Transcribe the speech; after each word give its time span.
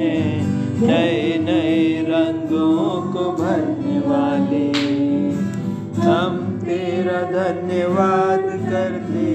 नए 0.00 1.38
नए 1.38 2.06
रंगों 2.08 3.12
को 3.12 3.32
भरने 3.32 3.98
वाले। 3.98 4.66
हम 6.00 6.60
तेरा 6.64 7.22
धन्यवाद 7.22 8.40
करते 8.40 9.26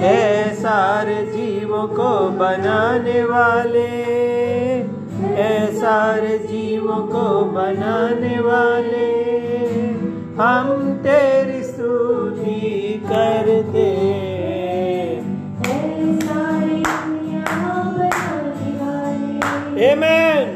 हैं। 0.00 0.54
सारे 0.54 1.26
जीवों 1.26 1.88
को 1.88 2.30
बनाने 2.30 3.24
वाले। 3.24 3.86
ऐ 5.34 5.66
सारे 5.66 6.38
जीवों 6.38 7.06
को 7.06 7.44
बनाने 7.44 8.40
वाले। 8.40 9.10
हम 10.42 10.92
तेरी 11.06 11.62
स्तुति 11.62 13.02
करते 13.06 13.78
हैं। 13.78 14.19
Amen. 19.90 20.49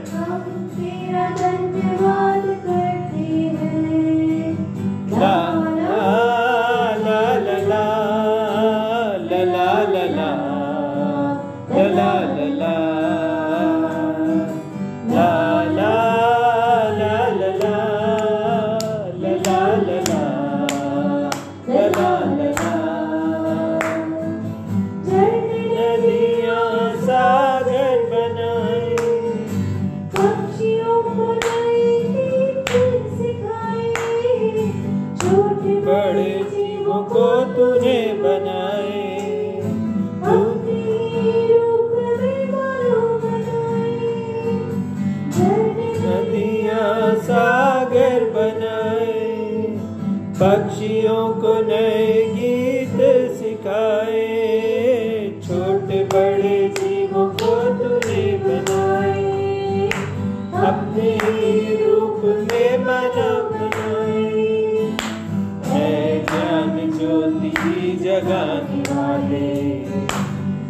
जगाने 68.25 69.49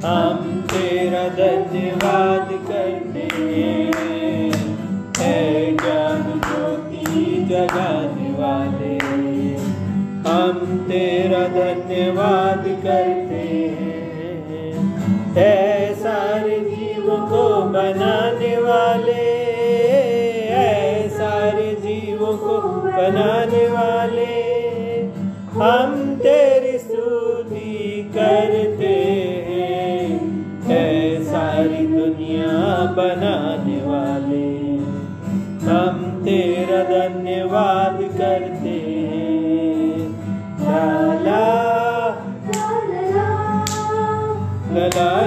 हम 0.04 0.38
तेरा 0.72 1.22
धन्यवाद 1.38 2.53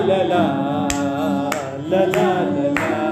la 0.08 0.24
la 0.24 0.44
la 1.90 2.06
la 2.16 2.28
la 2.56 2.68
la 2.80 3.07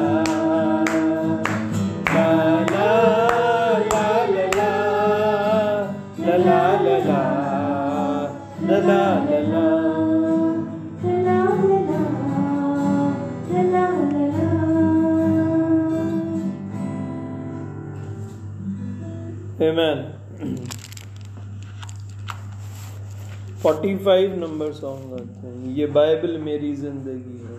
forty 23.65 23.95
five 24.05 24.33
number 24.39 24.71
song 24.73 25.13
आते 25.13 25.47
हैं। 25.47 25.75
ये 25.75 25.85
बाइबल 25.93 26.37
मेरी 26.41 26.73
ज़िंदगी 26.75 27.37
है। 27.45 27.55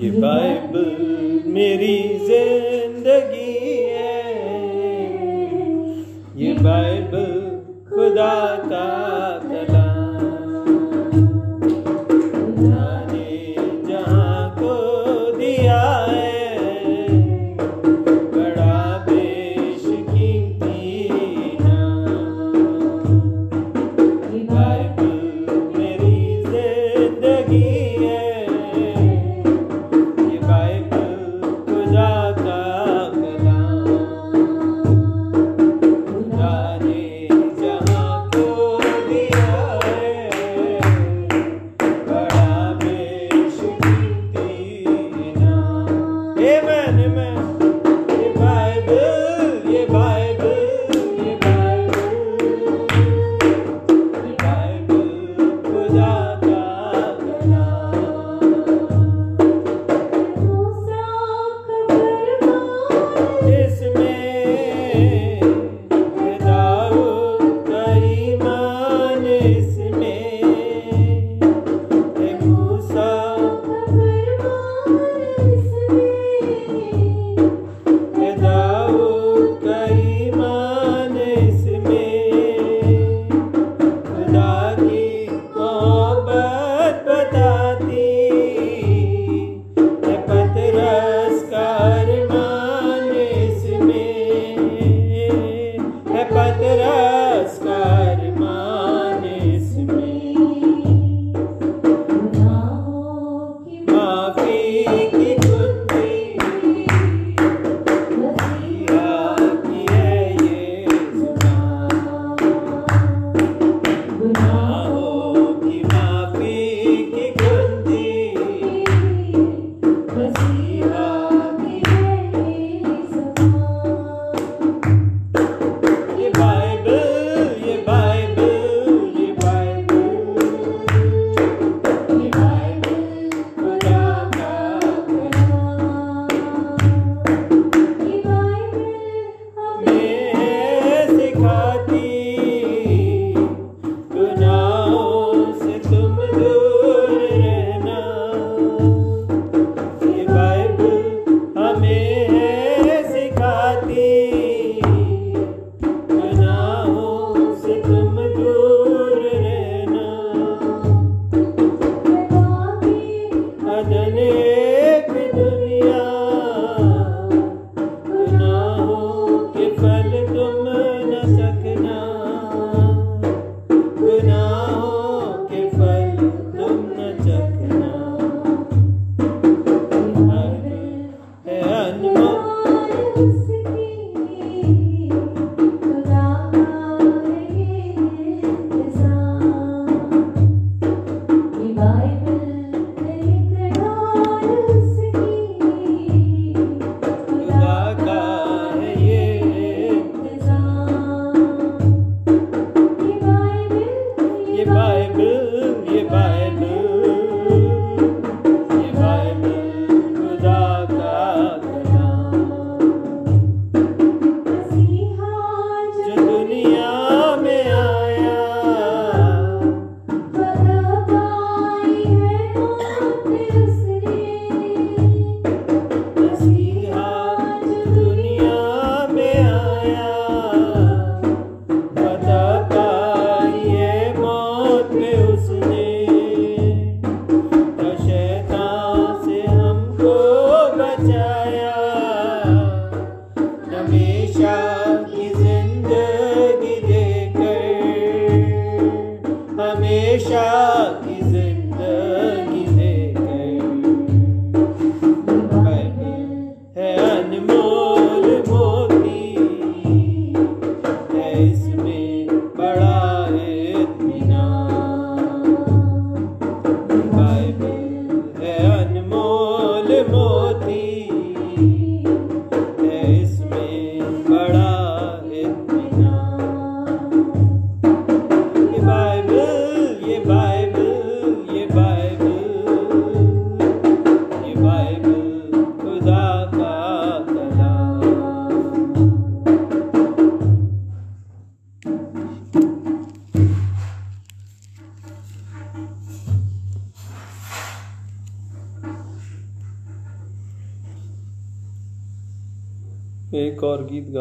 ये 0.00 0.10
बाइबल 0.20 0.88
मेरी 1.52 1.96
ज़िंदगी 2.26 3.54
है। 3.90 4.18
ये 6.36 6.52
बाइबल 6.62 7.32
खुदा 7.90 8.34
का 8.64 8.86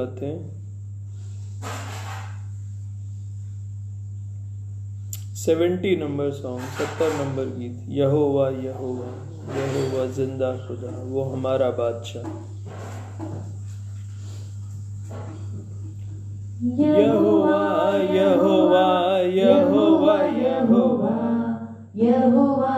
गाते 0.04 0.26
हैं। 0.26 0.64
सेवेंटी 5.36 5.96
नंबर 5.96 6.30
सॉन्ग 6.32 6.60
सत्तर 6.78 7.14
नंबर 7.14 7.46
गीत, 7.58 7.86
यहोवा 7.90 8.50
यहोवा 8.50 9.12
यहोवा, 9.56 10.06
ज़िंदा 10.06 10.52
खुदा, 10.58 10.92
वो 11.04 11.24
हमारा 11.24 11.70
बादशाह। 11.70 12.28
यहोवा 16.82 17.60
यहोवा 18.14 18.86
यहोवा 19.34 20.16
यहोवा 20.38 21.07
यहोवा 21.95 22.72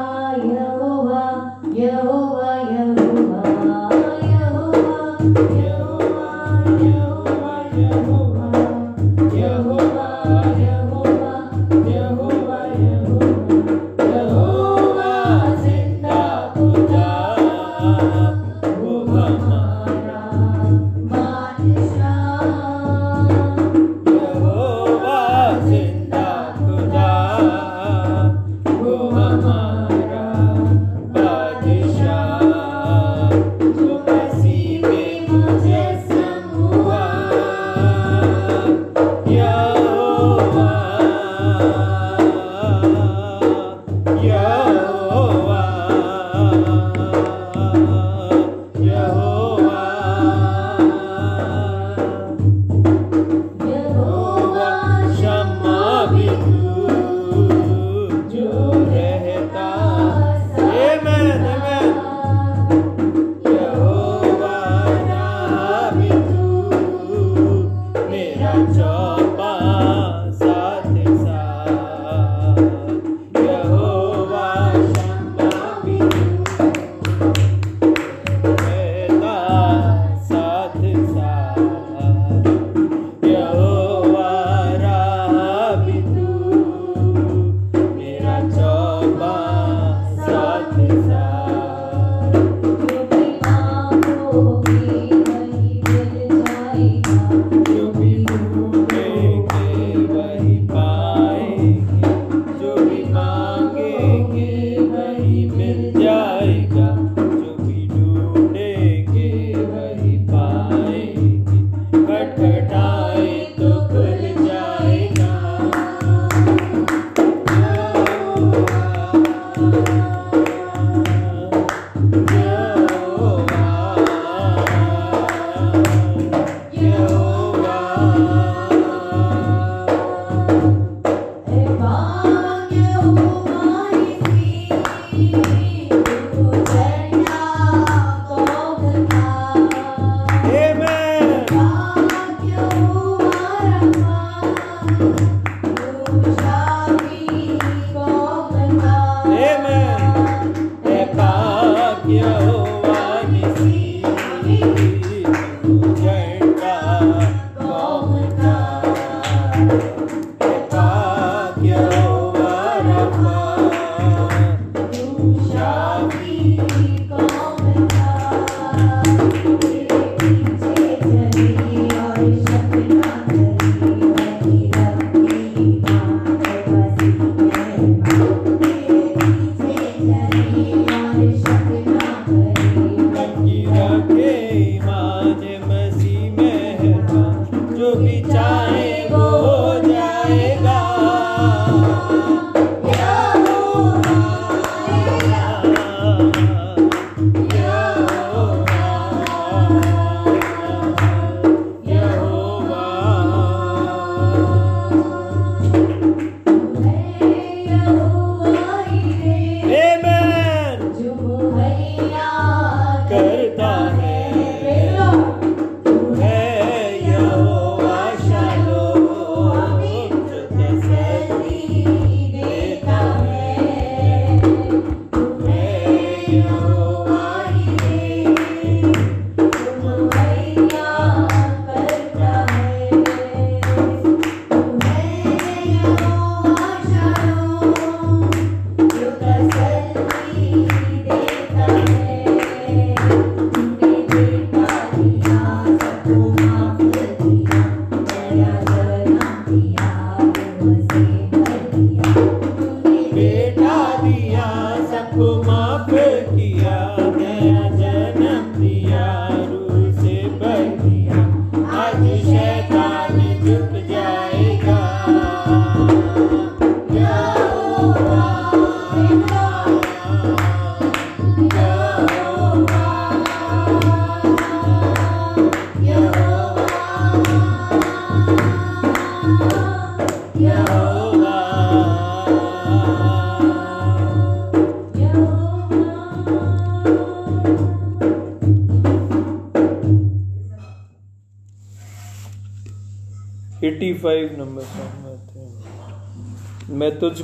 you. 226.36 226.65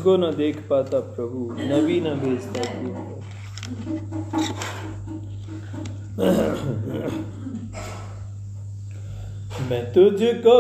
मुझको 0.02 0.16
न 0.18 0.30
देख 0.36 0.58
पाता 0.70 1.00
प्रभु 1.14 1.40
नबी 1.62 2.00
न 2.02 2.14
भेजता 2.18 2.62
मैं 9.70 9.82
तुझको 9.94 10.56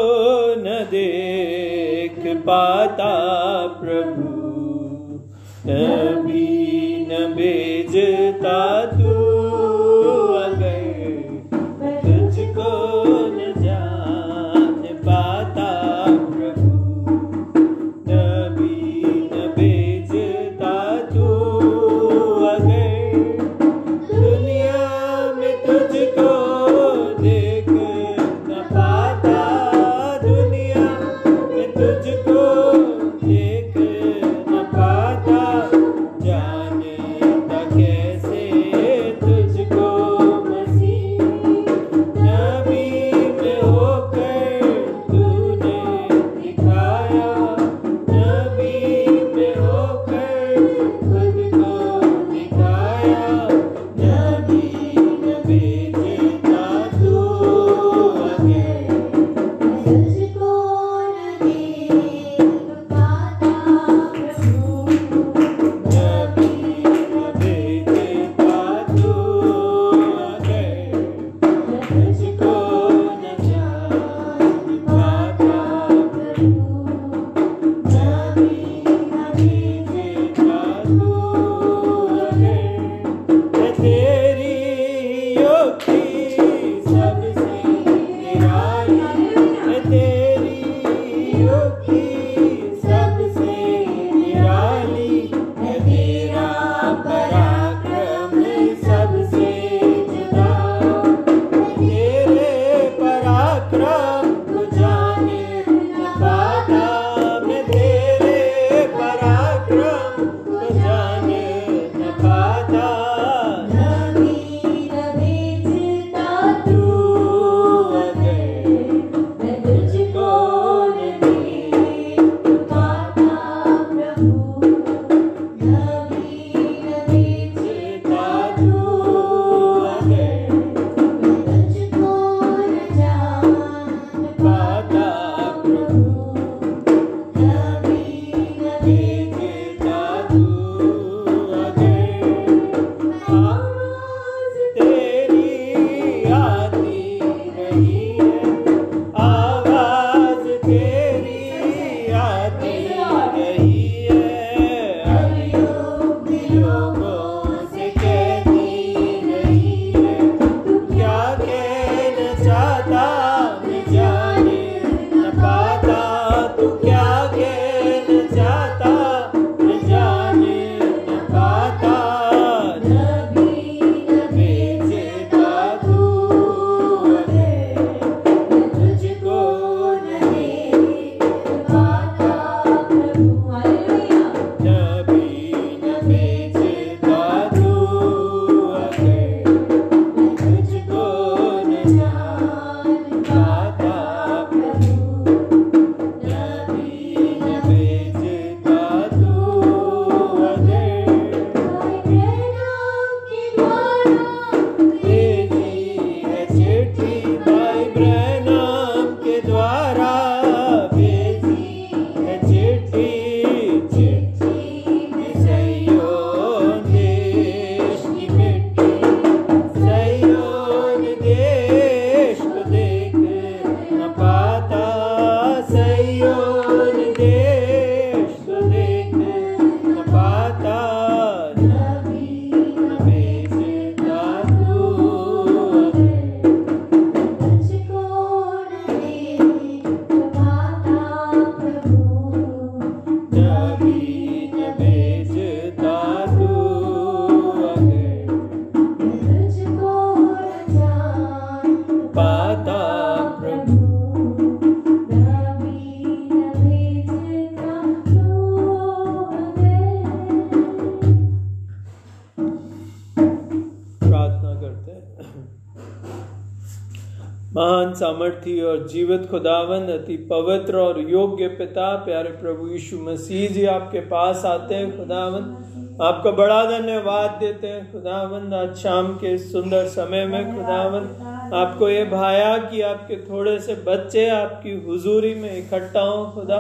और 268.82 268.88
जीवित 268.88 269.28
खुदावन 269.30 269.80
अति 269.80 270.18
पवित्र 270.18 270.78
और 270.78 271.00
योग्य 271.00 271.48
पिता, 271.48 271.96
प्यारे 271.96 272.30
प्रभु 272.30 272.68
यीशु 272.68 272.98
मसीह 272.98 273.50
जी 273.50 273.66
आपके 273.66 274.00
पास 274.00 274.46
आते 274.46 274.76
हैं 274.76 274.98
खुदावन 274.98 275.98
आपका 276.02 276.32
बड़ा 276.32 276.64
धन्यवाद 276.66 277.38
देते 277.40 277.68
हैं 277.68 277.92
खुदावन 277.92 278.54
आज 278.54 278.76
शाम 278.76 279.14
के 279.14 279.38
सुंदर 279.38 279.86
समय 279.86 280.26
में 280.26 280.56
खुदावन 280.56 281.28
आपको 281.54 281.90
ये 281.90 282.06
भाया 282.06 282.58
कि 282.58 282.82
आपके 282.82 283.16
थोड़े 283.16 283.60
से 283.60 283.76
बच्चे 283.76 284.30
आपकी 284.30 284.86
हुजूरी 284.86 285.36
में 285.36 285.58
इकट्ठा 285.58 286.02
हो, 286.02 286.26
खुदा। 286.26 286.58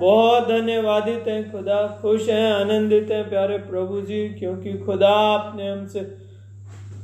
बहुत 0.00 0.48
धन्यवादित 0.48 1.24
हैं, 1.28 1.52
खुदा। 1.52 1.98
खुश 2.02 2.28
हैं, 2.28 2.52
आनंदित 2.52 3.08
हैं, 3.10 3.28
प्यारे 3.28 3.58
प्रभु 3.58 4.00
जी, 4.00 4.28
क्योंकि 4.28 4.78
खुदा 4.78 5.08
आपने 5.08 5.68
हमसे 5.68 6.25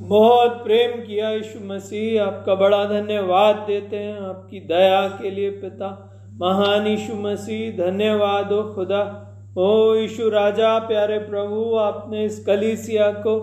बहुत 0.03 0.53
प्रेम 0.65 1.01
किया 1.01 1.31
यीशु 1.31 1.59
मसीह। 1.65 2.23
आपका 2.23 2.55
बड़ा 2.55 2.85
धन्यवाद 2.85 3.57
देते 3.57 3.97
हैं। 3.97 4.21
आपकी 4.21 4.61
दया 4.61 5.09
के 5.09 5.31
लिए 5.31 5.51
पिता, 5.51 5.91
महान 6.41 6.87
यीशु 6.87 7.15
मसीह, 7.15 7.77
धन्यवाद 7.77 8.53
हो 8.53 8.63
खुदा। 8.63 9.03
ओ 9.59 9.95
यीशु 9.95 10.29
राजा, 10.29 10.79
प्यारे 10.79 11.19
प्रभु, 11.19 11.77
आपने 11.77 12.25
इस 12.25 12.45
कलीसिया 12.45 13.11
को 13.13 13.37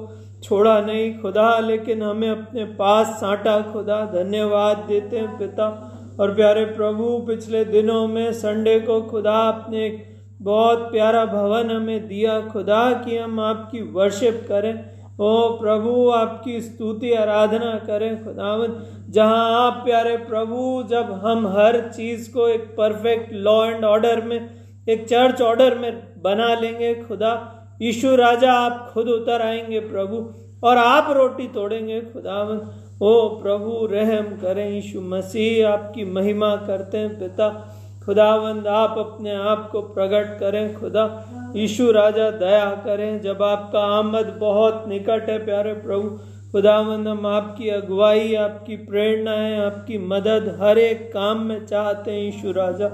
छोड़ा 0.43 0.81
नहीं 0.81 1.17
खुदा, 1.19 1.59
लेकिन 1.59 2.03
हमें 2.03 2.29
अपने 2.29 2.65
पास 2.65 3.07
साटा 3.07 3.59
खुदा। 3.61 4.05
धन्यवाद 4.05 4.77
देते 4.77 5.17
हैं 5.17 5.37
पिता 5.37 5.71
और 6.19 6.35
प्यारे 6.35 6.65
प्रभु, 6.65 7.17
पिछले 7.19 7.65
दिनों 7.65 8.07
में 8.07 8.31
संडे 8.33 8.79
को 8.79 9.01
खुदा 9.01 9.33
आपने 9.33 10.05
बहुत 10.41 10.91
प्यारा 10.91 11.25
भवन 11.25 11.71
हमें 11.71 12.07
दिया। 12.07 12.39
खुदा 12.41 12.93
कि 13.05 13.17
हम 13.17 13.39
आपकी 13.39 13.81
वर्शिप 13.91 14.45
करें। 14.47 14.98
ओ 15.21 15.49
प्रभु, 15.49 16.09
आपकी 16.09 16.61
स्तुति, 16.61 17.13
आराधना 17.13 17.71
करें 17.87 18.23
खुदावन 18.23 18.75
जहाँ 19.09 19.67
आप 19.67 19.81
प्यारे 19.85 20.17
प्रभु, 20.17 20.83
जब 20.89 21.11
हम 21.11 21.47
हर 21.47 21.91
चीज़ 21.95 22.33
को 22.33 22.47
एक 22.47 22.61
परफेक्ट 22.61 23.33
लॉ 23.33 23.65
एंड 23.65 23.85
ऑर्डर 23.85 24.21
में, 24.21 24.49
एक 24.89 25.07
चर्च 25.07 25.41
ऑर्डर 25.41 25.77
में 25.77 26.21
बना 26.21 26.55
लेंगे, 26.55 26.93
खुदा, 26.95 27.55
यीशु 27.81 28.15
राजा, 28.15 28.53
आप 28.53 28.91
खुद 28.93 29.07
उतर 29.07 29.41
आएँगे 29.41 29.79
प्रभु, 29.79 30.33
और 30.67 30.77
आप 30.77 31.11
रोटी 31.11 31.47
तोड़ेंगे 31.47 32.01
खुदावन 32.01 32.61
ओ 33.01 33.27
प्रभु, 33.27 33.85
रहम 33.85 34.25
करें 34.25 34.69
यीशु 34.69 35.01
मसीह, 35.01 35.69
आपकी 35.69 36.05
महिमा 36.05 36.55
करते 36.55 36.97
हैं 36.97 37.19
पिता। 37.19 37.75
खुदावंद, 38.09 38.67
आप 38.67 38.95
अपने 38.97 39.35
आप 39.35 39.69
को 39.71 39.81
प्रकट 39.81 40.39
करें। 40.39 40.79
खुदा, 40.79 41.25
यीशु 41.55 41.91
राजा, 41.91 42.31
दया 42.31 42.81
करें। 42.85 43.21
जब 43.21 43.43
आपका 43.43 43.79
आमद 43.79 44.37
बहुत 44.39 44.85
निकट 44.87 45.29
है, 45.29 45.45
प्यारे 45.45 45.73
प्रभु, 45.73 46.09
खुदावंद, 46.51 47.07
हम 47.07 47.25
आपकी 47.25 47.69
अगुवाई, 47.69 48.35
आपकी 48.35 48.75
प्रेरणा 48.75 49.31
है, 49.31 49.65
आपकी 49.65 49.97
मदद 49.97 50.57
हर 50.61 50.77
एक 50.77 51.13
काम 51.13 51.39
में 51.39 51.65
चाहते 51.65 52.11
हैं, 52.11 52.19
यीशु 52.19 52.51
राजा। 52.51 52.87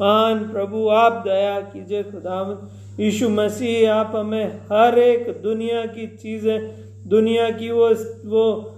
महान 0.00 0.38
प्रभु, 0.38 0.88
आप 0.88 1.24
दया 1.26 1.60
कीजिए, 1.60 2.02
खुदावंद। 2.02 2.68
यीशु 3.00 3.28
मसीह, 3.28 3.94
आप 3.94 4.12
हमें 4.16 4.46
हर 4.46 4.98
एक 4.98 5.42
दुनिया 5.42 5.86
की 5.86 6.06
चीज़ें, 6.06 6.70
दुनिया 7.06 7.50
की 7.50 7.70
वो 7.70 7.88
वो 8.26 8.76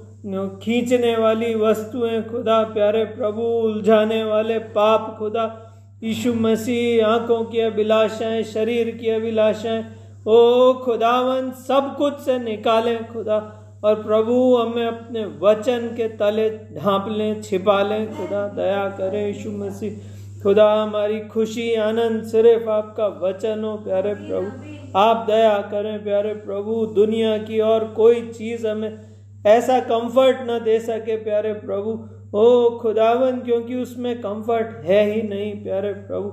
खींचने 0.62 1.16
वाली 1.16 1.54
वस्तुएँ, 1.54 2.22
खुदा, 2.22 2.62
प्यारे 2.62 3.04
प्रभु, 3.04 3.42
उलझाने 3.42 4.24
वाले 4.24 4.58
पाप, 4.58 5.16
खुदा 5.18 5.68
यीशु 6.04 6.34
मसीह, 6.34 7.06
आँखों 7.06 7.44
की 7.44 7.60
अभिलाषाएँ, 7.60 8.42
शरीर 8.42 8.90
की 8.90 9.08
अभिलाषाएँ। 9.08 9.84
ओ 10.26 10.72
खुदावन 10.72 11.50
सब 11.50 11.94
कुछ 11.96 12.14
से 12.14 12.38
निकालें 12.38 13.12
खुदा, 13.12 13.58
और 13.84 13.94
प्रभु 13.94 14.56
हमें 14.56 14.86
अपने 14.86 15.24
वचन 15.24 15.78
के 15.78 16.08
तले 16.08 16.50
ढांप 16.50 17.06
लें, 17.08 17.42
छिपा 17.42 17.82
लें 17.82 18.16
खुदा। 18.16 18.48
दया 18.48 18.88
करें 18.88 19.26
यीशु 19.26 19.50
मसीह। 19.50 19.90
खुदा, 20.42 20.82
हमारी 20.82 21.20
खुशी, 21.20 21.74
आनंद 21.74 22.22
सिर्फ़ 22.22 22.68
आपका 22.68 23.06
वचन 23.06 23.64
हो, 23.64 23.76
प्यारे 23.76 24.14
प्रभु। 24.14 24.48
आप 24.98 25.26
दया 25.26 25.58
करें, 25.58 26.04
प्यारे 26.04 26.34
प्रभु। 26.34 26.86
दुनिया 26.86 27.38
की 27.38 27.60
और 27.60 27.84
कोई 27.84 28.20
चीज़ 28.20 28.66
हमें 28.66 28.98
ऐसा 29.46 29.80
कंफर्ट 29.80 30.36
न 30.40 30.60
दे 30.64 30.80
सके, 30.80 31.16
प्यारे 31.16 31.52
प्रभु। 31.52 32.21
ओ 32.34 32.70
खुदावन, 32.70 33.40
क्योंकि 33.40 33.74
उसमें 33.74 34.18
कंफर्ट 34.18 34.84
है 34.84 35.10
ही 35.10 35.22
नहीं, 35.22 35.62
प्यारे 35.62 35.92
प्रभु। 35.92 36.28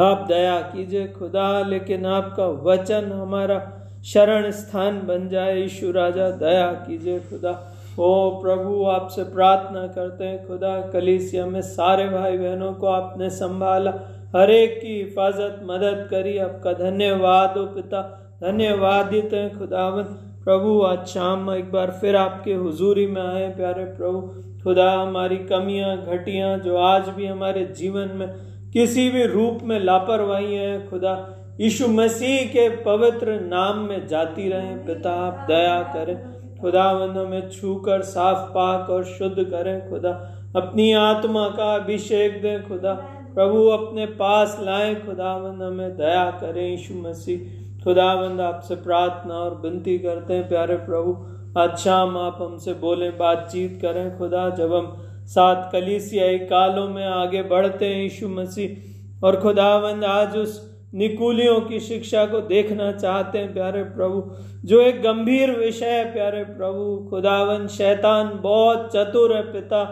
आप 0.00 0.24
दया 0.28 0.60
कीजिए 0.60 1.08
खुदा, 1.08 1.60
लेकिन 1.60 2.06
आपका 2.06 2.46
वचन 2.46 3.12
हमारा 3.12 3.72
शरण 4.04 4.50
स्थान 4.50 5.06
बन 5.06 5.28
जाए। 5.28 5.62
ईशु 5.62 5.92
राजा, 5.92 6.30
दया 6.30 6.72
कीजिए 6.72 7.20
खुदा। 7.20 7.74
ओ 7.98 8.30
प्रभु, 8.30 8.84
आपसे 8.84 9.24
प्रार्थना 9.24 9.86
करते 9.86 10.24
हैं 10.24 10.46
खुदा, 10.46 10.80
कलीसिया 10.80 11.46
में 11.46 11.62
सारे 11.62 12.08
भाई 12.08 12.38
बहनों 12.38 12.72
को 12.72 12.86
आपने 12.86 13.30
संभाला। 13.30 13.90
हर 14.36 14.50
एक 14.50 14.80
की 14.80 14.96
हिफाजत, 14.98 15.60
मदद 15.62 16.08
करी। 16.10 16.38
आपका 16.38 16.72
धन्यवाद 16.72 17.58
ओ 17.58 17.64
पिता, 17.64 18.00
धन्यवाद 18.42 19.06
देते 19.06 19.36
हैं 19.36 19.58
खुदावन। 19.58 20.02
प्रभु, 20.44 20.82
आज 20.82 21.06
शाम 21.06 21.50
एक 21.52 21.72
बार 21.72 21.90
फिर 21.90 22.16
आपके 22.16 22.54
हुजूरी 22.54 23.06
में 23.06 23.22
आए, 23.22 23.48
प्यारे 23.48 23.84
प्रभु। 23.84 24.51
खुदा, 24.62 24.92
हमारी 24.92 25.36
कमियाँ, 25.36 25.96
घटियाँ 25.96 26.58
जो 26.58 26.76
आज 26.76 27.08
भी 27.08 27.26
हमारे 27.26 27.64
जीवन 27.64 28.10
में 28.14 28.28
किसी 28.72 29.10
भी 29.10 29.26
रूप 29.26 29.58
में 29.62 29.80
लापरवाही 29.80 30.54
है, 30.54 30.90
खुदा, 30.90 31.38
यीशु 31.60 31.88
मसीह 31.88 32.46
के 32.46 32.68
पवित्र 32.68 33.40
नाम 33.40 33.78
में 33.78 34.06
जाती 34.06 34.48
रहे 34.48 34.74
पिता 34.76 35.12
आप 35.12 35.44
दया 35.48 35.82
करें। 35.82 36.42
खुदावंद 36.60 37.18
हमें 37.18 37.48
छू 37.48 37.74
कर 37.74 38.02
साफ़ 38.02 38.50
पाक 38.50 38.90
और 38.90 39.04
शुद्ध 39.04 39.42
करें, 39.42 39.90
खुदा, 39.90 40.10
अपनी 40.56 40.92
आत्मा 40.92 41.48
का 41.48 41.74
अभिषेक 41.74 42.42
दें, 42.42 42.68
खुदा, 42.68 42.94
प्रभु 43.34 43.66
अपने 43.66 44.06
पास 44.06 44.58
लाएँ 44.60 44.94
खुदावंद 44.94 45.62
हमें 45.62 45.96
दया 45.96 46.30
करें, 46.30 46.70
यीशु 46.70 46.94
मसीह। 46.94 47.62
खुदावंद 47.84 48.40
आपसे 48.40 48.74
प्रार्थना 48.74 49.34
और 49.34 49.60
विनती 49.64 49.98
करते 49.98 50.34
हैं, 50.34 50.48
प्यारे 50.48 50.76
प्रभु 50.76 51.12
आज 51.58 51.76
शाम 51.78 52.16
आप 52.18 52.38
हमसे 52.40 52.72
बोले, 52.74 53.10
बातचीत 53.10 53.78
करें 53.82 54.18
खुदा, 54.18 54.48
जब 54.50 54.72
हम 54.74 54.86
सात 55.26 55.68
कलीसियाई 55.72 56.38
कालों 56.38 56.88
में 56.88 57.04
आगे 57.04 57.42
बढ़ते 57.42 57.86
हैं 57.86 58.02
यीशु 58.02 58.28
मसीह, 58.28 59.26
और 59.26 59.36
खुदावंद 59.40 60.04
आज 60.04 60.36
उस 60.36 60.54
निकुलियों 60.94 61.60
की 61.60 61.80
शिक्षा 61.80 62.24
को 62.26 62.40
देखना 62.40 62.92
चाहते 62.92 63.38
हैं, 63.38 63.52
प्यारे 63.54 63.82
प्रभु, 63.82 64.22
जो 64.64 64.80
एक 64.80 65.02
गंभीर 65.02 65.50
विषय 65.50 65.86
है, 65.86 66.12
प्यारे 66.12 66.44
प्रभु 66.44 67.10
खुदावन 67.10 67.66
शैतान 67.66 68.30
बहुत 68.42 68.88
चतुर 68.94 69.36
है 69.36 69.42
पिता, 69.42 69.82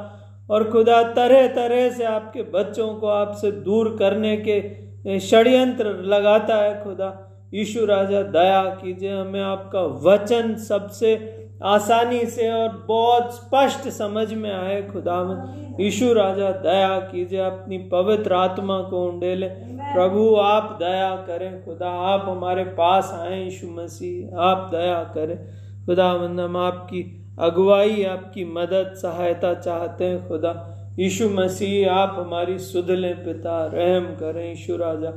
और 0.50 0.70
खुदा 0.70 1.02
तरह 1.02 1.46
तरह 1.46 1.90
से 1.90 2.04
आपके 2.04 2.42
बच्चों 2.42 2.94
को 2.94 3.06
आपसे 3.06 3.50
दूर 3.52 3.96
करने 3.98 4.36
के 4.48 5.18
षड्यंत्र 5.18 5.92
लगाता 6.04 6.56
है 6.56 6.82
खुदा, 6.84 7.10
यीशु 7.54 7.84
राजा, 7.84 8.22
दया 8.22 8.62
कीजिए, 8.64 9.12
हमें 9.12 9.40
आपका 9.40 9.82
वचन 9.82 10.54
सबसे 10.56 11.40
आसानी 11.64 12.26
से 12.26 12.52
और 12.52 12.84
बहुत 12.88 13.34
स्पष्ट 13.34 13.88
समझ 13.88 14.34
में 14.34 14.52
आए 14.52 14.82
खुदावन 14.82 15.66
यीशु 15.80 16.12
राजा, 16.12 16.50
दया 16.50 16.98
कीजिए, 16.98 17.40
अपनी 17.40 17.78
पवित्र 17.78 18.32
आत्मा 18.32 18.82
को 18.82 19.04
उंडेले। 19.04 19.46
प्रभु, 19.94 20.36
आप 20.36 20.76
दया 20.82 21.16
करें। 21.16 21.64
खुदा, 21.64 21.90
आप 21.90 22.24
हमारे 22.28 22.64
पास 22.64 23.18
आए, 23.20 23.44
यीशु 23.44 23.66
मसीह, 23.66 24.38
आप 24.38 24.68
दया 24.72 25.04
करें। 25.14 25.46
खुदावंद 25.86 26.40
हम 26.40 26.56
आपकी 26.56 27.26
अगुवाई, 27.38 28.04
आपकी 28.04 28.44
मदद, 28.44 28.94
सहायता 28.96 29.54
चाहते 29.54 30.04
हैं। 30.04 30.28
खुदा, 30.28 30.76
यीशु 30.98 31.28
मसीह, 31.28 31.92
आप 31.92 32.16
हमारी 32.18 32.58
सुध 32.58 32.90
लें 32.90 33.24
पिता, 33.24 33.66
रहम 33.66 34.04
करें। 34.04 34.48
यीशु 34.48 34.76
राजा, 34.76 35.10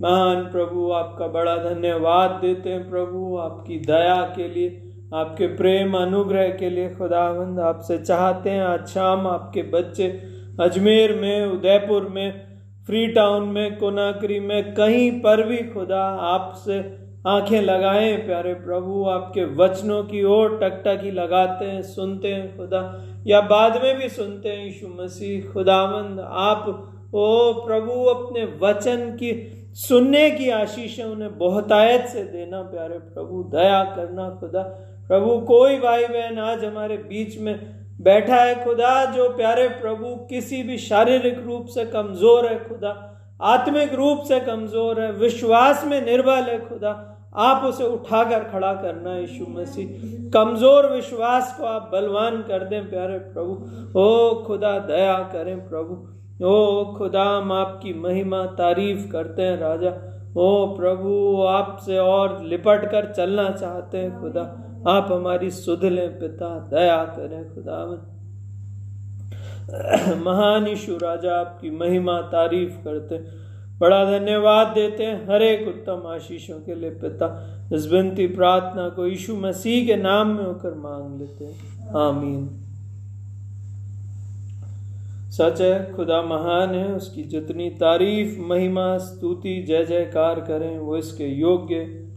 महान 0.00 0.44
प्रभु, 0.44 0.92
आपका 0.92 1.26
बड़ा 1.26 1.56
धन्यवाद 1.56 2.30
देते 2.30 2.70
हैं 2.70 2.90
प्रभु, 2.90 3.38
आपकी 3.38 3.78
दया 3.78 4.32
के 4.36 4.48
लिए। 4.48 4.84
आपके 5.14 5.46
प्रेम 5.46 5.94
अनुग्रह 5.94 6.48
के 6.48 6.70
लिए 6.70 6.94
खुदावंद 6.94 7.60
आपसे 7.60 7.98
चाहते 7.98 8.50
हैं। 8.50 8.62
आज 8.62 8.86
शाम 8.86 9.26
आपके 9.26 9.62
बच्चे 9.62 10.22
अजमेर 10.60 11.14
में, 11.14 11.46
उदयपुर 11.46 12.08
में 12.08 12.46
फ्री 12.86 13.06
टाउन 13.06 13.48
में, 13.48 13.78
कोनाकरी 13.78 14.40
में, 14.40 14.74
कहीं 14.74 15.20
पर 15.20 15.46
भी 15.46 15.56
खुदा 15.56 16.04
आपसे 16.08 16.98
आँखें 17.26 17.62
लगाएँ। 17.62 18.16
प्यारे 18.16 18.54
प्रभु, 18.54 19.04
आपके 19.04 19.44
वचनों 19.44 20.02
की 20.02 20.24
ओर 20.24 20.60
टकटकी 20.62 21.10
लगाते 21.10 21.64
हैं, 21.64 21.82
सुनते 21.82 22.28
हैं 22.28 22.56
खुदा। 22.56 23.04
या 23.26 23.40
बाद 23.40 23.82
में 23.84 23.98
भी 23.98 24.08
सुनते 24.08 24.48
हैं, 24.48 24.64
यीशु 24.64 25.02
मसीह, 25.02 25.52
खुदावंद 25.52 26.20
आप। 26.20 26.92
ओ 27.14 27.52
प्रभु, 27.52 28.04
अपने 28.04 28.44
वचन 28.44 28.96
की, 28.96 29.52
सुनने 29.72 30.30
की 30.30 30.50
आशीषें 30.50 31.04
उन्हें 31.04 31.38
बहुतायत 31.38 32.00
से 32.00 32.24
देना। 32.24 32.62
प्यारे 32.62 32.98
प्रभु, 32.98 33.50
दया 33.54 33.84
करना 33.84 34.28
खुदा। 34.28 34.94
प्रभु, 35.10 35.38
कोई 35.38 35.78
भाई 35.78 36.06
बहन 36.06 36.38
आज 36.38 36.64
हमारे 36.64 36.96
बीच 36.96 37.38
में 37.38 37.54
बैठा 38.00 38.36
है 38.36 38.64
खुदा, 38.64 39.04
जो 39.04 39.28
प्यारे 39.28 39.68
प्रभु, 39.68 40.14
किसी 40.26 40.62
भी 40.62 40.78
शारीरिक 40.78 41.38
रूप 41.46 41.66
से 41.66 41.84
कमज़ोर 41.84 42.46
है 42.46 42.68
खुदा, 42.68 42.90
आत्मिक 43.42 43.94
रूप 43.94 44.22
से 44.22 44.40
कमज़ोर 44.40 45.00
है, 45.00 45.12
विश्वास 45.12 45.84
में 45.84 46.00
निर्बल 46.00 46.42
है 46.42 46.58
खुदा, 46.68 46.92
आप 47.36 47.64
उसे 47.64 47.84
उठाकर 47.84 48.44
खड़ा 48.44 48.72
करना 48.74 49.16
यीशु 49.16 49.44
मसीह। 49.48 49.88
कमज़ोर 50.30 50.90
विश्वास 50.92 51.56
को 51.60 51.66
आप 51.66 51.88
बलवान 51.92 52.42
कर 52.42 52.64
दें, 52.64 52.90
प्यारे 52.90 53.18
प्रभु। 53.18 54.00
ओ 54.00 54.34
खुदा, 54.44 54.78
दया 54.78 55.18
करें 55.32 55.68
प्रभु। 55.68 55.94
ओ 56.46 56.84
खुदा, 56.98 57.24
हम 57.24 57.52
आपकी 57.52 57.92
महिमा 57.94 58.44
तारीफ़ 58.44 59.10
करते 59.12 59.42
हैं, 59.42 59.58
राजा। 59.58 59.90
ओ 60.36 60.76
प्रभु, 60.76 61.42
आपसे 61.42 61.98
और 61.98 62.42
लिपट 62.44 62.90
कर 62.90 63.12
चलना 63.12 63.50
चाहते 63.50 63.98
हैं 63.98 64.20
खुदा। 64.20 64.67
आप 64.86 65.08
हमारी 65.12 65.50
सुध 65.50 65.84
लें 65.84 66.18
पिता, 66.18 66.68
दया 66.70 67.04
करें 67.04 67.54
खुदा 67.54 67.86
में 67.86 68.18
महान 70.24 70.66
यीशु 70.66 70.96
राजा 70.96 71.34
आपकी 71.34 71.70
महिमा 71.70 72.20
तारीफ़ 72.20 72.84
करते 72.84 73.48
बड़ा 73.78 74.18
धन्यवाद 74.18 74.66
देते 74.66 75.04
हैं 75.04 75.28
हर 75.30 75.42
एक 75.42 75.68
उत्तम 75.68 76.06
आशीषों 76.06 76.60
के 76.60 76.74
लिए 76.74 76.90
पिता। 76.90 77.54
इस 77.72 77.86
बिनती 77.86 78.26
प्रार्थना 78.26 78.88
को 78.88 79.06
यीशु 79.06 79.36
मसीह 79.36 79.86
के 79.86 79.96
नाम 79.96 80.28
में 80.28 80.44
होकर 80.44 80.74
मांग 80.74 81.18
लेते 81.20 81.44
हैं। 81.44 81.88
आमीन। 81.88 82.48
सच 85.30 85.60
है, 85.60 85.92
खुदा 85.94 86.22
महान 86.22 86.74
है, 86.74 86.94
उसकी 86.94 87.22
जितनी 87.22 87.70
तारीफ़, 87.70 88.40
महिमा, 88.40 88.98
स्तुति, 88.98 89.64
जय 89.68 89.84
जयकार 89.84 90.40
करें, 90.40 90.78
वो 90.78 90.96
इसके 90.96 91.26
योग्य, 91.26 92.08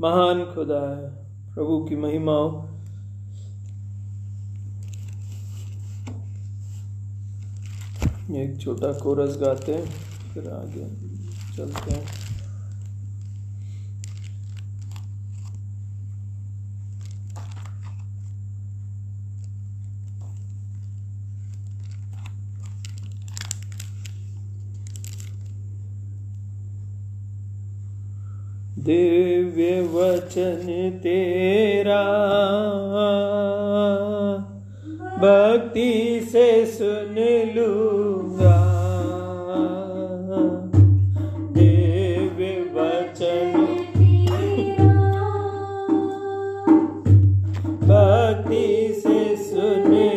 महान 0.00 0.44
खुदा 0.44 0.96
है। 0.96 1.25
प्रभु 1.56 1.76
की 1.84 1.96
महिमा 1.96 2.32
हो। 2.32 2.48
एक 8.36 8.58
छोटा 8.60 8.92
कोरस 8.92 9.36
गाते 9.36 9.74
हैं 9.74 9.84
फिर 10.34 10.48
आगे 10.48 10.84
चलते 11.56 11.94
हैं। 11.94 12.25
दिव्य 28.86 29.80
वचन 29.80 30.66
तेरा। 31.02 32.02
भक्ति 35.16 36.20
से 36.32 36.66
सुन 36.66 37.16
लूँगा। 37.56 38.58
दिव्य 41.52 42.52
वचन 42.74 43.66
भक्ति 47.82 48.94
से 49.06 49.36
सुन 49.36 50.15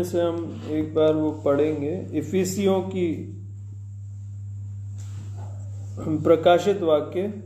में 0.00 0.04
से 0.04 0.20
हम 0.20 0.62
एक 0.70 0.94
बार 0.94 1.12
वो 1.12 1.30
पढ़ेंगे। 1.30 2.18
इफिसियों 2.18 2.80
की 2.80 3.36
प्रकाशित 6.00 6.82
वाक्य 6.82 7.42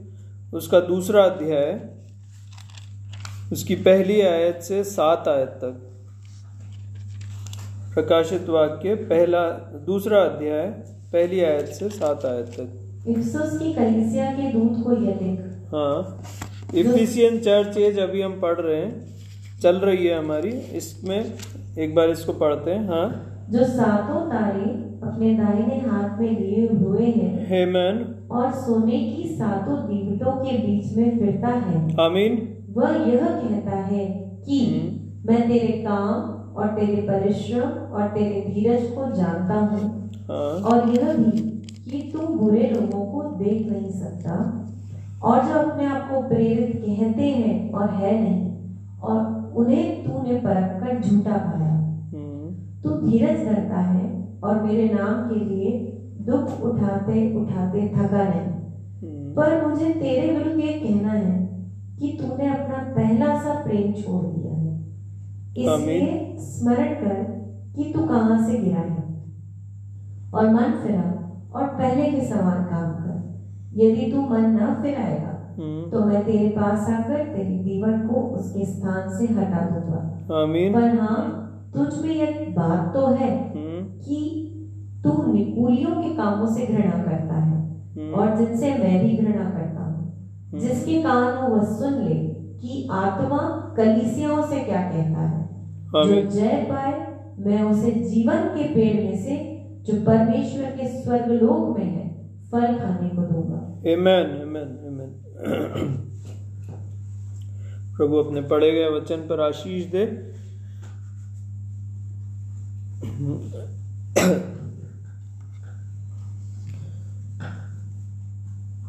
उसका 0.55 0.81
दूसरा 0.81 1.23
अध्याय 1.25 1.89
उसकी 3.53 3.75
पहली 3.75 4.21
आयत 4.21 4.61
से 4.63 4.85
सात 4.85 5.29
आयत 5.29 5.49
तक। 5.49 5.81
प्रकाशित 7.95 8.49
वाक्य 8.49 8.95
पहला 8.95 9.49
दूसरा 9.87 10.21
अध्याय 10.21 10.67
पहली 11.13 11.41
आयत 11.41 11.67
से 11.67 11.89
सात 11.89 12.25
आयत 12.25 12.47
तक। 12.47 13.07
इफसुस 13.09 13.59
की 13.59 13.73
कलीसिया 13.73 14.31
के 14.33 14.53
दूत 14.53 14.85
को 14.85 14.93
यह 14.93 15.19
लिख। 15.23 15.41
हाँ। 15.75 16.23
इफिसियन 16.75 17.39
चर्च 17.39 17.77
एज 17.77 17.99
अभी 17.99 18.23
हम 18.23 18.41
पढ़ 18.41 18.61
रहे 18.61 18.81
हैं। 18.81 19.14
चल 19.65 19.77
रही 19.77 20.07
है 20.07 20.19
हमारी। 20.19 20.49
इसमें 20.77 21.21
एक 21.79 21.95
बार 21.95 22.11
इसको 22.11 22.33
पढ़ते 22.33 22.71
हैं 22.71 22.89
हाँ। 22.89 23.07
जो 23.51 23.65
सातों 23.65 24.21
तारे 24.31 24.67
अपने 25.03 25.33
दाहिने 25.35 25.77
हाथ 25.81 26.21
में 26.21 26.41
लिए 26.41 26.67
हुए 26.69 27.07
हैं 27.07 27.47
हेमन 27.47 28.03
और 28.31 28.51
सोने 28.53 28.99
की 28.99 29.29
सातों 29.35 29.77
दीवटों 29.79 30.33
के 30.33 30.57
बीच 30.59 30.97
में 30.97 31.19
फिरता 31.19 31.49
है 31.49 31.81
आमीन। 32.01 32.37
वह 32.71 32.91
यह 32.91 33.27
कहता 33.27 33.77
है 33.77 34.05
कि 34.47 34.59
हम्म। 34.67 35.31
मैं 35.31 35.49
तेरे 35.49 35.73
काम 35.87 36.33
और 36.57 36.67
तेरे 36.69 37.03
परिश्रम 37.03 37.95
और 37.95 38.09
तेरे 38.09 38.41
धीरज 38.49 38.87
को 38.91 39.11
जानता 39.13 39.55
हूँ। 39.55 40.11
हाँ। 40.29 40.51
और 40.71 40.89
यह 40.89 41.13
भी 41.13 41.41
कि 41.91 42.11
तू 42.13 42.27
बुरे 42.35 42.69
लोगों 42.71 43.05
को 43.07 43.23
देख 43.39 43.71
नहीं 43.73 43.91
सकता। 43.91 44.37
और 45.23 45.45
जो 45.45 45.59
अपने 45.61 45.87
आप 45.87 46.09
को 46.11 46.21
प्रेरित 46.29 46.77
कहते 46.77 47.23
हैं 47.23 47.73
और 47.73 47.91
है 47.91 48.13
नहीं 48.21 48.53
और 49.03 49.44
उन्हें 49.57 50.05
तूने 50.05 50.39
परख 50.41 50.81
कर 50.81 51.01
झूठा 51.01 51.37
पाया। 51.39 51.73
हम्म, 52.13 52.51
तू 52.83 52.91
धीरज 53.01 53.45
धरता 53.47 53.81
है 53.81 54.07
और 54.45 54.63
मेरे 54.63 54.89
नाम 54.95 55.29
के 55.29 55.45
लिए 55.45 55.73
दुख 56.21 56.61
उठाते 56.61 57.23
उठाते 57.37 57.87
थका 57.89 58.25
नहीं 58.25 58.51
हम्म, 59.01 59.35
पर 59.35 59.67
मुझे 59.67 59.91
तेरे 59.91 60.37
विरुद्ध 60.37 60.61
ये 60.61 60.73
कहना 60.73 61.13
है 61.13 61.37
कि 61.99 62.19
तूने 62.21 62.49
अपना 62.49 62.83
पहला 62.97 63.35
सा 63.39 63.55
प्रेम 63.63 63.93
छोड़ 63.93 64.25
दिया 64.27 64.53
है। 64.53 64.73
इसलिए 65.57 66.37
स्मरण 66.39 66.95
कर 66.95 67.23
कि 67.77 67.93
तू 67.93 68.07
कहाँ 68.07 68.39
से 68.49 68.59
गिरा 68.59 68.81
है। 68.81 69.03
और 70.35 70.49
मन 70.51 70.73
फिरा 70.83 71.03
और 71.55 71.67
पहले 71.67 72.11
के 72.11 72.27
समान 72.27 72.65
काम 72.65 72.93
कर। 72.93 73.15
यदि 73.77 74.11
तू 74.13 74.21
मन 74.21 74.47
न 74.53 74.75
फिराएगा 74.83 75.34
तो 75.61 76.05
मैं 76.05 76.25
तेरे 76.25 76.49
पास 76.49 76.89
आकर 76.91 77.25
तेरी 77.25 77.59
दीवार 77.59 77.99
को 78.07 78.21
उसके 78.21 78.65
स्थान 78.65 79.09
से 79.09 79.33
हटा 79.35 79.61
दूँगा। 79.71 80.01
आमीन। 80.43 80.73
पर 80.73 80.99
हाँ 80.99 81.41
तुझ 81.75 82.05
में 82.05 82.15
यह 82.15 82.55
बात 82.57 82.95
तो 82.95 83.07
है 83.07 83.31
हम्म, 83.49 83.83
कि 83.99 84.51
तू 85.05 85.33
निकुलियों 85.33 86.03
के 86.03 86.11
कामों 86.17 86.47
से 86.47 86.67
घृणा 86.67 87.03
करता 87.03 87.35
है 87.35 87.59
हम्म, 87.97 88.13
और 88.15 88.37
जिनसे 88.37 88.71
मैं 88.71 89.03
भी 89.05 89.17
घृणा 89.17 89.45
करता 89.45 89.85
हूँ। 89.85 90.05
हम्म, 90.49 90.59
जिसके 90.59 91.03
कान 91.03 91.37
हो 91.37 91.57
वह 91.57 91.65
सुन 91.65 91.95
ले 91.95 92.15
कि 92.61 92.89
आत्मा 92.93 93.39
कलीसियाओं 93.77 94.43
से 94.43 94.61
क्या 94.61 94.83
कहता 94.83 95.21
है। 95.21 95.45
जो 95.97 96.31
जय 96.31 96.67
पाए 96.71 96.93
मैं 97.39 97.63
उसे 97.63 97.91
जीवन 97.91 98.37
के 98.37 98.75
पेड़ 98.75 98.97
में 99.05 99.17
से 99.19 99.37
जो 99.87 100.01
परमेश्वर 100.07 100.71
के 100.71 100.89
स्वर्ग 100.89 101.43
लोक 101.43 101.79
में 101.79 101.85
है 101.85 102.31
फल 102.53 102.67
खाने 102.67 103.09
को 103.09 103.23
दूँगा। 103.23 103.61
Amen, 103.85 104.29
amen. 104.43 104.84
प्रभु 107.97 108.17
अपने 108.17 108.43
पढ़े 108.43 108.73
गए 108.73 108.89
वचन 108.89 109.17
पर 109.17 109.41
आशीष 109.41 109.85
दे। 109.87 110.35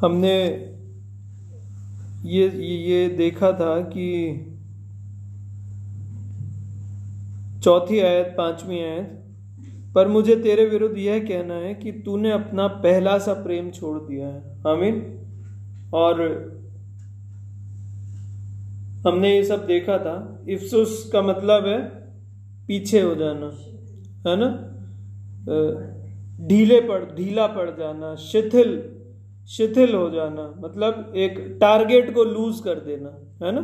हमने 0.05 0.45
ये 2.29 2.47
ये 2.75 3.09
देखा 3.09 3.51
था 3.51 3.81
कि 3.81 4.35
चौथी 7.63 7.99
आयत, 7.99 8.35
पांचवी 8.37 8.79
आयत, 8.79 9.21
पर 9.95 10.07
मुझे 10.07 10.35
तेरे 10.35 10.65
विरुद्ध 10.65 10.97
यह 10.97 11.19
कहना 11.19 11.53
है 11.53 11.73
कि 11.73 11.91
तूने 11.91 12.31
अपना 12.31 12.67
पहला 12.67 13.17
सा 13.17 13.33
प्रेम 13.33 13.71
छोड़ 13.71 13.97
दिया 13.99 14.27
है। 14.27 14.41
आमीन। 14.67 15.14
और 15.95 16.21
हमने 19.07 19.35
ये 19.35 19.43
सब 19.43 19.65
देखा 19.65 19.97
था। 19.97 20.15
इफ्सुस 20.49 21.09
का 21.13 21.21
मतलब 21.21 21.67
है 21.67 21.79
पीछे 22.67 23.01
हो 23.01 23.15
जाना, 23.15 23.51
है 24.27 24.35
ना? 24.35 24.49
ढीले 26.47 26.79
पड़, 26.81 27.03
ढीला 27.15 27.47
पड़ 27.47 27.69
जाना, 27.69 28.15
शिथिल 28.21 28.71
शिथिल 29.49 29.93
हो 29.95 30.09
जाना 30.09 30.43
मतलब 30.57 31.13
एक 31.15 31.35
टारगेट 31.61 32.13
को 32.13 32.23
लूज 32.23 32.59
कर 32.59 32.79
देना, 32.79 33.09
है 33.45 33.51
ना? 33.51 33.61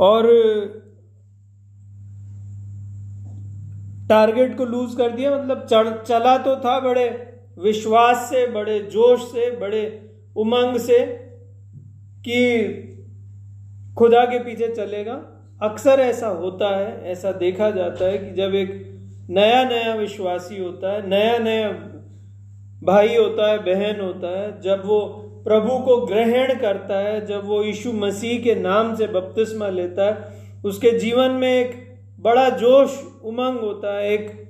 और 0.00 0.26
टारगेट 4.08 4.56
को 4.56 4.64
लूज 4.64 4.94
कर 4.94 5.10
दिया 5.10 5.30
मतलब 5.36 5.66
चढ़, 5.66 5.88
चला 5.98 6.36
तो 6.38 6.56
था 6.56 6.78
बड़े, 6.80 7.08
विश्वास 7.58 8.28
से, 8.30 8.46
बड़े 8.46 8.78
जोश 8.92 9.22
से, 9.22 9.50
बड़े 9.56 9.82
उमंग 10.36 10.76
से 10.76 10.98
कि 12.24 12.68
खुदा 13.98 14.24
के 14.24 14.38
पीछे 14.38 14.68
चलेगा। 14.68 15.28
अक्सर 15.62 16.00
ऐसा 16.00 16.26
होता 16.26 16.76
है, 16.76 17.04
ऐसा 17.04 17.32
देखा 17.32 17.70
जाता 17.70 18.04
है 18.04 18.18
कि 18.18 18.30
जब 18.30 18.54
एक 18.54 18.92
नया 19.30 19.64
नया 19.64 19.94
विश्वासी 19.94 20.62
होता 20.62 20.92
है, 20.92 21.08
नया 21.08 21.38
नया 21.38 21.68
भाई 22.82 23.16
होता 23.16 23.50
है, 23.50 23.58
बहन 23.58 24.00
होता 24.00 24.40
है, 24.40 24.60
जब 24.60 24.82
वो 24.84 25.00
प्रभु 25.44 25.78
को 25.78 26.06
ग्रहण 26.06 26.54
करता 26.54 26.98
है, 26.98 27.26
जब 27.26 27.44
वो 27.44 27.64
यीशु 27.64 27.92
मसीह 27.92 28.40
के 28.40 28.54
नाम 28.54 28.94
से 28.94 29.06
बपतिस्मा 29.06 29.68
लेता 29.68 30.06
है, 30.06 30.28
उसके 30.64 30.98
जीवन 30.98 31.30
में 31.30 31.60
एक 31.60 31.96
बड़ा 32.20 32.48
जोश, 32.48 33.02
उमंग 33.24 33.60
होता 33.60 33.98
है, 33.98 34.12
एक 34.12 34.41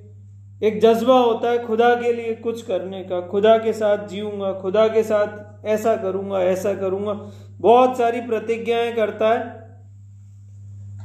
एक 0.63 0.81
जज्बा 0.81 1.19
होता 1.19 1.49
है 1.49 1.67
खुदा 1.67 1.95
के 1.95 2.13
लिए 2.13 2.35
कुछ 2.35 2.61
करने 2.61 3.03
का, 3.03 3.21
खुदा 3.21 3.57
के 3.57 3.73
साथ 3.73 4.07
जीऊँगा, 4.07 4.53
खुदा 4.53 4.87
के 4.87 5.03
साथ 5.03 5.65
ऐसा 5.65 5.95
करूँगा 5.95 6.39
ऐसा 6.39 6.73
करूँगा। 6.73 7.31
बहुत 7.59 7.97
सारी 7.97 8.21
प्रतिज्ञाएँ 8.21 8.93
करता 8.95 9.29
है। 9.29 9.63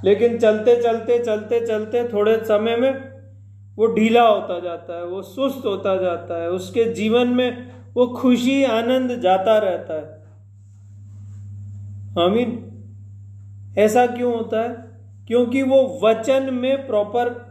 लेकिन 0.04 0.38
चलते 0.38 0.82
चलते 0.82 1.24
चलते 1.24 1.66
चलते 1.66 2.12
थोड़े 2.12 2.36
समय 2.44 2.76
में 2.76 2.94
वो 3.76 3.86
ढीला 3.86 4.22
होता 4.22 4.60
जाता 4.60 4.96
है, 4.96 5.04
वो 5.04 5.22
सुस्त 5.22 5.62
होता 5.66 5.96
जाता 5.96 6.42
है, 6.42 6.48
उसके 6.50 6.84
जीवन 6.84 7.28
में 7.28 7.72
वो 7.94 8.06
खुशी, 8.06 8.64
आनंद 8.64 9.20
जाता 9.20 9.58
रहता 9.58 9.94
है। 9.94 10.18
आमीन। 12.26 12.64
ऐसा 13.78 14.06
क्यों 14.06 14.36
होता 14.36 14.62
है? 14.62 14.76
क्योंकि 15.26 15.62
वो 15.62 16.00
वचन 16.02 16.54
में 16.54 16.86
प्रॉपर 16.86 17.47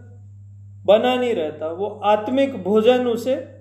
बना 0.88 1.15
नहीं 1.15 1.34
रहता, 1.34 1.67
वो 1.67 1.86
आत्मिक 1.86 2.63
भोजन 2.63 3.08
उसे 3.08 3.54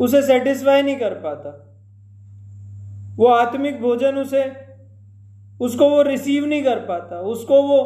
उसे 0.00 0.22
सेटिस्फाई 0.22 0.82
नहीं 0.82 0.96
कर 0.96 1.14
पाता। 1.14 1.66
वो 3.16 3.26
आत्मिक 3.26 3.80
भोजन 3.80 4.18
उसे, 4.18 4.52
उसको 5.60 5.90
वो 5.90 6.02
रिसीव 6.02 6.46
नहीं 6.46 6.62
कर 6.62 6.78
पाता, 6.78 7.20
उसको 7.20 7.62
वो 7.62 7.78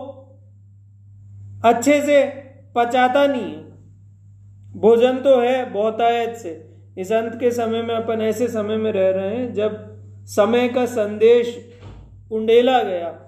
अच्छे 1.64 2.01
से 2.01 2.27
पचाता 2.75 3.27
नहीं 3.27 3.43
है। 3.43 3.64
भोजन 4.81 5.19
तो 5.19 5.40
है 5.40 5.73
बहुतायत 5.73 6.37
से। 6.37 6.75
इस 6.99 7.12
अंत 7.12 7.40
के 7.40 7.51
समय 7.51 7.83
में 7.83 7.95
अपन 7.95 8.21
ऐसे 8.21 8.49
समय 8.49 8.77
में 8.77 8.93
रह 8.93 9.11
रहे 9.11 9.37
हैं, 9.37 9.53
जब 9.55 9.97
समय 10.27 10.69
का 10.69 10.87
संदेश 10.87 11.75
उंडेला 12.33 12.83
गया। 12.83 13.21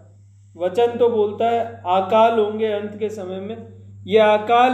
वचन 0.56 0.86
तो 0.86 1.08
बोलता 1.08 1.50
है, 1.50 1.64
अकाल 1.74 2.38
होंगे 2.38 2.66
अंत 2.66 2.96
के 2.98 3.08
समय 3.08 3.40
में। 3.40 3.75
यह 4.06 4.26
अकाल 4.26 4.72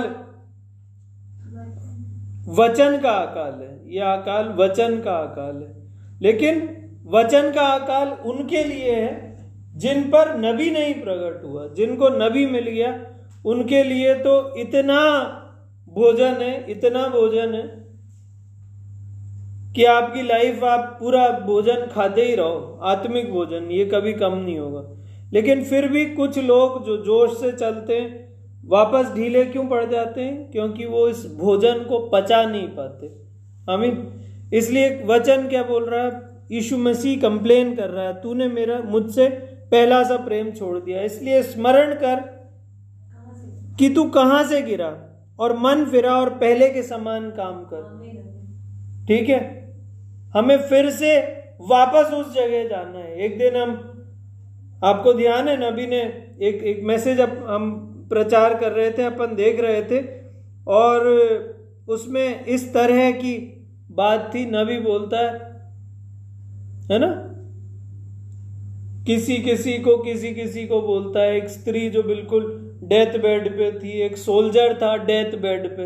वचन 2.49 3.01
का 3.03 3.11
अकाल 3.11 3.63
है। 3.63 3.95
यह 3.95 4.07
अकाल 4.07 4.49
वचन 4.49 5.01
का 5.01 5.13
अकाल 5.13 5.57
है। 5.57 5.83
लेकिन 6.23 6.77
वचन 7.07 7.53
का 7.53 7.63
अकाल 7.63 8.09
उनके 8.09 8.65
लिए 8.65 8.95
है, 8.95 9.39
जिन 9.77 10.03
पर 10.03 10.39
नबी 10.39 10.71
नहीं 10.71 10.95
प्रकट 10.95 11.45
हुआ, 11.45 11.69
जिनको 11.69 12.09
नबी 12.09 12.47
मिल 12.47 12.65
गया, 12.65 13.07
उनके 13.47 13.85
लिए 13.85 14.15
तो 14.15 14.57
इतना 14.57 15.29
भोजन 15.89 16.35
है, 16.35 16.71
इतना 16.71 17.09
भोजन 17.09 17.55
है 17.55 17.83
कि 19.73 19.85
आपकी 19.85 20.23
लाइफ 20.23 20.65
आप 20.65 20.97
पूरा 21.01 21.29
भोजन 21.29 21.87
खाते 21.93 22.23
ही 22.23 22.35
रहो, 22.35 22.81
आत्मिक 22.83 23.31
भोजन, 23.31 23.65
ये 23.71 23.85
कभी 23.85 24.13
कम 24.13 24.35
नहीं 24.35 24.59
होगा। 24.59 25.03
लेकिन 25.33 25.65
फिर 25.65 25.89
भी 25.89 26.07
कुछ 26.07 26.39
लोग 26.39 26.87
जो 26.87 26.97
जोश 26.97 27.41
से 27.41 27.53
चलते 27.53 27.97
हैं 27.97 28.32
वापस 28.65 29.15
ढीले 29.15 29.45
क्यों 29.45 29.67
पड़ 29.67 29.85
जाते 29.85 30.21
हैं? 30.21 30.51
क्योंकि 30.51 30.87
वो 30.87 31.09
इस 31.09 31.37
भोजन 31.41 31.85
को 31.89 31.99
पचा 31.99 32.47
नहीं 32.47 32.69
पाते। 32.69 33.13
आमीन 33.73 34.21
इसलिए 34.55 35.03
वचन 35.05 35.49
क्या 35.49 35.63
बोल 35.63 35.85
रहा 35.85 36.05
है? 36.05 36.23
यीशु 36.51 36.79
मसीह 36.79 37.21
कंप्लेन 37.21 37.75
कर 37.75 37.91
रहा 37.91 38.05
है, 38.05 38.23
तूने 38.23 38.49
मेरा, 38.49 38.79
मुझसे 38.79 39.29
पहला 39.71 40.05
सा 40.05 40.17
प्रेम 40.17 40.51
छोड़ 40.51 40.79
दिया। 40.79 41.03
इसलिए 41.03 41.43
स्मरण 41.43 41.95
कर 41.95 42.17
कि 43.79 43.89
तू 43.89 44.05
कहाँ 44.05 44.45
से 44.45 44.63
गिरा 44.63 44.99
और 45.41 45.57
मन 45.57 45.85
फिरा 45.85 46.13
और 46.13 46.31
पहले 46.31 46.71
के 46.71 46.83
समान 46.83 47.31
काम 47.31 47.65
कर। 47.65 48.03
ठीक 49.09 49.29
है? 49.29 49.73
हमें 50.37 50.57
फिर 50.57 50.91
से 50.91 51.21
वापस 51.61 52.13
उस 52.13 52.35
जगह 52.35 52.69
जाना 52.69 52.99
है। 52.99 53.25
एक 53.25 53.39
दिन 53.39 53.57
हम, 53.57 53.71
आपको 54.85 55.15
ध्यान 55.15 55.49
है, 55.49 55.73
नबी 55.73 55.87
ने 55.87 56.01
एक 56.43 56.63
एक 56.63 56.85
मैसेज 56.85 57.21
हम 57.21 57.89
प्रचार 58.13 58.55
कर 58.55 58.73
रहे 58.73 58.91
थे, 58.91 59.03
अपन 59.03 59.35
देख 59.35 59.61
रहे 59.61 59.83
थे। 59.83 60.01
और 60.67 61.09
उसमें 61.89 62.45
इस 62.45 62.73
तरह 62.75 63.11
की 63.11 63.35
बात 63.91 64.31
थी, 64.35 64.45
नबी 64.47 64.79
बोलता 64.79 65.19
है 65.19 65.31
है 66.93 66.99
ना? 66.99 67.11
किसी 69.07 69.37
किसी 69.37 69.73
को, 69.79 69.97
किसी 69.97 70.35
किसी 70.35 70.67
को 70.67 70.81
बोलता 70.83 71.21
है, 71.21 71.37
एक 71.37 71.49
स्त्री 71.49 71.89
जो 71.91 72.03
बिल्कुल 72.03 72.45
डेथ 72.85 73.19
बेड 73.19 73.49
पे 73.51 73.71
थी, 73.73 73.91
एक 74.01 74.17
सोल्जर 74.17 74.75
था 74.75 74.97
डेथ 74.97 75.37
बेड 75.39 75.69
पे, 75.77 75.83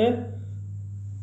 है? 0.00 0.10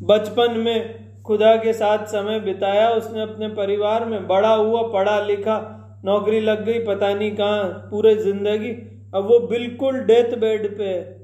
बचपन 0.03 0.59
में 0.59 0.79
खुदा 1.23 1.55
के 1.55 1.73
साथ 1.73 2.05
समय 2.05 2.39
बिताया, 2.39 2.89
उसने 2.89 3.21
अपने 3.21 3.47
परिवार 3.47 4.05
में, 4.05 4.27
बड़ा 4.27 4.53
हुआ, 4.53 4.81
पढ़ा 4.83 5.19
लिखा, 5.21 5.57
नौकरी 6.05 6.39
लग 6.39 6.65
गई, 6.65 6.79
पता 6.79 7.13
नहीं 7.13 7.31
कहाँ, 7.31 7.87
पूरे 7.91 8.15
ज़िंदगी 8.15 8.71
अब 9.13 9.23
वो 9.23 9.47
बिल्कुल 9.47 9.99
डेथ 9.99 10.37
बेड 10.37 10.77
पे 10.77 10.83
है। 10.83 11.21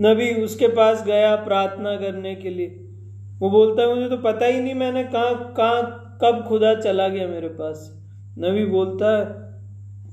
नबी 0.00 0.44
उसके 0.44 0.68
पास 0.68 1.04
गया 1.04 1.36
प्रार्थना 1.36 1.96
करने 1.96 2.34
के 2.34 2.50
लिए। 2.50 2.82
वो 3.38 3.50
बोलता 3.50 3.82
है, 3.82 3.94
मुझे 3.94 4.08
तो 4.08 4.16
पता 4.16 4.46
ही 4.46 4.60
नहीं 4.60 4.74
मैंने 4.74 5.04
कहाँ 5.04 5.54
कहाँ, 5.56 6.18
कब 6.22 6.44
खुदा 6.48 6.74
चला 6.74 7.08
गया 7.08 7.28
मेरे 7.28 7.48
पास। 7.48 8.02
नबी 8.38 8.64
बोलता 8.64 9.18
है, 9.18 9.24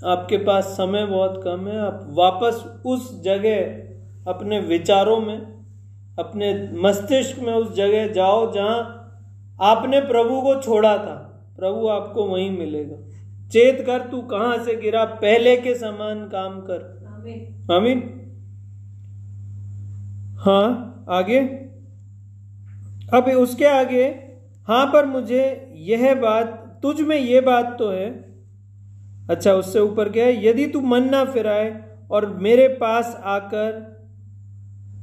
आपके 0.06 0.38
पास 0.38 0.64
समय 0.64 1.06
बहुत 1.06 1.42
कम 1.44 1.68
है, 1.68 1.80
आप 1.80 2.08
वापस 2.10 2.82
उस 2.86 3.24
जगह, 3.24 3.62
अपने 4.32 4.60
विचारों 4.60 5.20
में, 5.20 5.38
अपने 6.20 6.70
मस्तिष्क 6.74 7.40
में 7.40 7.54
उस 7.54 7.76
जगह 7.76 8.08
जाओ 8.08 8.54
जहाँ 8.54 9.00
आपने 9.62 10.00
प्रभु 10.00 10.42
को 10.42 10.62
छोड़ा 10.62 10.98
था। 10.98 11.30
प्रभु 11.60 11.88
आपको 11.88 12.24
वहीं 12.24 12.58
मिलेगा। 12.58 13.03
चेत 13.54 13.82
कर 13.86 14.02
तू 14.02 14.22
कहाँ 14.22 14.58
से 14.66 14.76
गिरा? 14.76 15.04
पहले 15.06 15.56
के 15.58 15.76
समान 15.76 16.26
काम 16.28 16.60
कर। 16.62 16.80
आमीन। 17.72 18.00
हाँ 20.38 21.06
आगे। 21.10 21.40
अब 23.14 23.30
उसके 23.38 23.66
आगे 23.66 24.06
हाँ 24.68 24.86
पर 24.86 25.06
मुझे 25.06 25.72
यह 25.76 26.16
बात 26.16 26.80
तुझ 26.84 27.02
में 27.02 27.18
यह 27.18 27.42
बात 27.42 27.76
तो 27.80 27.90
है। 27.90 28.10
अच्छा 29.30 29.54
उससे 29.54 29.80
ऊपर 29.80 30.10
क्या 30.10 30.26
है? 30.26 30.46
यदि 30.48 30.68
तू 30.68 30.82
मन 30.82 31.10
ना 31.10 31.26
फिराए 31.26 31.82
और 32.12 32.26
मेरे 32.38 32.68
पास 32.68 33.22
आकर 33.24 33.72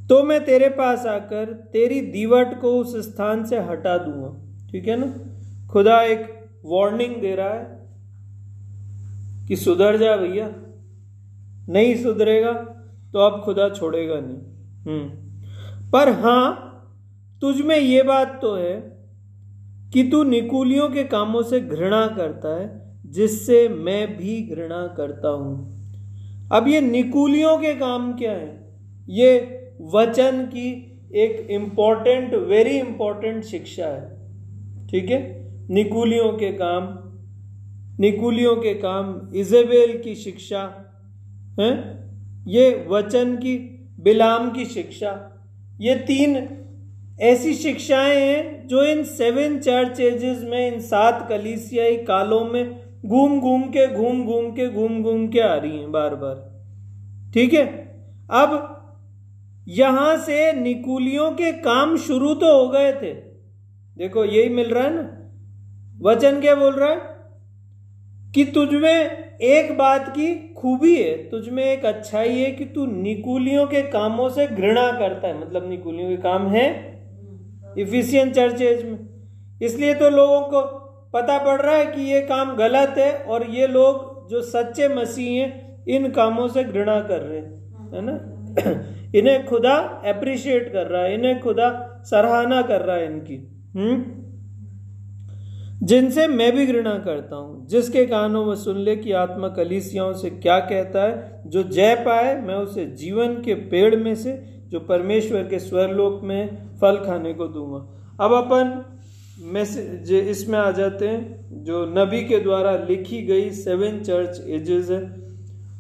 तो 0.08 0.22
मैं 0.22 0.44
तेरे 0.44 0.68
पास 0.68 1.06
आकर 1.06 1.52
तेरी 1.72 2.00
दीवट 2.00 2.60
को 2.60 2.78
उस 2.78 2.96
स्थान 3.10 3.44
से 3.44 3.58
हटा 3.58 3.98
दूँगा। 3.98 4.30
ठीक 4.72 4.88
है 4.88 4.96
ना? 4.96 5.68
खुदा 5.68 6.02
एक 6.02 6.50
वार्निंग 6.64 7.16
दे 7.16 7.34
रहा 7.34 7.54
है। 7.54 7.79
कि 9.50 9.56
सुधर 9.56 9.96
जा 9.96 10.16
भैया। 10.16 10.52
नहीं 11.68 11.96
सुधरेगा 11.96 12.52
तो 13.12 13.18
अब 13.18 13.42
खुदा 13.44 13.68
छोड़ेगा 13.68 14.14
नहीं। 14.20 14.38
हम्म। 14.82 15.30
पर 15.90 16.08
हाँ, 16.08 16.66
तुझ 17.40 17.60
में 17.60 17.78
ये 17.78 18.02
बात 18.02 18.38
तो 18.42 18.54
है 18.54 18.80
कि 19.92 20.08
तू 20.10 20.22
निकुलियों 20.22 20.88
के 20.88 21.04
कामों 21.04 21.42
से 21.42 21.60
घृणा 21.60 22.06
करता 22.06 22.60
है, 22.60 22.96
जिससे 23.06 23.68
मैं 23.68 24.16
भी 24.16 24.48
घृणा 24.54 24.94
करता 24.96 25.28
हूँ। 25.28 25.80
अब 26.52 26.68
ये 26.68 26.80
निकुलियों 26.80 27.58
के 27.58 27.74
काम 27.74 28.12
क्या 28.12 28.32
है? 28.32 28.78
ये 29.08 29.60
वचन 29.80 30.46
की 30.46 31.00
एक 31.14 31.46
इंपॉर्टेंट 31.50 32.34
वेरी 32.34 32.78
इंपॉर्टेंट 32.78 33.44
शिक्षा 33.44 33.86
है। 33.86 34.28
ठीक 34.86 35.10
है? 35.10 35.50
निकुलियों 35.70 36.32
के 36.32 36.52
काम 36.52 36.99
निकुलियों 38.00 38.56
के 38.56 38.74
काम, 38.74 39.30
इजेबेल 39.34 40.02
की 40.02 40.14
शिक्षा, 40.14 40.92
है? 41.60 42.00
ये 42.46 42.86
वचन 42.88 43.36
की, 43.36 43.56
बिलाम 44.00 44.50
की 44.50 44.64
शिक्षा। 44.64 45.36
ये 45.80 45.94
तीन 45.94 46.48
ऐसी 47.20 47.54
शिक्षाएँ 47.54 48.20
हैं 48.20 48.66
जो 48.66 48.84
इन 48.84 49.04
सेवन 49.04 49.58
चर्च 49.58 50.00
एजेस 50.00 50.42
में, 50.44 50.72
इन 50.72 50.80
सात 50.80 51.26
कलीसियाई 51.28 51.96
कालों 51.96 52.44
में 52.44 52.82
घूम 53.06 53.40
घूम 53.40 53.62
के, 53.62 53.94
घूम 53.94 54.24
घूम 54.24 54.50
के, 54.50 54.70
घूम 54.70 55.02
घूम 55.02 55.28
के 55.28 55.40
आ 55.40 55.54
रही 55.54 55.78
हैं 55.78 55.92
बार 55.92 56.14
बार। 56.14 56.64
ठीक 57.34 57.54
है? 57.54 57.66
अब 58.30 58.76
यहाँ 59.68 60.16
से 60.16 60.52
निकुलियों 60.52 61.30
के 61.30 61.52
काम 61.52 61.96
शुरू 61.96 62.34
तो 62.34 62.62
हो 62.62 62.68
गए 62.68 62.92
थे। 62.92 63.14
देखो, 63.96 64.24
यही 64.24 64.48
मिल 64.48 64.70
रहा 64.70 64.84
है 64.84 64.94
ना? 64.94 65.16
वचन 66.02 66.40
क्या 66.40 66.54
बोल 66.54 66.74
रहा 66.74 66.90
है? 66.90 67.09
कि 68.34 68.44
तुझमें 68.44 69.30
एक 69.38 69.78
बात 69.78 70.08
की 70.08 70.54
खूबी 70.56 71.02
है, 71.02 71.16
तुझमें 71.28 71.64
एक 71.64 71.84
अच्छाई 71.84 72.38
है 72.38 72.50
कि 72.50 72.64
तू 72.64 72.86
निकुलियों 72.86 73.66
के 73.66 73.82
कामों 73.82 74.28
से 74.28 74.46
घृणा 74.46 74.92
करता 74.92 75.28
है। 75.28 75.40
मतलब 75.40 75.70
निकुलियों 75.70 76.10
के 76.10 76.16
काम 76.16 76.48
है? 76.48 76.90
इफिशियंट 77.78 78.34
चर्चेज 78.34 78.84
में। 78.84 78.98
इसलिए 79.62 79.94
तो 79.94 80.10
लोगों 80.10 80.40
को 80.40 80.60
पता 81.12 81.38
पड़ 81.38 81.60
रहा 81.62 81.74
है 81.74 81.86
कि 81.86 82.12
ये 82.12 82.20
काम 82.20 82.56
गलत 82.56 82.94
है 82.98 83.12
और 83.12 83.46
ये 83.46 83.66
लोग 83.66 84.10
जो 84.30 84.42
सच्चे 84.42 84.88
मसीह 84.88 85.42
हैं, 85.42 85.84
इन 85.88 86.10
कामों 86.10 86.48
से 86.48 86.64
घृणा 86.64 87.00
कर 87.00 87.20
रहे 87.20 87.38
हैं, 87.38 87.60
है 87.94 88.00
ना? 88.02 88.36
इन्हें 89.14 89.46
खुदा 89.46 89.74
अप्रिशिएट 90.06 90.72
कर 90.72 90.86
रहा 90.86 91.02
है, 91.02 91.14
इन्हें 91.14 91.40
खुदा 91.40 92.00
सराहना 92.04 92.62
कर 92.62 92.80
रहा 92.80 92.96
है 92.96 93.06
इनकी। 93.06 93.70
हम्म? 93.74 94.19
जिनसे 95.82 96.28
मैं 96.28 96.56
भी 96.56 96.66
घृणा 96.66 96.98
करता 96.98 97.36
हूँ, 97.36 97.66
जिसके 97.66 98.06
कानों 98.06 98.46
में 98.46 98.54
सुन 98.54 98.78
ले 98.78 98.96
कि 98.96 99.12
आत्मा 99.12 99.48
कलीसियाओं 99.48 100.12
से 100.12 100.30
क्या 100.30 100.58
कहता 100.58 101.02
है, 101.02 101.42
जो 101.46 101.62
जय 101.62 101.94
पाए 101.94 102.40
मैं 102.40 102.54
उसे 102.54 102.86
जीवन 102.86 103.34
के 103.34 103.54
पेड़ 103.54 103.96
में 103.96 104.14
से, 104.14 104.42
जो 104.68 104.80
परमेश्वर 104.80 105.42
के 105.42 105.58
स्वरलोक 105.58 106.20
में 106.24 106.56
फल 106.80 106.96
खाने 106.96 107.34
को 107.34 107.46
दूँगा। 107.46 107.78
अब 108.24 108.32
अपन 108.32 108.84
मैसेज 109.38 110.12
इसमें 110.12 110.58
आ 110.58 110.70
जाते 110.70 111.08
हैं, 111.08 111.48
जो 111.64 111.86
नबी 111.98 112.24
के 112.24 112.38
द्वारा 112.38 112.76
लिखी 112.88 113.22
गई 113.22 113.50
सेवन 113.50 114.00
चर्च 114.00 114.44
एजेस 114.48 114.90
है। 114.90 115.20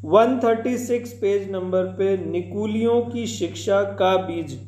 136 0.04 1.12
पेज 1.12 1.50
नंबर 1.50 1.84
पे, 1.84 2.16
निकुलियों 2.30 3.00
की 3.00 3.26
शिक्षा 3.26 3.82
का 3.82 4.16
बीज। 4.16 4.60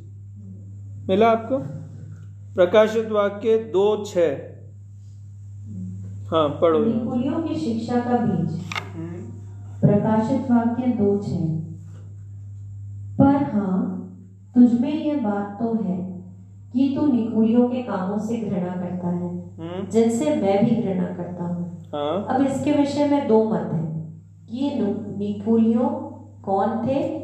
मिला 1.09 1.31
आपको? 1.31 1.59
प्रकाशित 2.55 3.07
वाक्य 3.07 3.59
दो 3.59 4.05
छ 4.05 4.19
हाँ 6.33 6.49
पढ़ो। 6.49 6.79
निकुलियों 6.79 7.43
की 7.43 7.55
शिक्षा 7.55 8.01
का 8.01 8.17
बीज। 8.17 8.61
प्रकाशित 9.81 10.51
वाक्य 10.51 10.87
दो 10.87 11.19
छ। 11.19 11.29
पर 13.19 13.51
हाँ 13.53 13.79
तुझमें 14.55 15.05
यह 15.05 15.21
बात 15.21 15.57
तो 15.61 15.75
है 15.75 16.23
कि 16.73 16.97
तू 16.97 17.07
निकुलियों 17.07 17.69
के 17.69 17.83
कामों 17.83 18.19
से 18.19 18.37
घृणा 18.37 18.77
करता 18.77 19.09
है। 19.09 19.31
हम्म, 19.59 19.91
जिनसे 19.91 20.37
मैं 20.37 20.65
भी 20.65 20.83
घृणा 20.83 21.05
करता 21.05 21.45
हूँ। 21.45 21.79
हाँ। 21.95 22.27
अब 22.31 22.47
इसके 22.47 22.73
विषय 22.73 23.09
में 23.09 23.29
दो 23.29 23.45
मत 23.45 23.71
हैं। 23.73 24.23
ये 24.51 24.75
निकुलियों 25.19 25.89
कौन 26.43 26.87
थे? 26.87 27.19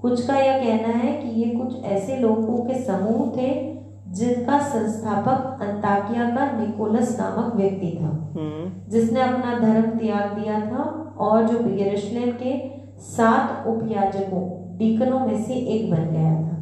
कुछ 0.00 0.26
का 0.26 0.38
यह 0.38 0.58
कहना 0.58 0.98
है 0.98 1.22
कि 1.22 1.28
ये 1.28 1.54
कुछ 1.54 1.84
ऐसे 1.84 2.16
लोगों 2.16 2.64
के 2.64 2.74
समूह 2.74 3.36
थे 3.36 3.77
जिनका 4.08 4.58
संस्थापक 4.58 5.62
अंताकिया 5.62 6.24
का 6.24 6.60
निकोलस 6.60 7.20
नामक 7.20 7.56
व्यक्ति 7.56 7.98
था। 8.02 8.06
हम्म, 8.06 8.90
जिसने 8.90 9.20
अपना 9.20 9.58
धर्म 9.58 9.90
त्याग 9.90 10.38
दिया 10.38 10.60
था 10.60 11.14
और 11.18 11.42
जो 11.44 11.58
यरूशलेम 11.58 12.30
के 12.30 12.78
सात 13.00 13.66
उपयाजकों 13.66 14.76
डीकनों 14.78 15.20
में 15.20 15.44
से 15.44 15.54
एक 15.54 15.90
बन 15.90 16.04
गया 16.10 16.34
था। 16.34 16.58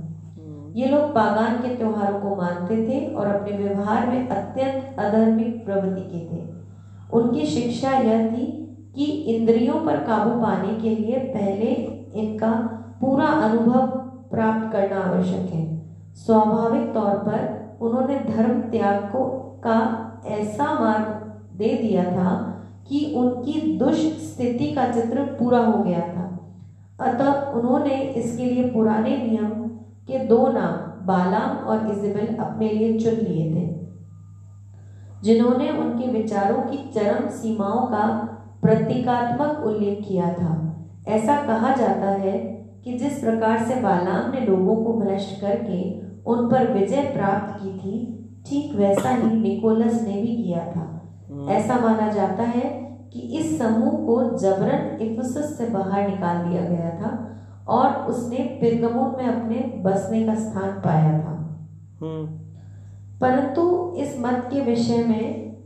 ये 0.74 0.86
लोग 0.86 1.01
पागान 1.01 1.55
के 1.55 1.76
त्योहारों 1.76 2.20
को 2.20 2.36
मानते 2.36 2.76
थे 2.76 3.14
और 3.14 3.26
अपने 3.26 3.57
व्यवहार 3.57 4.07
में 4.07 4.28
अत्यंत 4.28 4.97
अधर्मिक 4.99 5.64
प्रवृत्ति 5.64 6.03
के 6.03 6.36
थे। 6.36 6.49
उनकी 7.12 7.47
शिक्षा 7.47 7.90
यह 7.90 8.30
थी 8.30 8.62
कि 8.94 9.05
इंद्रियों 9.05 9.74
पर 9.74 9.97
काबू 9.97 10.40
पाने 10.40 10.74
के 10.74 10.90
लिए 10.90 11.18
पहले 11.18 11.66
इनका 12.14 12.51
पूरा 13.01 13.26
अनुभव 13.26 13.86
प्राप्त 14.30 14.72
करना 14.72 15.01
आवश्यक 15.01 15.51
है। 15.51 15.76
स्वाभाविक 16.17 16.93
तौर 16.95 17.17
पर 17.27 17.79
उन्होंने 17.81 18.19
धर्म 18.27 18.61
त्याग 18.71 19.03
को 19.12 19.25
का 19.64 19.79
ऐसा 20.27 20.73
मार्ग 20.75 21.57
दे 21.59 21.69
दिया 21.77 22.05
था 22.05 22.31
कि 22.89 23.05
उनकी 23.17 23.61
दुष्ट 23.79 24.19
स्थिति 24.23 24.73
का 24.75 24.91
चित्र 24.93 25.23
पूरा 25.39 25.59
हो 25.59 25.83
गया 25.83 26.01
था। 26.01 26.25
अतः 27.01 27.53
उन्होंने 27.53 27.95
इसके 27.95 28.45
लिए 28.45 28.71
पुराने 28.71 29.17
नियम 29.19 29.51
के 30.09 30.19
दो 30.27 30.47
नाम, 30.49 30.75
बालाम 31.07 31.67
और 31.67 31.91
इजेबेल 31.93 32.37
अपने 32.37 32.69
लिए 32.69 32.99
चुन 32.99 33.14
लिए 33.14 33.51
थे, 33.55 33.67
जिन्होंने 35.23 35.71
उनके 35.71 36.11
विचारों 36.12 36.62
की 36.62 36.79
चरम 36.95 37.29
सीमाओं 37.33 37.87
का 37.87 38.07
प्रतीकात्मक 38.62 39.64
उल्लेख 39.67 40.05
किया 40.09 40.33
था। 40.33 40.53
ऐसा 41.09 41.37
कहा 41.47 41.75
जाता 41.75 42.11
है 42.21 42.33
कि 42.85 42.99
जिस 42.99 43.19
प्रकार 43.21 43.64
से 43.64 43.81
बालाम 43.83 44.31
ने 44.33 44.41
लोगों 44.47 44.77
को 44.77 44.93
भ्रष्ट 45.01 45.41
करके 45.41 45.79
उन 46.27 46.51
पर 46.51 46.72
विजय 46.72 47.03
प्राप्त 47.03 47.62
की 47.62 47.70
थी 47.70 48.12
ठीक 48.47 48.74
वैसा 48.74 49.11
ही 49.11 49.37
निकोलस 49.41 50.03
ने 50.03 50.22
भी 50.22 50.37
किया 50.37 50.59
था। 50.59 50.93
ऐसा 51.51 51.79
माना 51.79 52.12
जाता 52.12 52.43
है 52.43 52.87
कि 53.12 53.20
इस 53.20 53.59
समूह 53.59 53.91
को 53.91 54.39
जबरन 54.39 55.03
इफिसस 55.03 55.59
से 55.59 55.66
बाहर 55.66 56.09
निकाल 56.09 56.49
दिया 56.49 56.62
गया 56.62 56.91
था 56.91 57.37
और 57.68 57.91
उसने 57.91 58.37
पिरगमोन 58.37 59.14
में 59.16 59.27
अपने 59.27 59.83
बसने 59.83 60.27
का 60.27 60.35
स्थान 60.35 60.70
पाया 60.70 61.12
था। 61.18 61.35
हम्म, 62.03 62.27
परंतु 63.20 63.95
इस 63.97 64.16
मत 64.20 64.51
के 64.53 64.61
विषय 64.61 65.05
में 65.05 65.57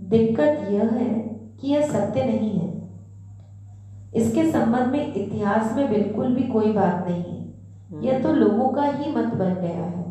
दिक्कत 0.00 0.68
यह 0.70 0.90
है 0.92 1.14
कि 1.60 1.72
यह 1.72 1.80
सत्य 1.80 2.24
नहीं 2.24 2.50
है। 2.50 2.74
इसके 4.14 4.50
संबंध 4.52 4.86
में 4.86 5.14
इतिहास 5.14 5.76
में 5.76 5.90
बिल्कुल 5.90 6.34
भी 6.34 6.42
कोई 6.42 6.72
बात 6.72 7.06
नहीं 7.08 7.22
है। 7.22 7.44
यह 8.04 8.22
तो 8.22 8.32
लोगों 8.32 8.68
का 8.68 8.82
ही 8.82 9.16
मत 9.16 9.34
बन 9.34 9.54
गया 9.54 9.84
है। 9.84 10.03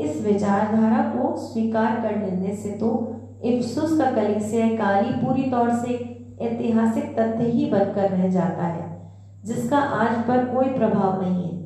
इस 0.00 0.24
विचारधारा 0.26 1.02
को 1.14 1.36
स्वीकार 1.36 2.00
कर 2.00 2.16
लेने 2.16 2.54
से 2.54 2.70
तो 2.70 2.90
इफ्सुस 3.44 3.98
का 3.98 4.10
कलीसिया 4.10 4.66
काली 4.76 5.12
पूरी 5.24 5.50
तौर 5.50 5.70
से 5.76 5.94
ऐतिहासिक 6.40 7.18
तथ्य 7.18 7.44
ही 7.44 7.66
बनकर 7.70 8.10
रह 8.10 8.28
जाता 8.28 8.66
है 8.66 8.88
जिसका 9.44 9.78
आज 9.78 10.16
पर 10.28 10.44
कोई 10.44 10.68
प्रभाव 10.68 11.22
नहीं 11.22 11.44
है। 11.44 11.58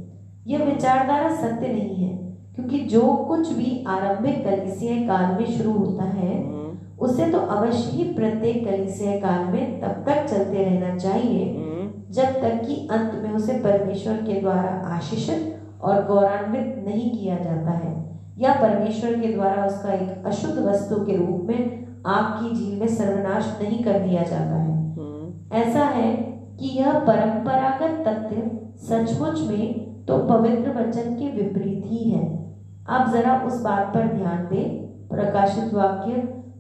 यह 0.47 0.65
विचारधारा 0.65 1.35
सत्य 1.37 1.69
नहीं 1.69 1.95
है 1.97 2.13
क्योंकि 2.55 2.79
जो 2.79 3.03
कुछ 3.29 3.53
भी 3.53 3.85
आरंभिक 3.89 4.45
कलीसिया 4.45 4.97
काल 5.09 5.35
में 5.39 5.47
शुरू 5.57 5.73
होता 5.73 6.05
है 6.05 6.33
हम्म, 6.35 6.73
उसे 6.99 7.31
तो 7.31 7.39
अवश्य 7.39 7.91
ही 7.91 8.05
प्रत्येक 8.13 8.65
कलीसिया 8.67 9.17
काल 9.21 9.45
में 9.45 9.81
तब 9.81 10.05
तक 10.09 10.25
चलते 10.27 10.65
रहना 10.65 10.97
चाहिए 10.97 11.45
हम्म, 11.55 11.91
जब 12.13 12.41
तक 12.43 12.65
कि 12.67 12.87
अंत 12.91 13.21
में 13.23 13.31
उसे 13.31 13.59
परमेश्वर 13.59 14.17
के 14.17 14.41
द्वारा 14.41 14.71
आशीषित 14.97 15.81
और 15.83 16.05
गौरवान्वित 16.07 16.85
नहीं 16.87 17.11
किया 17.11 17.37
जाता 17.37 17.71
है। 17.71 18.14
या 18.39 18.53
परमेश्वर 18.53 19.13
के 19.21 19.33
द्वारा 19.33 19.65
उसका 19.65 19.93
एक 19.93 20.27
अशुद्ध 20.27 20.59
वस्तु 20.59 20.97
के 20.97 21.17
रूप 21.17 21.47
में 21.49 21.85
आग 22.07 22.25
की 22.35 22.55
झील 22.57 22.81
में 22.81 22.89
सर्वनाश 22.89 23.59
नहीं 23.63 23.85
कर 23.85 23.99
दिया 23.99 24.23
जाता 24.23 24.57
है। 24.57 24.95
हम्म, 24.95 25.57
ऐसा 25.57 25.85
है 25.85 26.13
कि 26.61 26.79
यह 26.79 26.99
परंपरागत 26.99 28.05
तथ्य 28.09 28.51
सचमुच 28.77 29.49
में 29.49 29.85
तो 30.05 30.19
पवित्र 30.19 30.71
वचन 30.71 31.15
के 31.15 31.31
विपरीत 31.31 31.83
ही 31.87 32.11
है। 32.11 32.55
आप 32.89 33.11
जरा 33.13 33.43
उस 33.47 33.63
बात 33.63 33.95
पर 33.95 34.07
ध्यान 34.07 34.49
दें। 34.53 34.85
प्रकाशित 35.09 35.75
वाक्य 35.75 36.13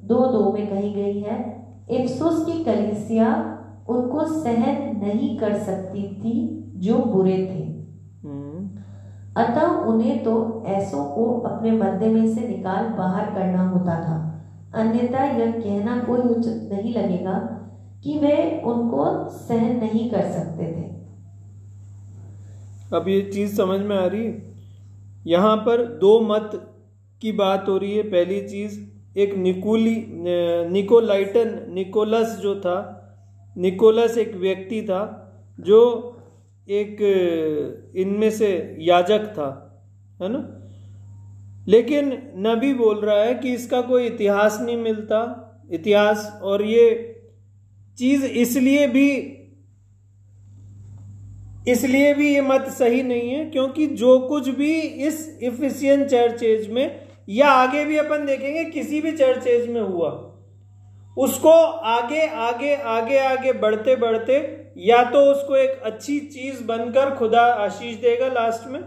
दो 0.05 0.27
दो 0.27 0.53
में 0.53 0.66
कही 0.66 0.91
गई 0.93 1.20
है 1.20 1.55
इफ्सुस 1.91 2.45
की 2.45 2.64
कलिसिया 2.64 3.59
उनको 3.89 4.25
सहन 4.25 4.97
नहीं 4.97 5.39
कर 5.39 5.55
सकती 5.55 6.03
थी 6.03 6.64
जो 6.77 6.99
बुरे 6.99 7.33
थे। 7.33 7.74
अतः 9.37 9.66
उन्हें 9.85 10.22
तो 10.24 10.64
ऐसों 10.66 11.05
को 11.05 11.24
अपने 11.41 11.70
मध्य 11.70 12.07
में 12.07 12.35
से 12.35 12.49
निकाल 12.49 12.85
बाहर 12.89 13.24
करना 13.35 13.68
होता 13.68 13.95
था। 14.01 14.16
अन्यथा 14.74 15.24
यह 15.24 15.53
कहना 15.53 15.97
कोई 15.99 16.20
उचित 16.20 16.68
नहीं 16.72 16.95
लगेगा 16.95 17.35
कि 18.05 18.18
वे 18.18 18.62
उनको 18.64 19.28
सहन 19.28 19.76
नहीं 19.76 20.11
कर 20.11 20.22
सकते 20.22 20.64
थे। 20.64 20.85
अब 22.97 23.09
ये 23.09 23.20
चीज़ 23.35 23.57
समझ 23.57 23.80
में 23.80 23.97
आ 23.97 24.07
रही? 24.07 24.24
है 24.24 24.55
यहाँ 25.26 25.57
पर 25.57 25.85
दो 25.99 26.20
मत 26.20 26.51
की 27.22 27.32
बात 27.32 27.68
हो 27.68 27.76
रही 27.78 27.97
है। 27.97 28.03
पहली 28.03 28.41
चीज़, 28.41 28.80
एक 29.18 29.35
निकोली 29.35 29.97
निकोलाइटन, 30.70 31.66
निकोलस 31.74 32.39
जो 32.39 32.55
था, 32.61 32.76
निकोलस 33.57 34.18
एक 34.18 34.35
व्यक्ति 34.37 34.82
था, 34.82 35.03
जो 35.61 35.80
एक, 36.69 37.93
इनमें 37.97 38.31
से 38.31 38.77
याजक 38.81 39.27
था, 39.33 39.49
है 40.23 40.29
ना? 40.29 40.61
लेकिन 41.69 42.12
नबी 42.37 42.73
बोल 42.75 42.99
रहा 42.99 43.23
है 43.23 43.35
कि 43.35 43.53
इसका 43.55 43.81
कोई 43.81 44.07
इतिहास 44.07 44.59
नहीं 44.61 44.77
मिलता, 44.77 45.21
इतिहास, 45.73 46.41
और 46.43 46.62
ये 46.62 47.11
चीज़ 47.99 48.25
इसलिए 48.25 48.87
भी 48.87 49.11
इसलिए 51.69 52.15
भी 52.15 52.35
ये 52.35 52.41
मत 52.41 52.67
सही 52.69 53.03
नहीं 53.03 53.31
है, 53.31 53.45
क्योंकि 53.51 53.87
जो 53.87 54.19
कुछ 54.19 54.49
भी 54.49 54.73
इस 54.81 55.39
इफिशियन 55.43 56.05
चर्च 56.05 56.43
एज 56.43 56.71
में, 56.71 57.01
या 57.29 57.49
आगे 57.49 57.85
भी 57.85 57.97
अपन 57.97 58.27
देखेंगे, 58.27 58.65
किसी 58.65 59.01
भी 59.01 59.12
चर्च 59.12 59.47
एज 59.47 59.69
में 59.69 59.81
हुआ, 59.81 60.11
उसको 61.19 61.51
आगे 61.93 62.27
आगे 62.27 62.75
आगे 62.75 63.19
आगे 63.19 63.53
बढ़ते 63.53 63.97
बढ़ते 63.97 64.64
या 64.77 65.03
तो 65.05 65.20
उसको 65.22 65.57
एक 65.57 65.83
अच्छी 65.83 66.18
चीज़ 66.20 66.62
बनकर 66.64 67.14
खुदा 67.16 67.41
आशीष 67.41 67.97
देगा 67.97 68.29
लास्ट 68.29 68.68
में, 68.68 68.81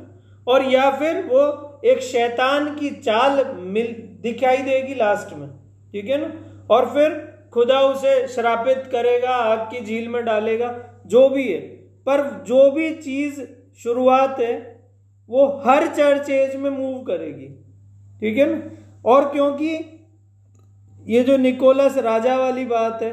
और 0.47 0.63
या 0.63 0.89
फिर 0.91 1.23
वो 1.23 1.81
एक 1.85 2.01
शैतान 2.01 2.73
की 2.75 2.89
चाल 2.89 3.45
मिल, 3.55 3.87
दिखाई 4.21 4.57
देगी 4.57 4.95
लास्ट 4.95 5.35
में, 5.37 5.49
ठीक 5.93 6.09
है 6.09 6.17
ना? 6.21 6.31
और 6.69 6.85
फिर 6.85 7.11
खुदा 7.53 7.79
उसे 7.81 8.27
श्रापित 8.27 8.83
करेगा, 8.91 9.29
आग 9.29 9.59
की 9.71 9.83
झील 9.85 10.07
में 10.07 10.23
डालेगा, 10.25 10.73
जो 11.05 11.27
भी 11.29 11.47
है। 11.47 11.59
पर 12.07 12.23
जो 12.47 12.69
भी 12.71 12.93
चीज़ 12.95 13.41
शुरुआत 13.83 14.39
है, 14.39 14.55
वो 15.29 15.45
हर 15.65 15.87
चर्च 15.87 16.29
एज 16.29 16.55
में 16.55 16.69
मूव 16.69 17.01
करेगी, 17.03 17.47
ठीक 18.21 18.37
है 18.37 18.45
ना? 18.45 18.61
और 19.05 19.29
क्योंकि 19.29 19.77
ये 21.05 21.23
जो 21.23 21.37
निकोलस 21.37 21.97
राजा 21.97 22.35
वाली 22.37 22.65
बात 22.65 23.01
है 23.03 23.11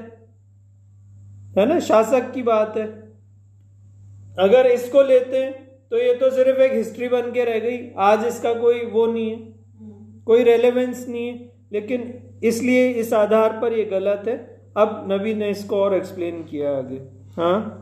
है 1.58 1.66
ना? 1.66 1.78
शासक 1.78 2.32
की 2.32 2.42
बात 2.42 2.76
है। 2.76 2.84
अगर 4.38 4.66
इसको 4.66 5.02
लेते 5.02 5.36
हैं 5.36 5.52
तो 5.90 5.98
ये 5.98 6.14
तो 6.14 6.30
सिर्फ़ 6.30 6.60
एक 6.60 6.72
हिस्ट्री 6.72 7.08
बन 7.08 7.20
के 7.20 7.44
रह 7.44 7.58
गई। 7.58 7.90
आज 7.98 8.26
इसका 8.26 8.54
कोई 8.54 8.86
वो 8.86 9.06
नहीं 9.06 9.30
है। 9.30 9.36
कोई 10.26 10.42
रेलेवेंस 10.42 11.06
नहीं 11.08 11.28
है। 11.28 11.52
लेकिन 11.72 12.30
इसलिए 12.44 12.88
इस 12.88 13.12
आधार 13.12 13.52
पर 13.62 13.72
ये 13.72 13.84
गलत 13.84 14.22
है। 14.28 14.60
अब 14.76 15.08
नबी 15.10 15.34
ने 15.34 15.50
इसको 15.50 15.76
और 15.76 15.94
एक्सप्लेन 15.94 16.42
किया 16.42 16.70
आगे। 16.70 16.96
हाँ? 17.36 17.80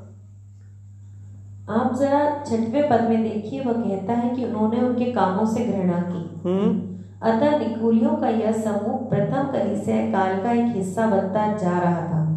आप 1.70 1.97
जरा 2.01 2.45
छठवें 2.45 2.89
पद 2.89 3.01
में 3.09 3.23
देखिए। 3.23 3.61
वह 3.61 3.73
कहता 3.73 4.12
है 4.12 4.37
कि 4.37 4.45
उन्होंने 4.45 4.81
उनके 4.81 5.05
कामों 5.05 5.47
से 5.47 5.64
घृणा 5.64 6.03
की। 6.12 6.49
हम्म। 6.49 6.93
अतः 7.23 7.59
निकोलियों 7.59 8.11
का 8.11 8.29
यह 8.29 8.53
समूह 8.53 9.09
प्रथम 9.09 9.43
कलीसिया 9.53 9.97
काल 9.97 10.43
का 10.43 10.53
एक 10.53 10.77
हिस्सा 10.77 11.07
बनता 11.07 11.57
जा 11.57 11.79
रहा 11.79 12.07
था। 12.07 12.32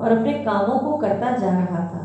और 0.00 0.12
अपने 0.12 0.32
कामों 0.44 0.78
को 0.80 0.96
करता 0.96 1.36
जा 1.36 1.50
रहा 1.50 1.84
था। 1.86 2.02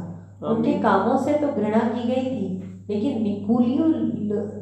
उनके 0.48 0.74
कामों 0.80 1.18
से 1.18 1.34
तो 1.34 1.48
घृणा 1.48 1.80
की 1.88 2.08
गई 2.08 2.26
थी 2.26 2.48
लेकिन 2.90 3.22
निकुलियो 3.24 3.86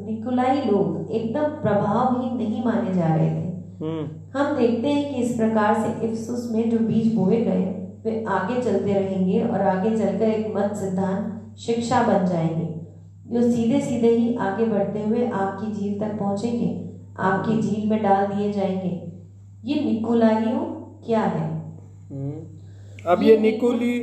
निकुलाई 0.06 0.60
लोग 0.62 1.10
एकदम 1.10 1.44
प्रभावहीन 1.62 2.36
नहीं 2.36 2.64
माने 2.64 2.94
जा 2.94 3.14
रहे 3.14 3.30
थे। 3.30 3.48
हम्म। 3.80 4.38
हम 4.38 4.56
देखते 4.56 4.88
हैं 4.88 5.14
कि 5.14 5.20
इस 5.20 5.36
प्रकार 5.36 5.74
से 5.74 6.06
इफ्सुस 6.06 6.48
में 6.52 6.70
जो 6.70 6.78
बीज 6.78 7.14
बोए 7.14 7.40
गए 7.40 7.64
वे 8.04 8.24
आगे 8.28 8.60
चलते 8.62 8.92
रहेंगे 8.92 9.40
और 9.42 9.60
आगे 9.60 9.96
चलकर 9.98 10.28
एक 10.28 10.52
मत 10.56 10.76
सिद्धांत 10.76 11.56
शिक्षा 11.58 12.02
बन 12.02 12.26
जाएँगे। 12.26 12.68
जो 13.26 13.50
सीधे 13.50 13.80
सीधे 13.80 14.08
ही 14.08 14.34
आगे 14.36 14.64
बढ़ते 14.64 15.02
हुए 15.02 15.26
आपकी 15.30 15.72
झील 15.72 15.98
तक 16.00 16.18
पहुँचेंगे 16.18 16.68
आपकी 17.20 17.60
झील 17.62 17.88
में 17.90 18.02
डाल 18.02 18.26
दिए 18.26 18.52
जाएँगे। 18.52 18.94
ये 19.64 19.84
निकोलाइयों 19.84 20.60
क्या 21.06 21.20
है? 21.20 21.48
हम्म। 22.10 22.59
अब 23.06 23.22
ये 23.22 23.36
निकोली 23.38 23.98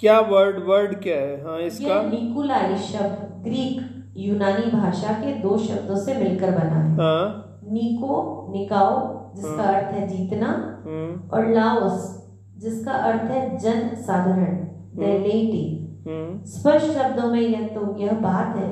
क्या 0.00 0.18
वर्ड 0.20 0.58
वर्ड 0.66 0.94
क्या 1.02 1.16
है? 1.16 1.42
हाँ 1.44 1.60
इसका। 1.60 2.00
निकुलाई 2.02 2.76
शब्द 2.78 3.42
ग्रीक 3.44 3.80
यूनानी 4.16 4.70
भाषा 4.70 5.12
के 5.22 5.32
दो 5.40 5.56
शब्दों 5.58 5.96
से 5.96 6.14
मिलकर 6.14 6.50
बना 6.50 6.82
है। 6.82 6.94
हाँ। 6.96 7.44
निको 7.72 8.16
निकाओ 8.52 8.96
जिसका 9.36 9.62
हाँ, 9.62 9.74
अर्थ 9.74 9.92
है 9.94 10.06
जीतना 10.08 10.46
हम्म 10.86 11.36
और 11.36 11.48
लाओस 11.48 12.14
जिसका 12.58 12.92
अर्थ 12.92 13.30
है 13.30 13.58
जन 13.58 13.88
साधारण 13.96 14.56
डेलेटी 14.96 15.64
हम्म 16.08 16.44
स्पष्ट 16.44 16.92
शब्दों 16.92 17.30
में 17.32 17.40
यह 17.40 17.66
तो 17.68 17.94
यह 18.00 18.12
बात 18.20 18.56
है 18.56 18.68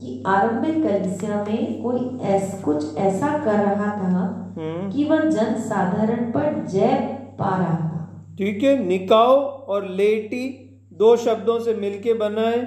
कि 0.00 0.22
आरंभिक 0.26 0.82
कलिसिया 0.84 1.42
में 1.44 1.82
कोई 1.82 2.18
ऐस 2.28 2.60
कुछ 2.64 2.96
ऐसा 2.98 3.36
कर 3.38 3.58
रहा 3.58 3.90
था 3.96 4.26
कि 4.92 5.04
वह 5.04 5.24
जन 5.30 5.54
साधारण 5.60 6.30
पर 6.32 6.64
जय 6.66 6.94
पा 7.38 7.56
रहा 7.56 7.89
ठीक 8.40 8.62
है? 8.62 8.84
निकाओ 8.84 9.34
और 9.68 9.88
लेटी 9.88 10.44
दो 10.92 11.16
शब्दों 11.16 11.58
से 11.60 11.74
मिलके 11.74 12.14
बना 12.14 12.40
है 12.40 12.60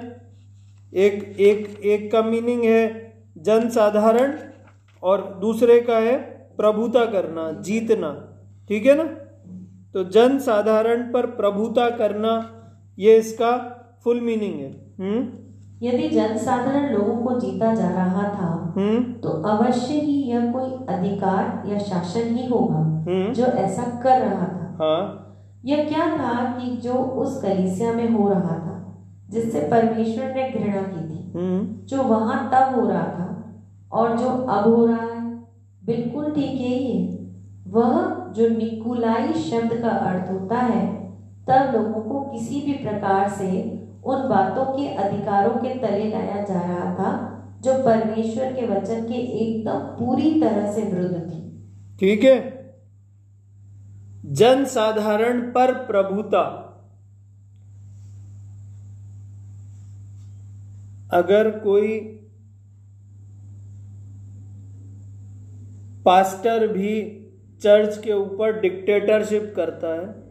एक 0.92 1.14
एक 1.40 1.80
एक 1.84 2.10
का 2.12 2.22
मीनिंग 2.22 2.62
है 2.64 2.82
जन 3.38 3.68
साधारण 3.68 4.36
और 5.02 5.22
दूसरे 5.40 5.80
का 5.80 5.96
है 5.98 6.16
प्रभुता 6.56 7.04
करना 7.04 7.50
जीतना। 7.60 8.10
ठीक 8.68 8.86
है 8.86 8.94
ना? 8.96 9.04
तो 9.94 10.04
जन 10.04 10.38
साधारण 10.38 11.02
पर 11.12 11.26
प्रभुता 11.26 11.88
करना 11.90 12.34
ये 12.98 13.16
इसका 13.16 13.50
फुल 14.04 14.20
मीनिंग 14.20 14.60
है। 14.60 14.70
हम्म? 15.00 15.20
यदि 15.82 16.08
जन 16.08 16.36
साधारण 16.36 16.88
लोगों 16.94 17.16
को 17.16 17.40
जीता 17.40 17.74
जा 17.74 17.88
रहा 17.88 18.22
था 18.22 18.74
हम्म? 18.76 19.02
तो 19.12 19.28
अवश्य 19.28 19.94
ही 19.94 20.22
यह 20.22 20.50
कोई 20.52 20.94
अधिकार 20.94 21.68
या 21.68 21.78
शासन 21.78 22.34
ही 22.36 22.46
होगा 22.46 22.78
हम्म? 22.78 23.32
जो 23.32 23.44
ऐसा 23.44 24.00
कर 24.04 24.20
रहा 24.20 24.46
था। 24.46 24.76
हाँ। 24.80 25.23
यह 25.64 25.88
क्या 25.88 26.06
था 26.18 26.32
कि 26.54 26.70
जो 26.76 26.92
उस 26.92 27.40
कलीसिया 27.42 27.92
में 27.92 28.08
हो 28.10 28.28
रहा 28.28 28.56
था 28.58 28.72
जिससे 29.30 29.60
परमेश्वर 29.60 30.34
ने 30.34 30.50
घृणा 30.50 30.82
की 30.82 31.08
थी 31.08 31.32
हम्म। 31.36 31.86
जो 31.86 32.02
वहाँ 32.02 32.50
तब 32.54 32.74
हो 32.74 32.88
रहा 32.88 33.02
था 33.02 33.28
और 33.92 34.16
जो 34.18 34.26
अब 34.26 34.74
हो 34.74 34.86
रहा 34.86 35.06
है 35.06 35.22
बिल्कुल 35.82 36.30
ठीक 36.30 36.60
यही 36.60 36.92
है। 36.92 37.12
वह 37.66 37.94
जो 38.36 38.48
निकुलाई 38.48 39.32
शब्द 39.32 39.72
का 39.82 39.88
अर्थ 39.88 40.30
होता 40.32 40.56
है 40.56 40.86
तब 41.48 41.74
लोगों 41.74 42.00
को 42.00 42.20
किसी 42.30 42.60
भी 42.60 42.72
प्रकार 42.72 43.28
से 43.28 43.50
उन 44.04 44.28
बातों 44.28 44.64
के 44.64 44.86
अधिकारों 44.94 45.50
के 45.50 45.74
तले 45.74 46.08
लाया 46.10 46.42
जा 46.42 46.60
रहा 46.60 46.94
था 46.94 47.10
जो 47.64 47.74
परमेश्वर 47.84 48.52
के 48.52 48.66
वचन 48.66 49.04
के 49.04 49.14
एकदम 49.14 49.78
पूरी 49.98 50.40
तरह 50.40 50.70
से 50.72 50.82
विरुद्ध 50.82 51.16
थी। 51.16 51.40
ठीक 52.00 52.24
है। 52.24 52.53
जन 54.24 54.64
साधारण 54.64 55.52
पर 55.52 55.74
प्रभुता। 55.74 56.60
अगर 61.12 61.58
कोई 61.58 62.00
पास्टर 66.04 66.68
भी 66.68 67.20
चर्च 67.62 67.98
के 67.98 68.12
ऊपर 68.12 68.60
डिक्टेटरशिप 68.60 69.52
करता 69.56 69.88
है 69.88 70.24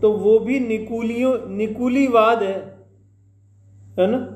तो 0.00 0.12
वो 0.12 0.38
भी 0.38 0.60
निकुलियों, 0.60 1.56
निकुलीवाद 1.56 2.42
है। 2.42 2.60
है 3.98 4.06
ना? 4.10 4.32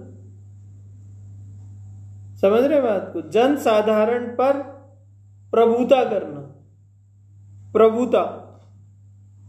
समझ 2.36 2.62
रहे 2.64 2.80
बात 2.80 3.10
को? 3.12 3.20
जन 3.20 3.56
साधारण 3.56 4.26
पर 4.26 4.62
प्रभुता 5.50 6.04
करना। 6.04 6.40
प्रभुता। 7.72 8.39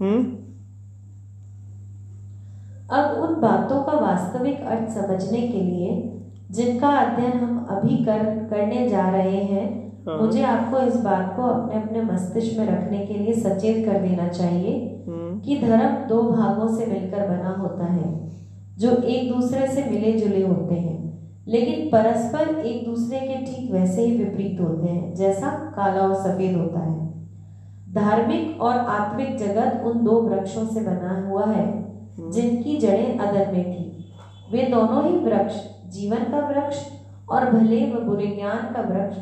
हम्म? 0.02 0.22
अब 2.90 3.22
उन 3.24 3.36
बातों 3.42 3.84
का 3.84 3.92
वास्तविक 4.00 4.62
अर्थ 4.68 4.90
समझने 4.90 5.42
के 5.42 5.62
लिए 5.62 5.90
जिनका 6.52 6.90
अध्ययन 6.90 7.38
हम 7.40 7.66
अभी 7.70 8.04
कर 8.06 8.24
करने 8.50 8.88
जा 8.90 9.10
रहे 9.10 9.44
हैं 9.44 9.68
हाँ। 10.08 10.18
मुझे 10.18 10.44
आपको 10.44 10.80
इस 10.80 10.96
बात 10.96 11.34
को 11.36 11.42
अपने 11.42 11.82
अपने 11.82 12.02
मस्तिष्क 12.02 12.60
में 12.60 12.66
रखने 12.68 13.06
के 13.06 13.14
लिए 13.14 13.34
सचेत 13.34 13.86
कर 13.86 14.00
देना 14.00 14.28
चाहिए 14.28 14.74
हम्म। 15.08 15.40
कि 15.40 15.60
धर्म 15.60 15.96
दो 16.08 16.22
भागों 16.32 16.68
से 16.78 16.86
मिलकर 16.86 17.28
बना 17.28 17.56
होता 17.60 17.86
है 17.86 18.10
जो 18.78 18.96
एक 18.96 19.32
दूसरे 19.34 19.68
से 19.68 19.84
मिले 19.86 20.12
जुले 20.14 20.46
होते 20.48 20.76
हैं 20.76 21.00
लेकिन 21.48 21.88
परस्पर 21.90 22.60
एक 22.60 22.86
दूसरे 22.86 23.20
के 23.20 23.36
ठीक 23.46 23.72
वैसे 23.72 24.02
ही 24.02 24.18
विपरीत 24.18 24.60
होते 24.62 24.88
हैं 24.88 25.14
जैसा 25.14 25.50
काला 25.76 26.02
और 26.02 26.16
सफ़ेद 26.16 26.58
होता 26.58 26.80
है। 26.80 27.11
धार्मिक 27.94 28.62
और 28.62 28.74
आत्मिक 28.74 29.38
जगत 29.38 29.84
उन 29.86 30.04
दो 30.04 30.22
वृक्षों 30.22 30.66
से 30.66 30.82
बना 30.82 31.28
हुआ 31.30 31.46
है 31.46 31.66
जिनकी 32.32 32.78
जड़ें 32.78 33.20
अदर 33.20 33.52
में 33.52 33.66
थी। 33.66 34.14
वे 34.52 34.62
दोनों 34.64 35.04
ही 35.06 35.18
वृक्ष 35.18 35.56
जीवन 35.90 36.24
का 36.32 36.48
वृक्ष 36.48 36.78
और 37.30 37.50
भले 37.52 37.92
व 37.92 38.00
बुरे 38.00 38.28
ज्ञान 38.28 38.74
का 38.74 38.82
वृक्ष 38.82 39.18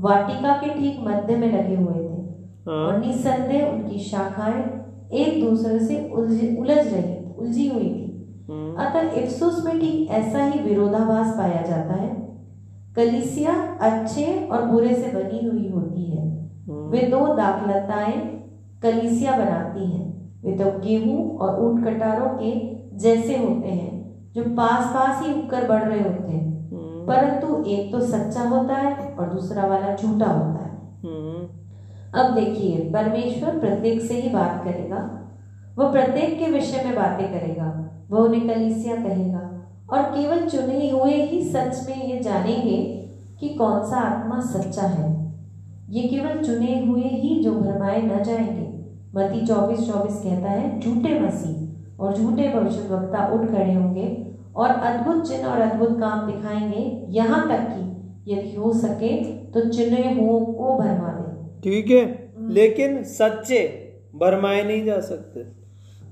वाटिका 0.00 0.52
के 0.52 0.74
ठीक 0.74 0.98
मध्य 1.00 1.36
में 1.36 1.48
लगे 1.48 1.76
हुए 1.76 1.94
थे। 1.94 2.18
हाँ। 2.66 2.86
और 2.86 2.98
निसंदेह 2.98 3.66
उनकी 3.66 3.98
शाखाएँ 3.98 4.62
एक 5.12 5.44
दूसरे 5.44 5.78
से 5.78 6.10
उलझ 6.14 6.58
उलझ 6.58 6.78
रही 6.78 7.34
उलझी 7.38 7.68
हुई 7.68 7.84
थी। 7.84 8.04
हम्म, 8.50 8.74
अतः 8.76 9.20
इफ्सुस 9.20 9.64
में 9.64 9.80
ठीक 9.80 10.10
ऐसा 10.10 10.44
ही 10.44 10.58
विरोधाभास 10.60 11.34
पाया 11.36 11.62
जाता 11.62 11.94
है। 11.94 12.08
कलिसिया 12.96 13.52
अच्छे 13.80 14.48
और 14.52 14.64
बुरे 14.66 14.94
से 14.94 15.08
बनी 15.08 15.48
हुई 15.48 15.68
होती 15.68 16.04
है। 16.04 16.22
हम्म, 16.22 16.27
वे 16.70 16.98
दो 16.98 17.34
दाखलताएँ 17.34 18.38
कलिसिया 18.82 19.32
बनाती 19.32 19.90
हैं। 19.90 20.08
वे 20.44 20.52
तो 20.52 20.78
गेहूँ 20.78 21.38
और 21.38 21.64
ऊट 21.64 21.84
कटारों 21.84 22.38
के 22.42 22.78
जैसे 22.96 23.36
होते 23.36 23.68
हैं 23.68 23.98
जो 24.32 24.42
पास 24.42 24.94
पास 24.94 25.26
ही 25.26 25.34
उगकर 25.34 25.68
बढ़ 25.68 25.82
रहे 25.82 25.98
होते 25.98 26.32
हैं। 26.32 26.70
हम्म, 26.70 27.06
परंतु 27.06 27.64
एक 27.64 27.92
तो 27.92 28.00
सच्चा 28.00 28.42
होता 28.42 28.74
है 28.74 29.14
और 29.14 29.28
दूसरा 29.28 29.66
वाला 29.66 29.96
झूठा 29.96 30.26
होता 30.26 30.64
है। 30.64 31.00
हम्म, 31.04 31.48
अब 32.20 32.34
देखिए 32.34 32.78
परमेश्वर 32.78 33.58
प्रत्येक 33.58 34.00
से 34.00 34.14
ही 34.14 34.28
बात 34.28 34.64
करेगा। 34.64 35.30
वह 35.78 35.92
प्रत्येक 35.92 36.38
के 36.38 36.50
विषय 36.50 36.84
में 36.84 36.96
बातें 36.96 37.28
करेगा। 37.28 37.90
वह 38.10 38.18
उन्हें 38.18 38.48
कलीसिया 38.48 38.96
कहेगा। 38.96 39.54
और 39.90 40.02
केवल 40.02 40.48
चुने 40.48 40.90
हुए 40.90 41.12
ही 41.12 41.50
सच 41.50 41.86
में 41.88 42.14
ये 42.14 42.20
जानेंगे 42.20 43.08
कि 43.40 43.48
कौन 43.48 43.82
सा 43.82 43.96
आत्मा 43.96 44.40
सच्चा 44.40 44.82
है। 44.82 45.27
ये 45.88 46.02
केवल 46.08 46.42
चुने 46.42 46.78
हुए 46.86 47.02
ही 47.02 47.42
जो 47.44 47.50
भरमाए 47.52 48.00
न 48.02 48.22
जाएँगे। 48.24 48.66
मती 49.14 49.46
चौबीस 49.46 49.78
चौबीस 49.80 50.16
कहता 50.16 50.50
है 50.50 50.80
झूठे 50.80 51.18
मसीह 51.20 52.02
और 52.02 52.16
झूठे 52.16 52.48
भविष्यवक्ता 52.48 53.26
उठ 53.34 53.46
खड़े 53.48 53.74
होंगे 53.74 54.06
और 54.56 54.70
अद्भुत 54.70 55.28
चिन्ह 55.28 55.46
और 55.46 55.60
अद्भुत 55.60 55.98
काम 56.00 56.26
दिखाएँगे 56.26 56.82
यहाँ 57.10 57.40
तक 57.48 57.66
कि 57.68 58.32
यदि 58.32 58.54
हो 58.56 58.72
सके 58.72 59.16
तो 59.44 59.60
चुने 59.68 60.14
हुओं 60.14 60.40
को 60.40 60.78
भरमा 60.78 61.08
दे। 61.08 61.60
ठीक 61.60 61.90
है 61.90 62.04
लेकिन 62.50 63.02
सच्चे 63.04 63.60
भरमाए 64.14 64.62
नहीं 64.64 64.84
जा 64.84 65.00
सकते। 65.00 65.46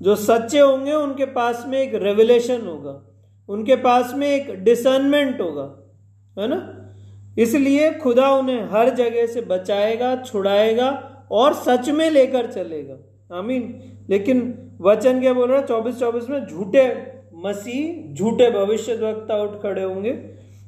जो 0.01 0.15
सच्चे 0.17 0.61
होंगे 0.61 0.93
उनके 0.93 1.25
पास 1.25 1.65
में 1.69 1.79
एक 1.79 1.95
रेवलेशन 1.95 2.67
होगा। 2.67 3.03
उनके 3.49 3.77
पास 3.77 4.13
में 4.17 4.27
एक 4.29 4.51
डिसर्नमेंट 4.65 5.41
होगा। 5.41 5.69
है 6.39 6.49
ना? 6.49 6.57
इसलिए 7.37 7.91
खुदा 7.93 8.29
उन्हें 8.31 8.63
हर 8.65 8.91
जगह 8.95 9.27
से 9.27 9.41
बचाएगा 9.41 10.15
छुड़ाएगा 10.17 10.89
और 11.33 11.53
सच 11.55 11.89
में 11.89 12.09
लेकर 12.11 12.47
चलेगा। 12.47 12.97
आमीन। 13.39 13.63
लेकिन 14.11 14.39
वचन 14.81 15.21
क्या 15.21 15.33
बोल 15.33 15.49
रहा 15.49 15.59
है? 15.59 15.67
चौबीस 15.67 15.99
चौबीस 16.01 16.29
में 16.31 16.47
झूठे 16.47 16.87
मसीह 17.37 18.15
झूठे 18.15 18.51
भविष्य 18.51 18.95
वक्ता 18.95 19.43
उठ 19.43 19.61
खड़े 19.63 19.83
होंगे 19.83 20.13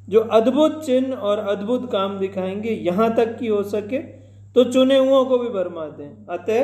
जो 0.09 0.21
अद्भुत 0.21 0.85
चिन्ह 0.87 1.17
और 1.19 1.39
अद्भुत 1.49 1.91
काम 1.93 2.19
दिखाएँगे 2.19 2.71
यहाँ 2.71 3.15
तक 3.17 3.37
कि 3.39 3.47
हो 3.47 3.63
सके 3.63 3.99
तो 4.55 4.65
चुने 4.65 4.99
हुओं 4.99 5.25
को 5.25 5.39
भी 5.39 5.49
भरमा 5.49 5.85
दें। 5.89 6.27
अतः 6.31 6.63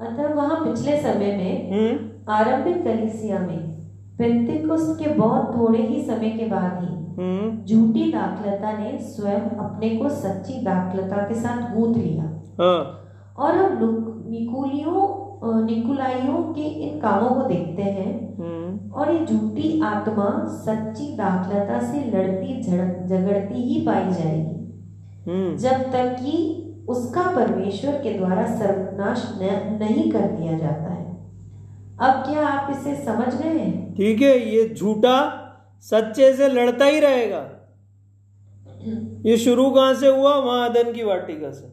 अतः 0.00 0.34
वहाँ 0.34 0.64
पिछले 0.64 0.96
समय 1.00 1.36
में 1.36 1.70
हम्म। 1.70 2.32
आरंभिक 2.32 2.84
कलीसिया 2.84 3.38
में 3.38 3.83
पेंतिकुस्त 4.18 4.96
के 5.02 5.10
बहुत 5.10 5.56
थोड़े 5.58 5.78
ही 5.78 6.02
समय 6.02 6.30
के 6.30 6.46
बाद 6.46 6.78
ही 6.80 7.04
हम्म। 7.18 7.64
झूठी 7.66 8.12
दाखलता 8.12 8.78
ने 8.78 8.98
स्वयं 8.98 9.40
अपने 9.40 9.90
को 9.90 10.08
सच्ची 10.08 10.52
दाखलता 10.52 11.16
के 11.16 11.34
साथ 11.34 11.76
गूंथ 11.76 11.94
लिया। 11.94 12.22
हाँ। 12.60 13.00
और 13.38 13.56
हम 13.56 13.78
नुक- 13.78 14.30
निकुलियों 14.30 15.24
निकुलाइयों 15.66 16.54
के 16.54 16.62
इन 16.62 17.00
कामों 17.00 17.30
को 17.30 17.48
देखते 17.48 17.82
हैं। 17.82 18.36
हम्म। 18.38 18.90
और 18.90 19.12
ये 19.12 19.26
झूठी 19.26 19.82
आत्मा 19.82 20.44
सच्ची 20.44 21.16
दाखलता 21.16 21.78
से 21.78 22.10
लड़ती 22.10 22.62
झगड़ती 23.06 23.54
ही 23.54 23.86
पाई 23.86 24.04
जाएगी। 24.04 24.54
हम्म। 25.30 25.56
जब 25.56 25.70
तक 25.70 26.16
कि 26.20 26.60
उसका 26.88 27.22
परमेश्वर 27.22 27.92
के 27.92 28.18
द्वारा 28.18 28.46
सर्वनाश 28.46 29.38
नहीं 29.82 30.12
कर 30.12 30.20
दिया 30.20 30.58
जाता 30.58 30.94
है। 30.94 31.03
अब 32.00 32.22
क्या 32.22 32.46
आप 32.48 32.70
इसे 32.70 32.94
समझ 33.04 33.34
गए? 33.34 33.48
हैं 33.48 33.94
ठीक 33.94 34.22
है 34.22 34.38
ये 34.54 34.68
झूठा 34.74 35.18
सच्चे 35.84 36.32
से 36.34 36.48
लड़ता 36.48 36.84
ही 36.84 37.00
रहेगा। 37.00 37.42
ये 39.26 39.36
शुरू 39.36 39.70
कहाँ 39.70 39.94
से 39.94 40.08
हुआ? 40.08 40.34
वहाँ 40.36 40.68
अदन 40.68 40.92
की 40.92 41.02
वाटिका 41.02 41.50
से। 41.50 41.72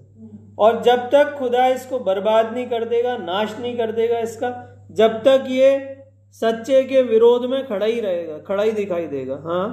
और 0.60 0.82
जब 0.84 1.10
तक 1.10 1.36
खुदा 1.40 1.66
इसको 1.68 2.00
बर्बाद 2.00 2.54
नहीं 2.54 2.66
कर 2.66 2.86
देगा 2.86 3.18
नाश 3.18 3.56
नहीं 3.60 3.78
कर 3.78 3.92
देगा 3.92 4.20
इसका 4.20 4.50
जब 4.92 5.22
तक 5.24 5.46
ये 5.50 5.98
सच्चे 6.32 6.84
के 6.84 7.02
विरोध 7.02 7.50
में 7.50 7.68
खड़ा 7.68 7.86
ही 7.86 8.00
रहेगा 8.00 8.38
खड़ा 8.38 8.64
ही 8.64 8.72
दिखाई 8.72 9.08
देगा। 9.08 9.36
हाँ? 9.46 9.68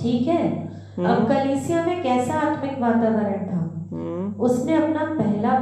ठीक 0.00 0.26
है। 0.28 0.42
हम्म। 0.96 1.08
अब 1.08 1.28
कलीसिया 1.28 1.84
में 1.86 2.02
कैसा 2.02 2.34
आत्मिक 2.34 2.78
वातावरण 2.78 3.46
था? 3.46 3.60
हम्म। 3.92 4.34
उसने 4.40 4.76
अपना 4.76 5.04
पहला 5.04 5.58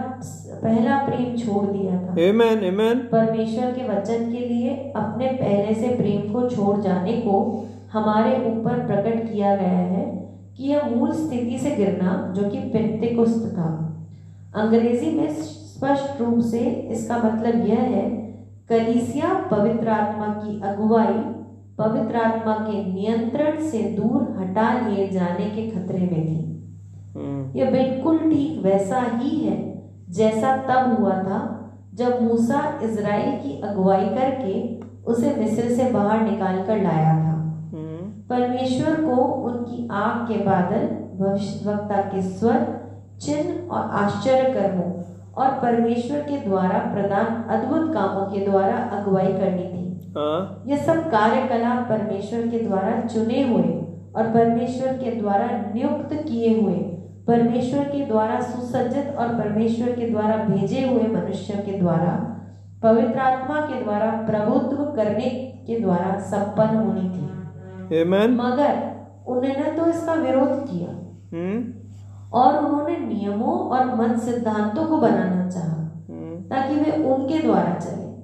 पहला 0.63 0.97
प्रेम 0.99 1.37
छोड़ 1.37 1.65
दिया 1.67 2.01
था। 2.03 2.15
एमेन 2.21 2.65
एमेन 2.65 2.99
परमेश्वर 3.13 3.71
के 3.73 3.89
वचन 3.89 4.33
के 4.33 4.47
लिए 4.49 4.93
अपने 4.97 5.27
पहले 5.27 5.75
से 5.75 5.95
प्रेम 5.97 6.33
को 6.33 6.49
छोड़ 6.51 6.77
जाने 6.81 7.13
को 7.21 7.41
हमारे 7.93 8.37
ऊपर 8.47 8.87
प्रकट 8.87 9.33
किया 9.33 9.55
गया 9.57 9.85
है 9.89 10.05
कि 10.57 10.65
यह 10.65 10.89
मूल 10.89 11.13
स्थिति 11.13 11.59
से 11.59 11.75
गिरना 11.77 12.33
जो 12.37 12.49
कि 12.51 12.59
पेंतेकुस्त 12.59 13.47
था। 13.55 13.71
अंग्रेज़ी 14.55 15.11
में 15.11 15.29
स्पष्ट 15.35 16.21
रूप 16.21 16.41
से 16.41 16.61
इसका 16.93 17.17
मतलब 17.19 17.67
यह 17.69 17.81
है 17.81 18.09
कलीसिया 18.69 19.33
पवित्र 19.51 19.89
आत्मा 19.89 20.27
की 20.35 20.61
अगुवाई 20.65 21.23
पवित्र 21.79 22.17
आत्मा 22.17 22.55
के 22.61 22.85
नियंत्रण 22.85 23.61
से 23.71 23.79
दूर 23.97 24.23
हटा 24.39 24.71
लिए 24.81 25.09
जाने 25.09 25.45
के 25.51 25.71
खतरे 25.71 25.99
में 26.01 26.27
थी। 26.27 26.43
हम्म 27.15 27.59
यह 27.59 27.71
बिल्कुल 27.71 28.19
ठीक 28.19 28.61
वैसा 28.65 29.01
ही 29.15 29.37
है 29.39 29.57
जैसा 30.15 30.57
तब 30.57 30.97
हुआ 30.99 31.13
था 31.13 31.39
जब 31.95 32.23
मूसा 32.23 32.81
इज़राइल 32.83 33.37
की 33.39 33.61
अगुवाई 33.61 34.07
करके 34.07 34.55
उसे 35.05 35.35
मिस्र 35.37 35.69
से 35.69 35.91
बाहर 35.91 36.21
निकाल 36.21 36.63
कर 36.67 36.83
लाया 36.83 37.15
था। 37.15 37.33
हम्म। 37.73 38.07
परमेश्वर 38.31 39.01
को 39.01 39.17
उनकी 39.49 39.89
आग 39.93 40.29
के 40.29 40.39
बादल 40.45 40.87
भविष्यवक्ता 41.19 42.01
के 42.03 42.23
स्वर 42.23 42.67
चिन्ह 43.21 43.69
और 43.71 43.91
आश्चर्य 43.91 44.53
कर्मों 44.53 44.91
और 45.35 45.51
परमेश्वर 45.61 46.21
के 46.21 46.39
द्वारा 46.39 46.79
प्रदान 46.95 47.43
अद्भुत 47.51 47.93
कामों 47.95 48.27
के 48.27 48.45
द्वारा 48.47 48.77
अगुवाई 48.99 49.33
करनी 49.33 49.65
थी। 49.65 50.13
हाँ। 50.17 50.65
यह 50.67 50.77
सब 50.77 51.11
कार्यकलाप 51.11 51.89
परमेश्वर 51.89 52.47
के 52.49 52.59
द्वारा 52.59 53.01
चुने 53.01 53.43
हुए 53.43 53.71
और 54.17 54.31
परमेश्वर 54.31 54.93
के 54.93 55.11
द्वारा 55.11 55.47
नियुक्त 55.75 56.13
किए 56.29 56.61
हुए 56.61 56.75
परमेश्वर 57.27 57.85
के 57.85 58.07
द्वारा 58.07 58.41
सुसज्जित 58.41 59.17
और 59.19 59.29
परमेश्वर 59.29 59.93
के 59.93 60.11
द्वारा 60.11 60.37
भेजे 60.37 60.89
हुए 60.89 61.03
मनुष्य 61.03 61.55
के 61.55 61.81
द्वारा 61.81 62.31
पवित्र 62.83 63.19
आत्मा 63.19 63.61
के 63.61 63.85
द्वारा 63.85 64.11
प्रभुत्व 64.11 64.77
करने 64.85 65.31
के 65.67 65.81
द्वारा 65.81 66.19
संपन्न 66.19 66.77
होनी 66.77 67.11
थी। 67.11 67.25
एमेन 68.01 68.31
मगर 68.31 68.95
उन्होंने 69.27 69.73
तो 69.73 69.87
इसका 69.87 70.15
विरोध 70.15 70.65
किया। 70.65 70.91
हम्म। 71.37 71.75
और 72.39 72.65
उन्होंने 72.65 72.97
नियमों 72.97 73.59
और 73.59 73.95
मत 73.95 74.19
सिद्धांतों 74.19 74.85
को 74.85 74.97
बनाना 74.99 75.49
चाहा 75.49 76.07
हम्म। 76.11 76.41
ताकि 76.41 76.75
वे 76.75 77.05
उनके 77.05 77.39
द्वारा 77.39 77.75
चले। 77.75 78.15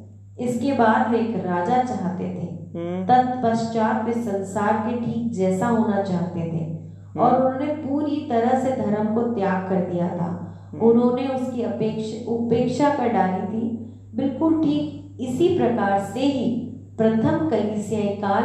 इसके 0.44 0.72
बाद 0.72 1.10
वे 1.10 1.18
एक 1.18 1.46
राजा 1.46 1.82
चाहते 1.82 2.24
थे। 2.24 2.78
हम्म। 2.78 3.06
तत्पश्चात 3.06 4.04
वे 4.04 4.12
संसार 4.12 4.72
के 4.72 4.96
ठीक 4.96 5.32
जैसा 5.32 5.66
होना 5.66 6.02
चाहते 6.02 6.40
थे। 6.40 6.69
और 7.18 7.34
उन्होंने 7.36 7.66
पूरी 7.66 8.16
तरह 8.30 8.58
से 8.60 8.76
धर्म 8.76 9.14
को 9.14 9.20
त्याग 9.20 9.68
कर 9.68 9.90
दिया 9.92 10.08
था। 10.08 10.46
उन्होंने 10.82 11.28
उसकी 11.28 11.62
अपेक्षा 11.62 12.32
उपेक्षा 12.32 12.94
कर 12.94 13.08
डाली 13.08 13.46
थी। 13.46 13.68
बिल्कुल 14.16 14.62
ठीक 14.62 15.16
इसी 15.20 15.58
प्रकार 15.58 15.98
से 16.04 16.20
ही 16.20 16.50
प्रथम 16.98 17.48
कलीसियाई 17.48 18.08
काल 18.16 18.44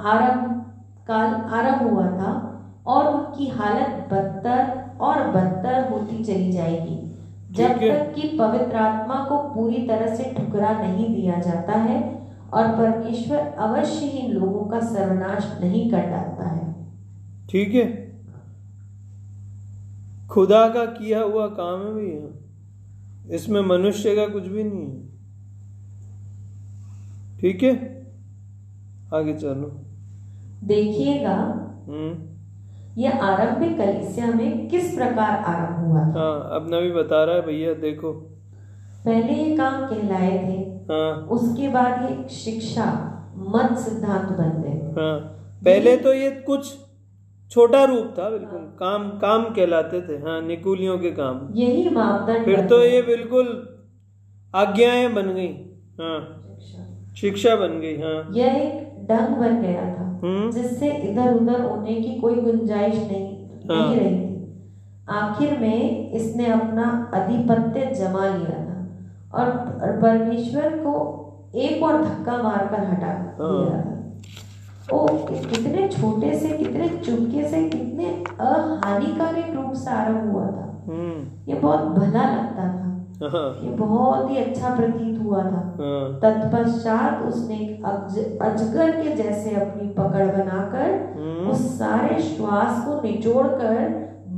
आरंभ 0.00 0.52
काल 1.08 1.34
आरंभ 1.54 1.90
हुआ 1.90 2.06
था 2.06 2.32
और 2.86 3.14
उनकी 3.14 3.48
हालत 3.48 4.08
बदतर 4.12 4.84
और 5.00 5.26
बदतर 5.28 5.88
होती 5.90 6.24
चली 6.24 6.52
जाएगी। 6.52 7.02
जब 7.50 7.72
तक 7.72 8.12
कि 8.14 8.28
पवित्र 8.38 8.76
आत्मा 8.76 9.14
को 9.14 9.36
पूरी 9.54 9.86
तरह 9.88 10.14
से 10.14 10.34
ठुकरा 10.38 10.70
नहीं 10.70 11.14
दिया 11.14 11.38
जाता 11.40 11.72
है 11.72 12.00
और 12.54 12.68
परमेश्वर 12.68 13.38
अवश्य 13.38 14.06
ही 14.06 14.28
लोगों 14.28 14.64
का 14.64 14.80
सर्वनाश 14.80 15.58
नहीं 15.60 15.90
कर 15.90 15.98
डालता 15.98 16.48
है। 16.48 16.74
ठीक 17.48 17.74
है। 17.74 18.05
खुदा 20.30 20.68
का 20.68 20.84
किया 20.84 21.20
हुआ 21.22 21.46
काम 21.46 21.80
है 21.80 21.94
भैया। 21.94 23.34
इसमें 23.34 23.60
मनुष्य 23.60 24.14
का 24.16 24.26
कुछ 24.26 24.46
भी 24.46 24.64
नहीं 24.64 24.86
है। 24.86 25.06
ठीक 27.40 27.62
है? 27.62 27.74
आगे 29.14 29.34
चलो। 29.34 29.68
देखिएगा 30.64 31.36
हम्म। 31.88 33.00
यह 33.00 33.22
आरंभिक 33.24 33.76
कलिसिया 33.78 34.26
में 34.26 34.68
किस 34.68 34.94
प्रकार 34.94 35.44
आरंभ 35.44 35.88
हुआ 35.88 36.00
था? 36.00 36.20
हाँ 36.20 36.50
अब 36.56 36.66
नबी 36.74 36.90
बता 36.92 37.24
रहा 37.24 37.34
है 37.34 37.42
भैया 37.42 37.74
देखो। 37.74 38.12
पहले 39.04 39.32
ये 39.32 39.56
काम 39.56 39.86
कहलाए 39.86 40.38
थे 40.38 40.56
हाँ। 40.92 41.12
उसके 41.30 41.68
बाद 41.68 42.10
ये 42.10 42.28
शिक्षा 42.28 42.84
मत 43.36 43.78
सिद्धांत 43.78 44.28
बन 44.28 44.62
गए। 44.62 45.02
हाँ। 45.02 45.18
पहले 45.64 45.96
तो 45.96 46.14
ये 46.14 46.30
कुछ 46.30 46.72
छोटा 47.50 47.82
रूप 47.84 48.14
था 48.18 48.28
बिल्कुल। 48.30 48.60
काम 48.78 49.08
काम 49.18 49.44
कहलाते 49.54 50.00
थे। 50.00 50.16
हाँ 50.22 50.40
निकुलियों 50.42 50.98
के 50.98 51.10
काम। 51.10 51.40
यही 51.54 51.88
मापदंड 51.90 52.44
फिर 52.44 52.66
तो 52.66 52.80
ये 52.82 53.02
बिल्कुल 53.02 53.46
आज्ञाएँ 54.54 55.08
बन 55.14 55.32
गई। 55.34 55.48
हाँ 56.00 56.18
शिक्षा। 57.16 57.54
बन 57.56 57.78
गई 57.80 57.96
हाँ। 58.00 58.16
यह 58.32 58.56
एक 58.56 59.06
ढंग 59.10 59.36
बन 59.36 59.60
गया 59.62 59.84
था 59.94 60.04
हम्म। 60.22 60.50
जिससे 60.50 60.90
इधर 61.08 61.34
उधर 61.34 61.60
होने 61.60 61.94
की 61.94 62.14
कोई 62.20 62.34
गुंजाइश 62.40 62.94
नहीं 62.94 63.26
हाँ। 63.68 63.76
नहीं 63.78 64.00
रही 64.00 64.14
थी। 64.16 64.24
आखिर 65.12 65.58
में 65.58 66.10
इसने 66.12 66.46
अपना 66.52 66.86
अधिपत्य 67.14 67.84
जमा 67.94 68.26
लिया 68.26 68.58
था 68.62 68.76
और 69.34 69.50
परमेश्वर 70.02 70.76
को 70.78 70.94
एक 71.54 71.82
और 71.82 72.02
धक्का 72.04 72.36
मारकर 72.42 72.80
हटा 72.84 73.12
दिया 73.40 73.76
था। 73.76 73.85
ओ 74.92 75.06
कितने 75.28 75.88
छोटे 75.88 76.38
से 76.38 76.48
कितने 76.48 76.88
चुपके 76.88 77.48
से 77.48 77.62
कितने 77.68 78.04
अहानिकारक 78.40 79.54
रूप 79.54 79.72
से 79.74 79.90
आरंभ 79.90 80.32
हुआ 80.32 80.46
था। 80.46 80.84
हम्म। 80.88 81.50
ये 81.52 81.58
बहुत 81.60 81.80
भला 81.80 82.22
लगता 82.22 82.66
था। 82.66 83.30
हाँ। 83.32 83.60
ये 83.62 83.70
बहुत 83.70 84.30
ही 84.30 84.36
अच्छा 84.36 84.74
प्रतीत 84.76 85.20
हुआ 85.22 85.42
था। 85.42 85.62
हाँ। 85.80 86.20
तत्पश्चात 86.22 87.22
उसने 87.22 87.56
अजगर 88.40 89.02
के 89.02 89.14
जैसे 89.16 89.54
अपनी 89.54 89.88
पकड़ 89.88 90.26
बनाकर 90.26 90.90
हम्म। 91.18 91.50
उस 91.50 91.78
सारे 91.78 92.22
श्वास 92.22 92.86
को 92.86 93.00
निचोड़कर 93.02 93.88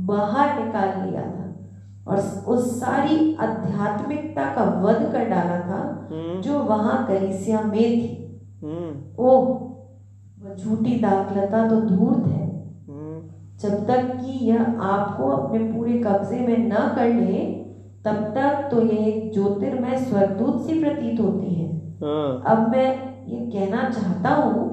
बाहर 0.07 0.65
निकाल 0.65 1.09
लिया 1.09 1.21
था 1.21 1.45
और 2.07 2.17
उस 2.47 2.79
सारी 2.79 3.35
आध्यात्मिकता 3.39 4.45
का 4.55 4.63
वध 4.81 5.11
कर 5.11 5.29
डाला 5.29 5.59
था 5.59 6.07
हम्म। 6.11 6.41
जो 6.41 6.59
वहाँ 6.59 7.05
कलीसिया 7.07 7.61
में 7.61 7.73
थी। 7.73 8.15
ओह 9.19 9.68
झूठी 10.59 10.99
दाखलता 10.99 11.67
तो 11.69 11.75
धूर्त 11.81 12.27
है। 12.27 12.45
हम्म। 12.87 13.19
जब 13.61 13.85
तक 13.87 14.11
कि 14.15 14.45
यह 14.45 14.81
आपको 14.87 15.29
अपने 15.29 15.59
पूरे 15.71 15.93
कब्जे 16.05 16.39
में 16.39 16.57
न 16.67 16.87
कर 16.95 17.13
ले 17.13 17.45
तब 18.05 18.23
तक 18.35 18.67
तो 18.71 18.81
यह 18.81 19.07
एक 19.07 19.31
ज्योतिर्मय 19.33 19.97
स्वर्गदूत 19.99 20.61
सी 20.65 20.79
प्रतीत 20.79 21.19
होती 21.19 21.53
है। 21.53 21.67
हाँ। 22.03 22.41
अब 22.47 22.69
मैं 22.71 22.87
ये 23.27 23.39
कहना 23.47 23.89
चाहता 23.89 24.29
हूँ 24.35 24.67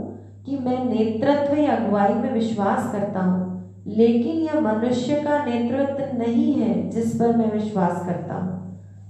कि 0.46 0.58
मैं 0.58 0.84
नेतृत्व 0.84 1.56
या 1.56 1.76
अगुवाई 1.76 2.14
में 2.14 2.32
विश्वास 2.32 2.92
करता 2.92 3.20
हूँ 3.20 3.44
लेकिन 3.88 4.36
यह 4.42 4.60
मनुष्य 4.60 5.20
का 5.22 5.44
नेतृत्व 5.44 6.16
नहीं 6.18 6.52
है 6.54 6.88
जिस 6.90 7.14
पर 7.20 7.36
मैं 7.36 7.50
विश्वास 7.52 8.06
करता 8.06 8.34
हूँ। 8.34 8.54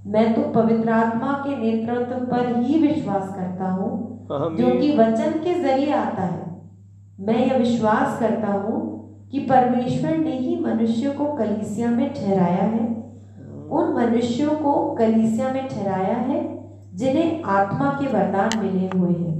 मैं 0.07 0.33
तो 0.33 0.41
पवित्र 0.51 0.89
आत्मा 0.91 1.31
के 1.45 1.55
नेतृत्व 1.57 2.25
पर 2.25 2.55
ही 2.57 2.79
विश्वास 2.79 3.33
करता 3.35 3.71
हूँ 3.71 3.89
जो 4.29 4.69
कि 4.79 4.91
वचन 4.97 5.39
के 5.43 5.53
ज़रिए 5.61 5.91
आता 5.93 6.23
है। 6.23 6.45
मैं 7.19 7.47
यह 7.47 7.57
विश्वास 7.57 8.19
करता 8.19 8.47
हूँ 8.47 8.81
कि 9.31 9.39
परमेश्वर 9.39 10.17
ने 10.17 10.37
ही 10.37 10.59
मनुष्य 10.59 11.09
को 11.09 11.25
कलीसिया 11.25 11.89
में 11.89 12.13
ठहराया 12.13 12.63
है। 12.63 12.85
उन 13.69 13.93
मनुष्यों 13.93 14.51
को 14.51 14.95
कलीसिया 14.95 15.53
में 15.53 15.67
ठहराया 15.67 16.17
है 16.17 16.65
जिन्हें 16.95 17.43
आत्मा 17.43 17.89
के 17.89 18.07
वरदान 18.07 18.49
मिले 18.59 18.87
हुए 18.87 19.13
हैं। 19.13 19.35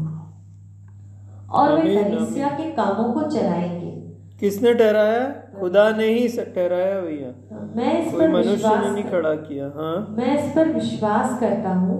और 1.49 1.81
वे 1.81 2.03
कलीसिया 2.03 2.47
के 2.47 2.71
कामों 2.71 3.13
को 3.13 3.21
चलाएँगे। 3.21 3.91
किसने 4.39 4.73
ठहराया? 4.73 5.23
खुदा 5.59 5.89
ने 5.91 6.05
ही 6.05 6.27
ठहराया 6.27 7.01
भैया। 7.01 7.31
मैं 7.75 8.07
इस 8.07 8.13
पर 8.13 8.29
मनुष्य 8.29 8.75
ने 8.75 8.89
नहीं 8.91 9.03
खड़ा 9.03 9.33
किया 9.35 9.65
हाँ। 9.65 10.15
मैं 10.17 10.37
इस 10.37 10.55
पर 10.55 10.67
विश्वास 10.67 11.39
करता 11.39 11.69
हूँ। 11.69 11.97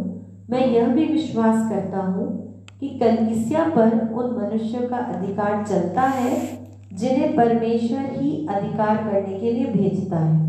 मैं 0.49 0.67
यह 0.67 0.88
भी 0.88 1.05
विश्वास 1.05 1.69
करता 1.69 1.97
हूँ 1.97 2.46
कि 2.80 2.88
कलीसिया 2.88 3.63
पर 3.69 4.13
उन 4.13 4.41
मनुष्यों 4.41 4.89
का 4.89 4.97
अधिकार 4.97 5.67
चलता 5.67 6.01
है 6.01 6.59
जिन्हें 6.93 7.36
परमेश्वर 7.36 8.21
ही 8.21 8.47
अधिकार 8.47 8.97
करने 8.97 9.39
के 9.39 9.51
लिए 9.51 9.65
भेजता 9.65 10.17
है। 10.17 10.47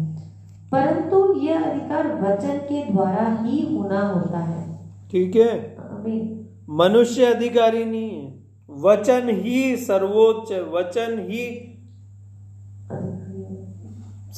परंतु 0.73 1.41
यह 1.41 1.65
अधिकार 1.65 2.07
वचन 2.23 2.57
के 2.57 2.93
द्वारा 2.93 3.39
ही 3.43 3.77
होना 3.77 4.01
होता 4.01 4.39
है। 4.39 4.79
ठीक 5.11 5.37
है? 5.37 5.77
मनुष्य 6.71 7.25
अधिकारी 7.25 7.85
नहीं 7.85 8.11
है। 8.11 8.39
वचन 8.71 9.29
ही 9.29 9.77
सर्वोच्च 9.77 10.53
वचन 10.53 11.27
ही 11.31 11.65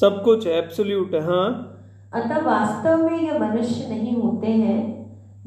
सब 0.01 0.23
कुछ 0.25 0.47
एब्सोल्यूट 0.47 1.15
है 1.15 1.21
हाँ। 1.21 1.67
अतः 2.15 2.39
वास्तव 2.39 3.11
में 3.11 3.21
यह 3.21 3.39
मनुष्य 3.39 3.89
नहीं 3.89 4.17
होते 4.17 4.47
हैं। 4.47 5.00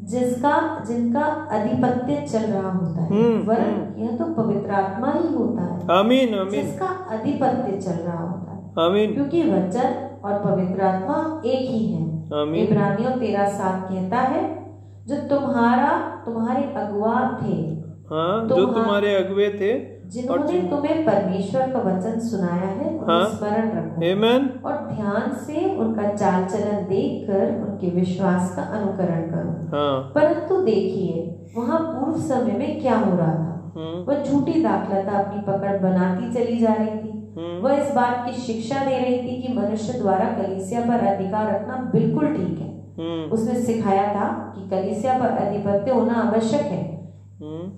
जिसका 0.04 0.84
जिनका 0.88 1.22
अधिपत्य 1.52 2.28
चल 2.34 2.40
रहा 2.40 2.72
होता 2.72 3.04
है। 3.04 3.10
हम्म, 3.10 3.50
वरन 3.50 3.96
यह 3.98 4.18
तो 4.18 4.26
पवित्र 4.26 4.72
आत्मा 4.72 5.12
ही 5.12 5.34
होता 5.34 5.62
है। 5.62 6.00
अमीन 6.00 6.36
आमीन। 6.36 6.50
जिसका 6.50 6.86
अधिपत्य 6.86 7.78
चल 7.78 7.92
रहा 7.92 8.30
होता 8.30 8.52
है। 8.52 8.90
आमीन। 8.90 9.14
क्योंकि 9.14 9.42
वचन 9.44 10.20
और 10.26 10.46
पवित्र 10.46 10.82
आत्मा 10.82 11.42
एक 11.46 11.70
ही 11.70 11.88
है। 11.88 12.14
इब्रानियों 12.56 13.12
तेरा 13.12 13.48
साथ 13.50 13.82
कहता 13.82 14.18
है 14.18 14.64
जो 15.08 15.16
तुम्हारा 15.16 16.22
तुम्हारे 16.26 16.64
अगुआ 16.64 17.20
थे 17.20 17.84
हाँ 18.10 18.48
जो। 18.48 18.66
तुम्हारे 18.66 19.16
अगुए 19.16 19.50
थे 19.50 19.93
जिन्होंने 20.08 20.60
तुम्हें 20.60 21.06
परमेश्वर 21.06 21.62
का 21.62 21.80
वचन 21.80 22.20
सुनाया 22.20 22.70
है 22.70 22.90
उन्हें 22.90 23.08
हाँ। 23.08 23.30
स्मरण 23.30 23.70
रखो। 23.70 24.02
Amen 24.02 24.66
और 24.66 24.96
ध्यान 24.96 25.34
से 25.34 25.76
उनका 25.76 26.04
चाल 26.04 26.46
चलन 26.46 26.86
देख 26.90 27.28
कर 27.28 27.70
उनके 27.70 27.90
विश्वास 27.90 28.56
का 28.56 28.62
अनुकरण 28.62 29.22
करो। 29.22 29.78
हाँ। 29.78 30.12
परंतु 30.16 30.62
देखिए 30.62 31.40
वहाँ 31.58 31.80
पूर्व 31.80 32.18
समय 32.18 32.58
में 32.58 32.82
क्या 32.82 32.98
हो 32.98 33.18
रहा 33.18 33.34
था? 33.34 33.74
हम्म। 33.76 34.04
वह 34.04 34.24
झूठी 34.24 34.64
दाखलता 34.64 35.12
अपनी 35.12 35.42
पकड़ 35.42 35.78
बनाती 35.78 36.34
चली 36.34 36.58
जा 36.58 36.74
रही 36.74 36.88
थी। 36.88 37.36
हम्म। 37.38 37.62
वह 37.62 37.74
इस 37.74 37.96
बात 37.96 38.26
की 38.26 38.32
शिक्षा 38.32 38.86
दे 38.86 38.98
रही 38.98 39.18
थी 39.18 39.42
कि 39.42 39.54
मनुष्य 39.54 40.00
द्वारा 40.00 40.26
कलीसिया 40.26 40.82
पर 40.82 41.08
अधिकार 41.08 41.56
रखना 41.56 41.90
बिल्कुल 41.92 42.28
ठीक 42.28 42.60
है। 42.60 42.74
हम्म। 42.98 43.32
उसने 43.32 43.60
सिखाया 43.62 44.14
था 44.14 44.54
कि 44.58 44.70
कलीसिया 44.70 45.14
पर 45.20 45.26
अधिपत्य 45.26 45.92
होना 45.92 46.14
आवश्यक 46.14 46.62
है। 46.62 46.93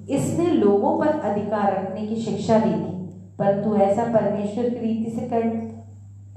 इसने 0.10 0.46
लोगों 0.46 1.00
पर 1.00 1.08
अधिकार 1.08 1.74
रखने 1.74 2.08
की 2.08 2.16
शिक्षा 2.16 2.60
दी 2.60 2.72
थी 2.72 2.96
परंतु 3.40 3.76
ऐसा 3.76 4.04
परमेश्वर 4.04 4.70
की 4.70 4.80
रीति 4.80 5.12
से 5.12 5.28
कर 5.28 5.76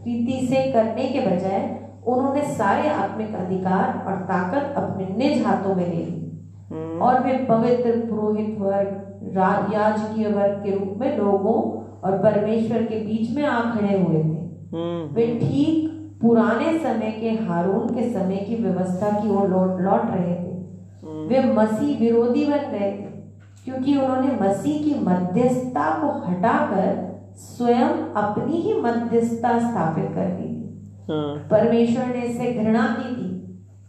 रीति 0.05 0.47
से 0.47 0.73
करने 0.73 1.05
के 1.05 1.21
बजाय 1.21 1.89
उन्होंने 2.07 2.43
सारे 2.43 2.89
आत्मिक 2.89 3.35
अधिकार 3.35 4.05
और 4.07 4.13
ताकत 4.13 4.75
अपने 4.77 5.29
निज 5.29 5.43
हाथों 5.47 5.75
में 5.75 5.89
ले 5.89 5.97
ली। 5.97 6.25
हम्म। 6.71 7.03
और 7.03 7.25
वे 7.25 7.33
पवित्र 7.33 8.11
पुरोहित 8.11 8.57
वर्ग 8.59 9.19
रा- 9.37 9.75
याजकीय 9.75 10.29
वर्ग 10.29 10.65
के 10.65 10.71
रूप 10.71 10.99
में 10.99 11.19
लोगों 11.19 11.63
और 12.01 12.19
परमेश्वर 12.19 12.83
के 12.83 12.97
बीच 12.97 13.37
में 13.37 13.45
आ 13.45 13.75
खड़े 13.75 13.99
हुए 13.99 14.17
थे। 14.17 14.39
हम्म। 14.77 15.15
वे 15.15 15.27
ठीक 15.27 15.89
पुराने 16.23 16.79
समय 16.79 17.17
के 17.21 17.31
हारून 17.31 17.89
के 17.89 18.11
समय 18.11 18.37
की 18.37 18.57
व्यवस्था 18.57 19.11
की 19.11 19.31
ओर 19.31 19.49
लौट 19.49 19.81
लौट 19.81 20.03
रहे 20.05 20.35
थे। 20.35 20.67
हम्म। 21.07 21.29
वे 21.29 21.53
मसीह 21.53 21.99
विरोधी 21.99 22.45
बन 22.45 22.59
गए 22.59 22.93
थे। 22.93 23.18
क्योंकि 23.69 23.97
उन्होंने 23.97 24.49
मसीह 24.49 24.85
की 24.85 24.95
मध्यस्थता 25.01 26.01
को 26.01 26.31
हटाकर 26.31 27.09
स्वयं 27.37 28.15
अपनी 28.15 28.57
ही 28.57 28.81
मध्यस्थता 28.81 29.59
स्थापित 29.59 30.05
कर 30.05 30.27
दी 30.27 30.49
थी। 30.49 31.05
हाँ। 31.11 31.49
परमेश्वर 31.51 32.07
ने 32.07 32.23
इससे 32.23 32.53
घृणा 32.53 32.97
की 32.99 33.15
थी। 33.17 33.29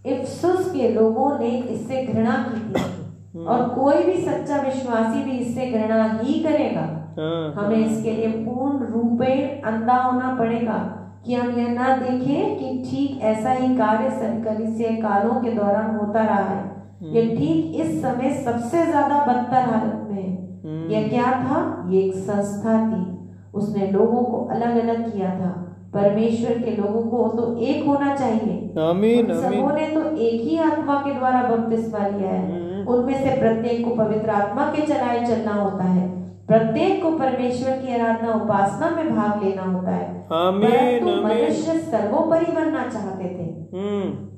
इफ्सुस 0.06 0.72
के 0.72 0.90
लोगों 0.90 1.40
ने 1.40 1.50
इससे 1.50 2.06
घृणा 2.06 2.32
की 2.32 2.60
थी। 2.60 3.46
और 3.46 3.70
कोई 3.70 4.04
भी 4.04 4.14
सच्चा 4.14 4.62
विश्वासी 4.62 5.24
भी 5.24 5.32
इससे 5.32 5.66
घृणा 5.66 6.20
ही 6.24 6.40
करेगा। 6.40 6.82
हाँ। 7.20 7.54
हमें 7.54 7.86
इसके 7.86 8.12
लिए 8.12 8.28
पूर्ण 8.28 8.86
रूपेण 8.86 9.62
अंधा 9.62 9.96
होना 9.96 10.36
पड़ेगा 10.36 10.78
कि 11.26 11.36
हम 11.36 11.50
यह 11.60 11.68
ना 11.68 11.98
देखें 11.98 12.60
कि 12.60 12.92
ठीक 12.92 13.22
ऐसा 13.22 13.52
ही 13.52 13.78
कार्य 13.78 14.10
कलिसिया 14.46 14.90
कालों 14.90 15.42
के 15.42 15.52
दौरान 15.52 15.96
होता 15.96 16.24
रहा 16.24 16.44
है। 16.44 16.79
यह 17.04 17.38
ठीक 17.38 17.82
इस 17.82 18.02
समय 18.02 18.34
सबसे 18.46 18.86
ज़्यादा 18.86 19.26
बदतर 19.26 19.70
हालत 19.70 20.08
में 20.12 20.24
है। 20.24 20.60
हम्म। 20.66 20.92
यह 20.92 21.08
क्या 21.08 21.24
था? 21.24 21.88
ये 21.90 22.02
एक 22.02 22.16
संस्था 22.16 22.90
थी। 22.90 23.20
उसने 23.54 23.88
लोगों 23.88 24.24
को 24.24 24.38
अलग 24.38 24.78
अलग 24.78 25.14
किया 25.14 25.30
था। 25.30 25.66
परमेश्वर 25.94 26.58
के 26.58 26.72
लोगों 26.72 27.04
को 27.04 27.28
तो 27.28 27.58
एक 27.58 27.86
होना 27.86 28.16
चाहिए। 28.16 28.74
आमीन 28.80 29.34
सबों 29.34 29.76
ने 29.76 29.88
तो 29.88 30.18
एक 30.18 30.42
ही 30.42 30.58
आत्मा 30.58 30.96
के 30.96 31.14
द्वारा 31.14 31.44
बपतिस्मा 31.44 32.08
लिया 32.08 32.30
है। 32.30 32.52
हम्म। 32.52 32.94
उनमें 32.94 33.24
से 33.24 33.40
प्रत्येक 33.40 33.86
को 33.86 33.96
पवित्र 33.96 34.30
आत्मा 34.30 34.66
के 34.66 34.82
चलाए 34.82 35.26
चलना 35.26 35.54
होता 35.54 35.84
है। 35.84 36.20
प्रत्येक 36.48 37.04
को 37.04 37.12
परमेश्वर 37.12 37.72
की 37.72 38.00
आराधना 38.00 38.34
उपासना 38.34 38.90
में 38.90 39.16
भाग 39.16 39.44
लेना 39.44 39.62
होता 39.62 39.92
है। 39.92 40.28
आमीन। 40.34 41.04
मनुष्य 41.24 41.80
सर्वोपरि 41.80 42.52
बनना 42.52 42.88
चाहते 42.90 43.24
थे। 43.24 43.78
हम्म। 43.78 44.29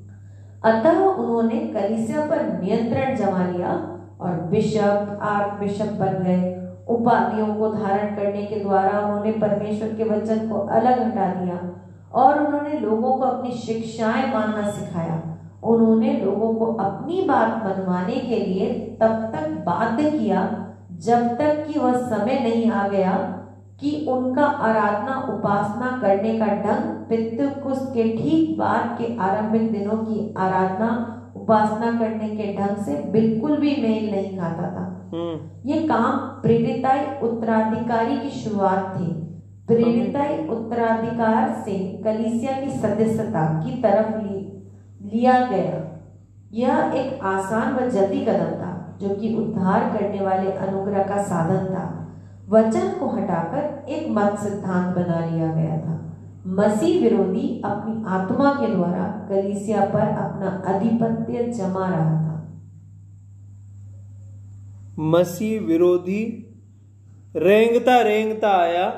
अतः 0.64 0.98
उन्होंने 1.04 1.58
कलीसिया 1.74 2.26
पर 2.26 2.42
नियंत्रण 2.62 3.16
जमा 3.16 3.46
लिया 3.46 3.70
और 4.20 4.40
बिशप 4.50 5.18
आर्क 5.22 5.60
बिशप 5.60 5.92
बन 6.00 6.22
गए। 6.22 6.58
उपाधियों 6.88 7.46
को 7.54 7.68
धारण 7.68 8.14
करने 8.16 8.42
के 8.42 8.60
द्वारा 8.60 8.98
उन्होंने 9.00 9.32
परमेश्वर 9.32 9.88
के 9.88 10.04
वचन 10.04 10.48
को 10.48 10.58
अलग 10.58 11.02
हटा 11.02 11.26
दिया 11.34 11.58
और 12.14 12.46
उन्होंने 12.46 12.78
लोगों 12.78 13.12
को 13.12 13.24
अपनी 13.24 13.50
शिक्षाएँ 13.50 14.32
मानना 14.34 14.70
सिखाया। 14.70 15.20
उन्होंने 15.64 16.12
लोगों 16.12 16.54
को 16.54 16.66
अपनी 16.74 17.22
बात 17.22 17.62
मनवाने 17.64 18.14
के 18.14 18.36
लिए 18.36 18.96
तब 19.00 19.30
तक 19.34 19.48
बाध्य 19.66 20.10
किया 20.10 20.48
जब 21.00 21.28
तक 21.38 21.64
कि 21.66 21.78
वह 21.78 21.92
समय 21.92 22.38
नहीं 22.40 22.70
आ 22.70 22.88
गया 22.88 23.12
कि 23.82 24.06
उनका 24.08 24.44
आराधना 24.44 25.32
उपासना 25.34 25.98
करने 26.02 26.38
का 26.38 26.46
ढंग 26.46 27.06
पितृकुस्त 27.08 27.90
के 27.94 28.02
ठीक 28.02 28.58
बाद 28.58 28.98
के 28.98 29.18
आरंभिक 29.18 29.72
दिनों 29.72 29.96
की 29.96 30.34
आराधना 30.38 31.18
उपासना 31.36 31.98
करने 31.98 32.28
के 32.28 32.56
ढंग 32.58 32.76
से 32.76 33.10
बिल्कुल 33.12 33.56
भी 33.56 33.76
मेल 33.82 34.10
नहीं 34.10 34.38
खाता 34.38 34.62
था। 34.62 35.10
हम्म। 35.14 35.70
ये 35.70 35.82
काम 35.82 36.18
प्रेरिताई 36.18 37.00
उत्तराधिकारी 37.22 38.16
की 38.16 38.30
शुरुआत 38.30 38.94
थी। 38.96 39.06
प्रेरिताई 39.66 40.48
उत्तराधिकार 40.48 41.62
से 41.64 42.02
कलिसिया 42.04 42.60
की 42.60 42.70
सदस्यता 42.70 43.62
की 43.64 43.82
तरफ़ 43.82 44.22
ली, 44.22 44.68
लिया 45.14 45.32
गया। 45.32 45.88
यह 46.52 46.92
एक 46.94 47.24
आसान 47.24 47.74
व 47.74 47.90
जल्दी 47.90 48.24
कदम 48.24 48.54
था 48.62 48.98
जो 49.00 49.08
कि 49.08 49.36
उद्धार 49.36 49.80
करने 49.80 50.20
वाले 50.20 50.52
अनुग्रह 50.52 51.02
का 51.02 51.22
साधन 51.22 51.74
था। 51.74 51.98
वचन 52.52 52.88
को 53.00 53.06
हटाकर 53.08 53.90
एक 53.90 54.06
मत 54.10 54.38
सिद्धांत 54.38 54.96
बना 54.96 55.18
लिया 55.26 55.52
गया 55.52 55.78
था। 55.78 55.94
मसीह 56.46 57.02
विरोधी 57.02 57.62
अपनी 57.64 58.02
आत्मा 58.06 58.52
के 58.52 58.74
द्वारा 58.74 59.26
कलीसिया 59.28 59.84
पर 59.84 60.00
अपना 60.00 60.50
अधिपत्य 60.66 61.42
जमा 61.52 61.88
रहा 61.88 62.16
था। 62.22 62.32
मसीह 64.98 65.60
विरोधी 65.60 66.48
रेंगता 67.36 68.00
रेंगता 68.00 68.50
आया 68.50 68.88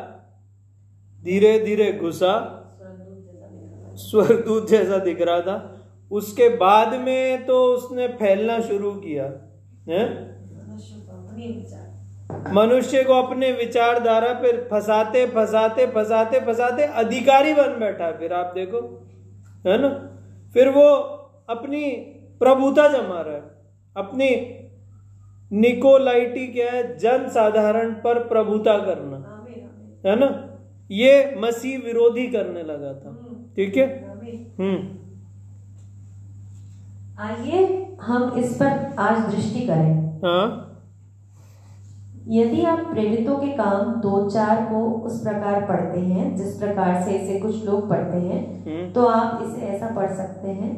धीरे 1.24 1.58
धीरे 1.58 1.92
घुसा। 1.92 2.34
स्वर्गदूत 3.96 4.68
जैसा 4.70 4.98
दिख 4.98 5.22
रहा 5.22 5.40
था। 5.40 5.56
उसके 6.12 6.48
बाद 6.48 6.94
में 7.00 7.46
तो 7.46 7.64
उसने 7.64 8.08
फैलना 8.08 8.58
शुरू 8.60 8.90
किया 8.90 9.24
है? 9.88 10.02
मनुष्य 12.32 13.04
को 13.04 13.12
अपने 13.12 13.52
विचारधारा 13.52 14.32
पे 14.32 14.52
फंसाते 14.52 15.26
फंसाते 15.26 15.86
फंसाते 15.86 16.40
फंसाते 16.40 16.82
अधिकारी 16.82 17.54
बन 17.54 17.80
बैठा 17.80 18.12
फिर 18.12 18.32
आप 18.32 18.52
देखो 18.54 19.06
है 19.66 19.82
ना? 19.82 19.88
फिर 20.54 20.68
वो 20.68 20.88
अपनी 21.48 21.90
प्रभुता 22.40 22.88
जमा 22.88 23.20
रहा 23.20 23.34
है। 23.34 23.42
अपनी 23.96 24.58
निकोलाइटी 25.52 26.46
क्या 26.46 26.72
है? 26.72 26.98
जन 26.98 27.28
साधारण 27.28 27.90
पर 27.90 28.18
प्रभुता 28.18 28.78
करना। 28.78 29.46
है 30.08 30.18
ना? 30.18 30.58
ये 30.90 31.34
मसीह 31.38 31.78
विरोधी 31.78 32.26
करने 32.26 32.62
लगा 32.62 32.94
था। 32.94 33.34
ठीक 33.56 33.76
है? 33.76 34.08
हम्म। 34.58 35.04
आइए 37.22 37.88
हम 38.00 38.38
इस 38.38 38.56
पर 38.56 38.94
आज 38.98 39.34
दृष्टि 39.34 39.60
करें। 39.66 40.18
हाँ? 40.18 40.70
यदि 42.28 42.62
आप 42.64 42.78
प्रेरितों 42.78 43.36
के 43.38 43.46
काम 43.46 43.92
दो 44.00 44.30
चार 44.30 44.62
को 44.64 44.84
उस 45.06 45.20
प्रकार 45.22 45.60
पढ़ते 45.60 46.00
हैं 46.00 46.36
जिस 46.36 46.56
प्रकार 46.56 47.02
से 47.02 47.10
इसे 47.10 47.38
कुछ 47.40 47.64
लोग 47.64 47.88
पढ़ते 47.90 48.16
हैं 48.16 48.40
हम्म। 48.64 48.92
तो 48.92 49.06
आप 49.06 49.42
इसे 49.42 49.66
ऐसा 49.66 49.94
पढ़ 49.96 50.12
सकते 50.12 50.48
हैं। 50.48 50.72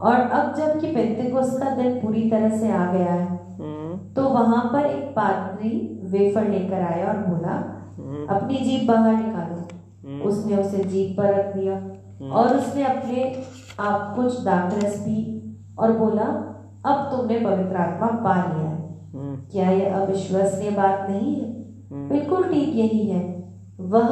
और 0.00 0.14
अब 0.14 0.54
जबकि 0.54 0.86
पेंतिकोस्त 0.86 1.58
का 1.62 1.70
दिन 1.70 2.00
पूरी 2.00 2.30
तरह 2.30 2.58
से 2.58 2.72
आ 2.72 2.92
गया 2.92 3.12
है 3.12 3.56
हम्म। 3.60 3.98
तो 4.14 4.28
वहाँ 4.28 4.64
पर 4.72 4.86
एक 4.86 5.04
पादरी 5.10 6.00
वेफर 6.04 6.48
लेकर 6.48 6.82
आया 6.82 7.06
और 7.08 7.18
बोला 7.18 7.54
हम्म। 7.98 8.26
अपनी 8.36 8.56
जीप 8.56 8.88
बाहर 8.88 9.14
निकालो। 9.14 9.62
उसने 10.28 10.56
उसे 10.56 10.84
जीप 10.84 11.16
पर 11.18 11.34
रख 11.34 11.54
दिया 11.56 11.74
और 12.32 12.56
उसने 12.56 12.84
अपने 12.84 13.44
आप 13.80 14.12
कुछ 14.16 14.40
दाखरस 14.40 14.96
पी 14.98 15.18
और 15.78 15.92
बोला 15.92 16.24
अब 16.86 17.10
तुमने 17.10 17.38
पवित्र 17.40 17.76
आत्मा 17.76 18.06
पा 18.06 18.34
लिया 18.34 18.68
है। 18.70 18.83
क्या 19.16 19.70
यह 19.70 19.96
अविश्वसनीय 19.96 20.70
बात 20.70 21.10
नहीं 21.10 21.34
है? 21.34 21.64
हम्म। 21.92 22.08
बिल्कुल 22.08 22.44
ठीक 22.44 22.76
यही 22.76 23.06
है। 23.06 23.52
वह 23.80 24.08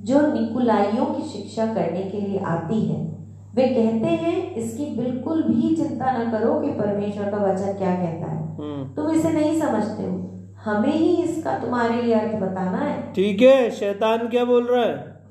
जो 0.00 0.20
निकुलाइयों 0.32 1.06
की 1.06 1.22
शिक्षा 1.22 1.66
करने 1.66 2.02
के 2.02 2.20
लिए 2.20 2.38
आती 2.38 2.80
है 2.80 3.12
वे 3.54 3.62
कहते 3.62 4.06
हैं 4.06 4.54
इसकी 4.54 4.84
बिल्कुल 4.84 5.42
भी 5.42 5.76
चिंता 5.76 6.22
न 6.22 6.30
करो 6.30 6.60
कि 6.60 6.68
परमेश्वर 6.68 7.30
का 7.30 7.36
वचन 7.36 7.72
क्या 7.78 7.94
कहता 7.94 8.26
है। 8.26 8.56
हम्म। 8.56 8.94
तुम 8.94 9.10
इसे 9.10 9.32
नहीं 9.32 9.60
समझते 9.60 10.02
हो। 10.02 10.28
हमें 10.64 10.92
ही 10.92 11.22
इसका 11.22 11.58
तुम्हारे 11.58 12.02
लिए 12.02 12.14
अर्थ 12.14 12.36
बताना 12.36 12.78
है। 12.78 13.12
ठीक 13.12 13.42
है 13.42 13.70
शैतान 13.70 14.28
क्या 14.28 14.44
बोल 14.44 14.66
रहा 14.66 14.84
है? 14.84 15.22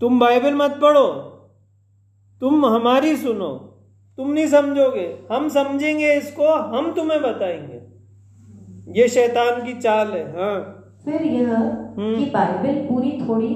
तुम 0.00 0.20
बाइबल 0.20 0.54
मत 0.54 0.78
पढ़ो। 0.82 1.06
तुम 2.40 2.66
हमारी 2.66 3.16
सुनो। 3.16 3.73
तुम 4.18 4.30
नहीं 4.30 4.46
समझोगे। 4.46 5.18
हम 5.32 5.48
समझेंगे 5.48 6.12
इसको 6.12 6.54
हम 6.54 6.92
तुम्हें 6.92 7.22
बताएँगे। 7.22 7.80
ये 9.00 9.08
शैतान 9.08 9.64
की 9.64 9.74
चाल 9.74 10.08
है 10.08 10.24
हाँ। 10.38 10.80
फिर 11.04 11.22
यह 11.22 11.54
कि 11.98 12.30
बाइबल 12.34 12.74
पूरी 12.74 13.26
थोड़ी 13.28 13.54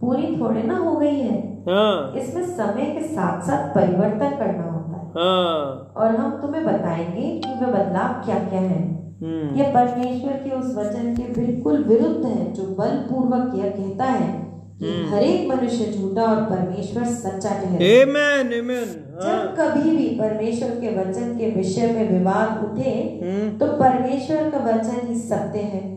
पूरी 0.00 0.36
थोड़े 0.40 0.62
ना 0.62 0.76
हो 0.76 0.96
गई 0.96 1.20
है। 1.20 1.62
हाँ। 1.62 2.12
इसमें 2.16 2.46
समय 2.46 2.84
के 2.84 3.06
साथ 3.06 3.40
साथ 3.40 3.74
परिवर्तन 3.74 4.36
करना 4.36 4.64
होता 4.64 4.96
है। 4.96 5.08
हाँ। 5.08 5.92
और 5.96 6.16
हम 6.16 6.42
तुम्हें 6.42 6.64
बताएँगे 6.64 7.40
कि 7.40 7.64
वे 7.64 7.72
बदलाव 7.72 8.24
क्या 8.24 8.38
क्या 8.38 8.60
है। 8.60 8.96
हम्म। 9.22 9.56
यह 9.56 9.74
परमेश्वर 9.74 10.32
के 10.32 10.50
उस 10.50 10.76
वचन 10.76 11.14
के 11.14 11.40
बिल्कुल 11.40 11.84
विरुद्ध 11.84 12.26
है 12.26 12.52
जो 12.52 12.62
बलपूर्वक 12.62 13.54
यह 13.54 13.70
कहता 13.70 14.04
है 14.04 14.45
हर 14.82 15.22
एक 15.22 15.48
मनुष्य 15.48 15.92
झूठा 15.92 16.22
और 16.22 16.42
परमेश्वर 16.42 17.04
सच्चा 17.04 17.48
ठहरे। 17.48 18.04
Amen, 18.04 18.50
amen. 18.60 18.88
हाँ। 19.20 19.22
जब 19.22 19.54
कभी 19.60 19.96
भी 19.96 20.06
परमेश्वर 20.06 20.68
के 20.68 20.98
वचन 20.98 21.38
के 21.38 21.50
विषय 21.50 21.86
में 21.86 22.18
विवाद 22.18 22.64
उठे 22.64 23.20
हम्म। 23.22 23.58
तो 23.58 23.66
परमेश्वर 23.66 24.50
का 24.50 24.58
वचन 24.58 25.08
ही 25.08 25.16
सत्य 25.16 25.58
है। 25.58 25.96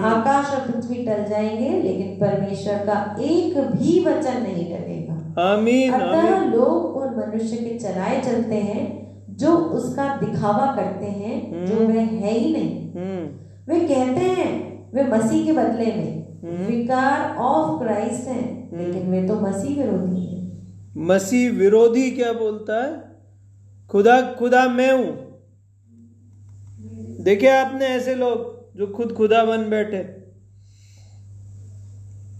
आकाश 0.00 0.54
और 0.54 0.60
पृथ्वी 0.60 0.94
टल 0.94 1.24
जाएँगे 1.30 1.68
लेकिन 1.68 2.06
परमेश्वर 2.08 2.74
का 2.74 3.16
एक 3.20 3.58
भी 3.58 4.04
वचन 4.04 4.42
नहीं 4.42 4.64
टलेगा 4.66 5.42
आमीन 5.42 5.92
अतः 5.92 6.44
लोग 6.44 6.96
उन 6.96 7.08
मनुष्य 7.08 7.56
के 7.56 7.78
चलाए 7.78 8.20
चलते 8.20 8.54
हैं 8.54 9.10
जो 9.36 9.56
उसका 9.56 10.16
दिखावा 10.16 10.76
करते 10.76 11.06
हैं 11.06 11.66
जो 11.66 11.86
वह 11.86 12.00
है 12.00 12.38
ही 12.38 12.52
नहीं। 12.52 12.92
हम्म। 12.92 13.26
वे 13.72 13.80
कहते 13.80 14.20
हैं 14.20 14.50
वे 14.94 15.02
मसीह 15.02 15.46
के 15.46 15.52
बदले 15.52 15.86
में 15.86 16.29
विकार 16.44 17.36
ऑफ़ 17.36 17.82
क्राइस्ट 17.82 18.28
हैं 18.28 18.78
लेकिन 18.78 19.10
वे 19.10 19.28
तो 19.28 19.34
मसीह 19.34 19.82
विरोधी 19.82 20.26
हैं। 20.26 20.40
मसीह 20.96 21.50
विरोधी 21.50 22.10
क्या 22.10 22.32
बोलता 22.32 22.84
है? 22.84 23.02
खुदा 23.88 24.32
खुदा 24.32 24.68
मैं 24.68 24.92
हूँ। 24.92 25.30
देखिए 27.24 27.50
आपने 27.50 27.86
ऐसे 27.86 28.14
लोग 28.14 28.60
जो 28.76 28.86
खुद 28.86 29.12
खुदा 29.12 29.44
बन 29.44 29.70
बैठे। 29.70 30.20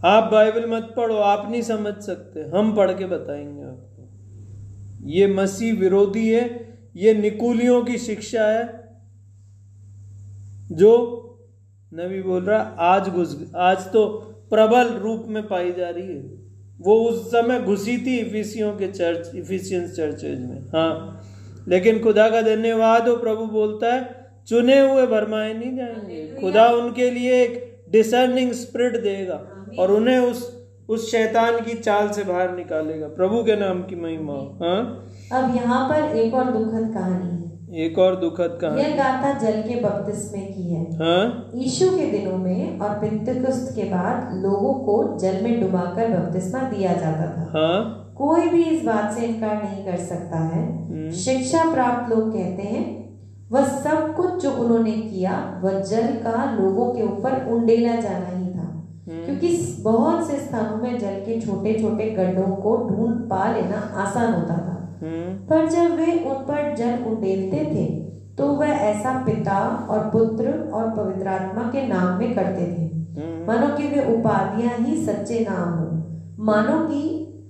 आप 0.05 0.33
बाइबल 0.33 0.71
मत 0.71 0.95
पढ़ो 0.97 1.15
आप 1.15 1.51
नहीं 1.51 1.63
समझ 1.63 1.95
सकते। 1.95 2.41
हम 2.41 2.77
पढ़ 2.77 2.91
के 2.91 3.07
बताएँगे 3.07 3.63
आपको। 3.63 4.09
ये 5.09 5.27
मसीह 5.27 5.75
विरोधी 5.75 6.29
है 6.29 6.75
ये 6.97 7.15
निकुलियों 7.15 7.85
की 7.85 7.99
शिक्षा 7.99 8.45
है 8.45 8.97
जो 10.73 11.17
नबी 11.93 12.21
बोल 12.23 12.43
रहा 12.45 12.59
आज 12.89 13.09
घुस 13.09 13.31
आज 13.59 13.87
तो 13.93 14.07
प्रबल 14.51 14.89
रूप 14.97 15.25
में 15.29 15.47
पाई 15.47 15.73
जा 15.73 15.89
रही 15.89 16.07
है। 16.07 16.21
वो 16.81 16.95
उस 17.05 17.27
समय 17.31 17.59
घुसी 17.61 17.97
थी 17.99 18.17
इफिसियों 18.19 18.73
के 18.73 18.89
चर्च 18.89 19.35
इफिसियंस 19.35 19.97
चर्चेज 19.97 20.39
में 20.41 20.69
हाँ। 20.75 21.23
लेकिन 21.69 21.99
खुदा 22.03 22.29
का 22.31 22.43
धन्यवाद 22.43 23.09
हो 23.09 23.17
प्रभु 23.17 23.47
बोलता 23.47 23.93
है 23.95 24.29
चुने 24.49 24.79
हुए 24.81 25.07
भरमाए 25.07 25.53
नहीं 25.55 25.77
जाएँगे। 25.77 26.37
खुदा 26.41 26.69
उनके 26.73 27.11
लिए 27.11 27.43
एक 27.43 27.85
डिसर्निंग 27.91 28.53
स्प्रिट 28.53 28.97
देगा 29.03 29.41
और 29.79 29.93
उन्हें 29.93 30.19
उस 30.21 30.49
उस 30.89 31.11
शैतान 31.11 31.61
की 31.61 31.75
चाल 31.75 32.09
से 32.11 32.25
बाहर 32.25 32.57
निकालेगा। 32.57 33.09
प्रभु 33.09 33.43
के 33.45 33.57
नाम 33.57 33.83
की 33.83 33.97
महिमा 33.97 34.39
हाँ। 34.63 34.81
अब 35.33 35.55
यहाँ 35.57 35.89
पर 35.89 36.17
एक 36.17 36.35
और 36.35 36.51
दुखद 36.53 36.91
कहानी 36.95 37.31
है। 37.31 37.50
एक 37.75 37.99
और 37.99 38.17
दुखद 38.17 38.59
कहानी। 38.61 38.83
यह 38.83 38.97
गाथा 38.97 39.39
जल 39.39 39.63
के 39.63 39.81
बपतिस्मे 39.81 40.41
की 40.41 40.75
है। 40.75 40.85
हाँ? 40.95 41.51
यीशु 41.55 41.91
के 41.91 42.07
दिनों 42.07 42.39
में 42.39 42.79
और 42.79 42.89
पिंतकुस्त 42.89 43.73
के 43.77 43.83
बाद 43.83 44.31
लोगों 44.35 44.75
को 44.75 45.19
जल 45.19 45.43
में 45.43 45.61
डुबाकर 45.61 46.09
बपतिस्मा 46.09 46.61
दिया 46.61 46.93
जाता 46.93 47.27
था। 47.27 47.51
हाँ? 47.59 48.13
कोई 48.17 48.49
भी 48.49 48.63
इस 48.63 48.85
बात 48.85 49.13
से 49.13 49.27
इनकार 49.27 49.63
नहीं 49.63 49.85
कर 49.85 49.97
सकता 49.97 50.39
है। 50.39 50.81
शिक्षा 51.11 51.73
प्राप्त 51.73 52.17
लोग 52.17 52.33
कहते 52.33 52.63
हैं 52.63 53.01
वह 53.53 53.65
सब 53.67 54.15
कुछ 54.17 54.43
जो 54.43 54.53
उन्होंने 54.53 54.93
किया 54.93 55.61
वह 55.65 55.81
जल 55.81 56.07
का 56.07 56.57
लोगों 56.61 56.95
के 56.95 57.03
ऊपर 57.03 57.53
उंडेला 57.53 57.95
जाना 57.95 58.39
ही 58.39 58.47
था। 58.47 58.85
क्योंकि 59.25 59.79
बहुत 59.81 60.31
से 60.31 60.37
स्थानों 60.37 60.77
में 60.77 60.99
जल 60.99 61.15
के 61.15 61.41
छोटे 61.41 61.83
छोटे 61.83 62.11
गड्ढों 62.11 62.57
को 62.57 62.77
ढूंढ 62.77 63.15
पा 63.15 63.53
लेना 63.53 63.77
आसान 63.77 64.35
होता 64.35 64.55
था। 64.55 64.77
हम्म 64.77 64.80
पर 65.03 65.69
जब 65.69 65.97
वे 65.97 66.13
उन 66.25 66.43
पर 66.45 66.75
जल 66.77 67.05
उंडेलते 67.07 67.65
थे 67.67 67.87
तो 68.39 68.47
वह 68.49 68.69
ऐसा 68.69 69.13
पिता 69.25 69.59
और 69.91 69.99
पुत्र 70.11 70.53
और 70.75 70.91
पवित्र 70.91 71.29
आत्मा 71.29 71.63
के 71.63 71.87
नाम 71.87 72.19
में 72.19 72.35
करते 72.35 72.67
थे। 72.67 72.89
मानो 73.47 73.67
कि 73.77 73.87
वे 73.87 74.05
उपाधियाँ 74.15 74.77
ही 74.79 74.97
सच्चे 75.07 75.47
नाम 75.51 75.73
हो। 75.75 76.45
मानो 76.45 76.79
कि 76.89 77.03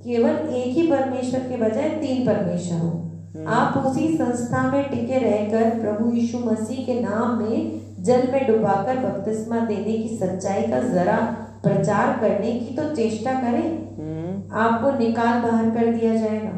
केवल 0.04 0.30
एक 0.30 0.76
ही 0.76 0.86
परमेश्वर 0.86 1.40
के 1.40 1.56
बजाय 1.56 1.88
तीन 2.00 2.26
परमेश्वर 2.26 2.78
हो। 2.78 3.46
आप 3.48 3.76
उसी 3.76 4.08
संस्था 4.16 4.62
में 4.72 4.82
टिके 4.90 5.18
रहकर 5.18 5.78
प्रभु 5.80 6.10
यीशु 6.12 6.38
मसीह 6.38 6.84
के 6.86 7.00
नाम 7.00 7.38
में 7.38 7.80
जल 8.00 8.22
में 8.32 8.46
डुबाकर 8.46 8.98
बपतिस्मा 8.98 9.60
देने 9.60 9.92
की 9.92 10.16
सच्चाई 10.16 10.62
का 10.62 10.80
जरा 10.88 11.16
प्रचार 11.62 12.18
करने 12.20 12.52
की 12.52 12.74
तो 12.76 12.88
चेष्टा 12.94 13.32
करें। 13.40 14.50
आपको 14.56 14.98
निकाल 14.98 15.40
बाहर 15.42 15.70
कर 15.70 15.92
दिया 15.92 16.14
जाएगा। 16.14 16.52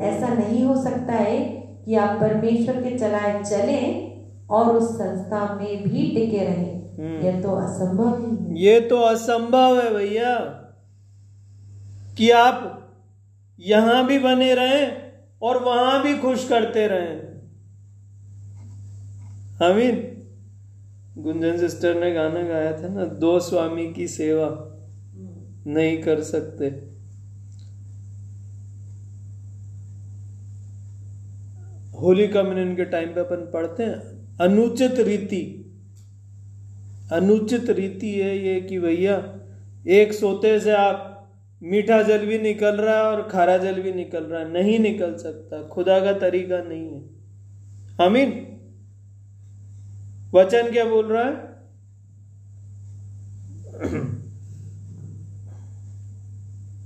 ऐसा 0.00 0.28
नहीं 0.28 0.64
हो 0.64 0.82
सकता 0.82 1.12
है 1.12 1.38
कि 1.84 1.94
आप 1.94 2.20
परमेश्वर 2.20 2.82
के 2.82 2.98
चलाए 2.98 3.42
चले 3.42 3.80
और 4.50 4.76
उस 4.76 4.90
संस्था 4.98 5.54
में 5.54 5.82
भी 5.82 6.06
टिके 6.14 6.44
रहें। 6.44 7.22
यह 7.24 7.40
तो 7.42 7.48
असंभव 7.48 8.16
ही 8.18 8.64
ये 8.64 8.80
तो 8.80 8.96
असंभव 9.00 9.80
है 9.80 9.92
भैया 9.94 10.34
कि 12.18 12.30
आप 12.30 12.78
यहाँ 13.58 14.06
भी 14.06 14.18
बने 14.18 14.54
रहें 14.54 15.02
और 15.42 15.62
वहाँ 15.64 16.02
भी 16.02 16.16
खुश 16.18 16.48
करते 16.48 16.86
रहें। 16.86 17.20
हमीन 19.62 19.96
गुंजन 21.18 21.58
सिस्टर 21.58 21.94
ने 21.94 22.12
गाना 22.12 22.42
गाया 22.42 22.72
था 22.72 22.88
ना 22.88 23.04
दो 23.04 23.38
स्वामी 23.40 23.86
की 23.92 24.08
सेवा 24.08 24.48
नहीं 25.66 26.02
कर 26.02 26.20
सकते। 26.20 26.70
होली 32.02 32.28
कम्युनियन 32.28 32.76
के 32.76 32.84
टाइम 32.84 33.08
पे 33.08 33.20
अपन 33.20 33.50
पढ़ते 33.52 33.82
हैं। 33.82 33.98
अनुचित 34.40 34.94
रीति। 34.98 35.58
अनुचित 37.12 37.70
रीति 37.70 38.10
है 38.10 38.38
ये 38.38 38.60
कि 38.60 38.78
भैया 38.78 39.38
एक 39.88 40.12
सोते 40.12 40.60
से 40.60 40.70
आप 40.70 41.08
मीठा 41.62 42.02
जल 42.02 42.26
भी 42.26 42.38
निकल 42.38 42.76
रहा 42.76 42.96
है 42.96 43.02
और 43.02 43.28
खारा 43.28 43.58
जल 43.58 43.82
भी 43.82 43.92
निकल 43.92 44.24
रहा 44.24 44.40
है। 44.40 44.52
नहीं 44.52 44.78
निकल 44.78 45.16
सकता। 45.16 45.62
खुदा 45.62 46.00
का 46.00 46.12
तरीका 46.12 46.62
नहीं 46.62 46.92
है। 46.92 47.02
अमीन 48.00 48.48
वचन 50.34 50.70
क्या 50.70 50.84
बोल 50.84 51.06
रहा 51.06 51.24
है? 51.24 51.52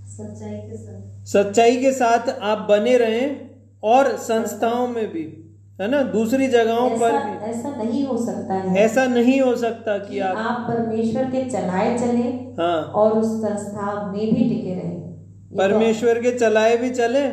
सच्चाई 0.06 0.58
के 0.58 0.76
साथ। 0.76 1.24
सच्चाई 1.24 1.76
के 1.76 1.92
साथ 1.92 2.28
आप 2.28 2.58
बने 2.58 2.96
रहें। 2.96 3.55
और 3.86 4.16
संस्थाओं 4.16 4.88
में 4.88 5.12
भी 5.12 5.42
है 5.80 5.88
ना? 5.90 6.02
दूसरी 6.02 6.46
जगहों 6.46 6.90
पर 6.90 7.12
भी। 7.12 7.44
ऐसा 7.44 7.82
नहीं 7.82 8.06
हो 8.06 8.16
सकता 8.18 8.54
है। 8.54 8.78
ऐसा 8.78 9.04
नहीं 9.06 9.40
हो 9.40 9.56
सकता 9.56 9.98
कि 9.98 10.14
कि 10.14 10.20
आप 10.20 10.36
आप 10.36 10.70
परमेश्वर 10.70 11.24
के 11.24 11.50
चलाए 11.50 11.98
चले 11.98 12.28
हाँ। 12.62 12.82
और 12.82 13.12
उस 13.12 13.42
संस्था 13.42 14.12
में 14.12 14.20
भी 14.20 14.44
टिके 14.44 14.74
रहे। 14.74 14.94
तो- 14.94 15.58
परमेश्वर 15.58 16.22
के 16.22 16.38
चलाए 16.38 16.76
भी 16.76 16.90
चले 16.90 17.32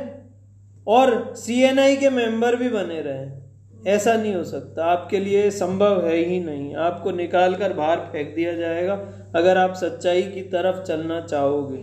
और 0.87 1.33
सीएनआई 1.35 1.95
के 1.95 2.09
मेंबर 2.09 2.55
भी 2.55 2.69
बने 2.69 3.01
रहे। 3.01 3.43
ऐसा 3.91 4.13
नहीं 4.13 4.35
हो 4.35 4.43
सकता। 4.43 4.85
आपके 4.85 5.19
लिए 5.19 5.49
संभव 5.49 6.05
है 6.05 6.15
ही 6.15 6.39
नहीं। 6.39 6.75
आपको 6.75 7.11
निकाल 7.11 7.55
कर 7.55 7.73
बाहर 7.73 7.97
फेंक 7.97 8.35
दिया 8.35 8.53
जाएगा 8.53 8.93
अगर 9.35 9.57
आप 9.57 9.73
सच्चाई 9.73 10.21
की 10.21 10.41
तरफ़ 10.41 10.83
चलना 10.83 11.21
चाहोगे। 11.21 11.77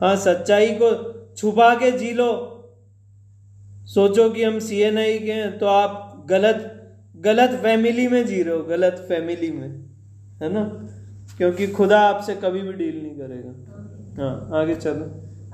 हाँ 0.00 0.16
सच्चाई 0.16 0.66
को 0.66 1.14
छुपा 1.36 1.74
के 1.74 1.90
जी 1.90 2.12
लो। 2.12 2.50
सोचो 3.84 4.28
कि 4.30 4.42
हम 4.42 4.58
सीएनआई 4.58 5.18
के 5.18 5.32
हैं 5.32 5.58
तो 5.58 5.66
आप 5.66 6.24
गलत 6.30 6.70
गलत 7.16 7.50
फैमिली 7.62 8.06
में 8.08 8.24
जी 8.26 8.42
रहे 8.42 8.54
हो 8.54 8.62
गलत 8.62 9.04
फैमिली 9.08 9.50
में 9.50 9.68
है 10.42 10.52
ना? 10.52 10.62
क्योंकि 11.36 11.66
खुदा 11.66 12.00
आपसे 12.00 12.34
कभी 12.34 12.60
भी 12.60 12.72
डील 12.72 13.02
नहीं 13.02 13.14
करेगा। 13.14 14.22
हाँ 14.22 14.60
आगे 14.60 14.74
चलो। 14.74 15.04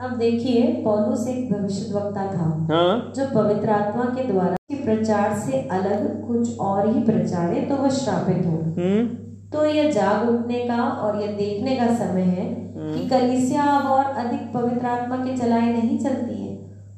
अब 0.07 0.17
देखिए 0.19 0.63
पौलुस 0.85 1.27
एक 1.29 1.53
भविष्यद्वक्ता 1.53 2.27
था 2.27 2.49
हाँ। 2.71 3.13
जो 3.17 3.27
पवित्र 3.35 3.71
आत्मा 3.71 4.05
के 4.05 4.25
द्वारा 4.25 4.57
के 4.71 4.83
प्रचार 4.85 5.39
से 5.39 5.61
अलग 5.79 6.27
कुछ 6.29 6.59
और 6.59 6.89
ही 6.89 7.03
प्रचारे 7.03 7.61
तो 7.61 7.77
वह 7.77 7.91
श्रापित 7.91 8.47
हो। 8.47 8.57
हम्म। 8.79 9.07
तो 9.53 9.65
यह 9.67 9.91
जाग 9.91 10.29
उठने 10.29 10.59
का 10.69 10.83
और 10.83 11.21
यह 11.23 11.37
देखने 11.37 11.77
का 11.77 11.87
समय 11.97 12.23
है 12.23 12.47
कि 12.77 13.09
कलीसिया 13.09 13.63
अब 13.63 13.91
और 13.91 14.05
अधिक 14.25 14.53
पवित्र 14.55 14.87
आत्मा 14.87 15.17
के 15.17 15.37
चलाए 15.37 15.73
नहीं 15.73 15.99
चलती। 15.99 16.40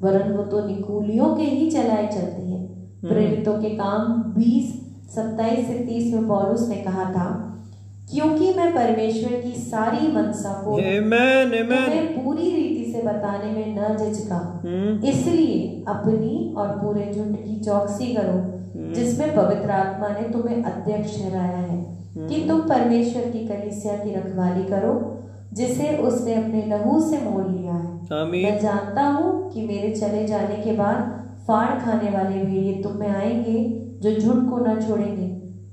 वरन 0.03 0.31
वो 0.31 0.43
तो 0.43 0.67
निकुलियों 0.67 1.35
के 1.35 1.43
ही 1.43 1.71
चलाए 1.71 2.07
चलती 2.07 2.51
है। 2.51 2.63
प्रेरितों 3.09 3.53
के 3.53 3.69
काम 3.69 4.33
20 4.37 4.73
27 5.15 5.67
से 5.67 5.85
30 5.87 6.13
में 6.13 6.27
पौलुस 6.27 6.69
ने 6.69 6.75
कहा 6.75 7.03
था 7.05 7.49
क्योंकि 8.13 8.53
मैं 8.53 8.71
परमेश्वर 8.71 9.41
की 9.41 9.51
सारी 9.51 10.07
मनसा 10.07 10.61
को 10.65 10.71
Amen, 10.71 11.61
amen. 11.61 11.69
तुम्हें 11.69 12.23
पूरी 12.23 12.55
रीति 12.55 12.91
से 12.91 13.01
बताने 13.01 13.51
में 13.51 13.75
न 13.77 13.97
झिझका। 13.97 14.61
हम्म। 14.65 15.05
इसलिए 15.07 15.83
अपनी 15.87 16.53
और 16.57 16.67
पूरे 16.67 17.11
झुंड 17.15 17.35
की 17.35 17.59
चौकसी 17.59 18.05
करो 18.05 18.63
जिसमें 18.93 19.35
पवित्र 19.35 19.71
आत्मा 19.71 20.07
ने 20.09 20.29
तुम्हें 20.29 20.63
अध्यक्ष 20.63 21.19
ठहराया 21.19 21.57
है। 21.57 21.93
कि 22.17 22.45
तुम 22.47 22.59
परमेश्वर 22.59 23.21
की 23.21 23.47
कलीसिया 23.47 23.95
की 23.95 24.15
रखवाली 24.15 24.63
करो 24.63 25.22
जिसे 25.53 25.97
उसने 25.97 26.33
अपने 26.33 26.65
लहू 26.65 26.99
से 26.99 27.17
मोल 27.17 27.55
लिया 27.55 27.73
है। 27.73 27.93
मैं 28.25 28.59
जानता 28.61 29.03
हूँ 29.03 29.51
कि 29.51 29.61
मेरे 29.61 29.95
चले 29.95 30.27
जाने 30.27 30.55
के 30.55 30.71
बाद 30.71 31.23
फाड़ 31.47 31.79
खाने 31.79 32.09
वाले 32.09 32.43
भेड़िए 32.43 32.83
तुम 32.83 32.93
में 32.93 33.09
आएँगे 33.09 33.85
जो 34.01 34.19
झुंड 34.19 34.49
को 34.49 34.57
न 34.57 34.81
छोड़ेंगे। 34.87 35.27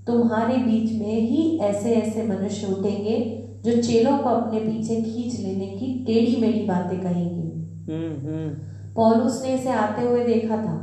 तुम्हारे 0.06 0.56
बीच 0.56 1.00
में 1.02 1.14
ही 1.14 1.58
ऐसे 1.58 1.94
ऐसे 1.94 2.22
मनुष्य 2.22 2.66
उठेंगे 2.66 3.36
जो 3.64 3.82
चेलों 3.82 4.18
को 4.18 4.28
अपने 4.28 4.60
पीछे 4.60 4.96
खींच 4.96 5.40
लेने 5.40 5.66
की 5.66 6.04
टेढ़ी 6.06 6.40
मेढ़ी 6.40 6.66
बातें 6.66 7.00
कहेंगे। 7.00 7.50
हम्म 7.92 8.26
हम्म। 8.26 8.48
पौलुस 8.94 9.42
ने 9.46 9.54
इसे 9.54 9.70
आते 9.70 10.02
हुए 10.02 10.24
देखा 10.24 10.56
था। 10.56 10.80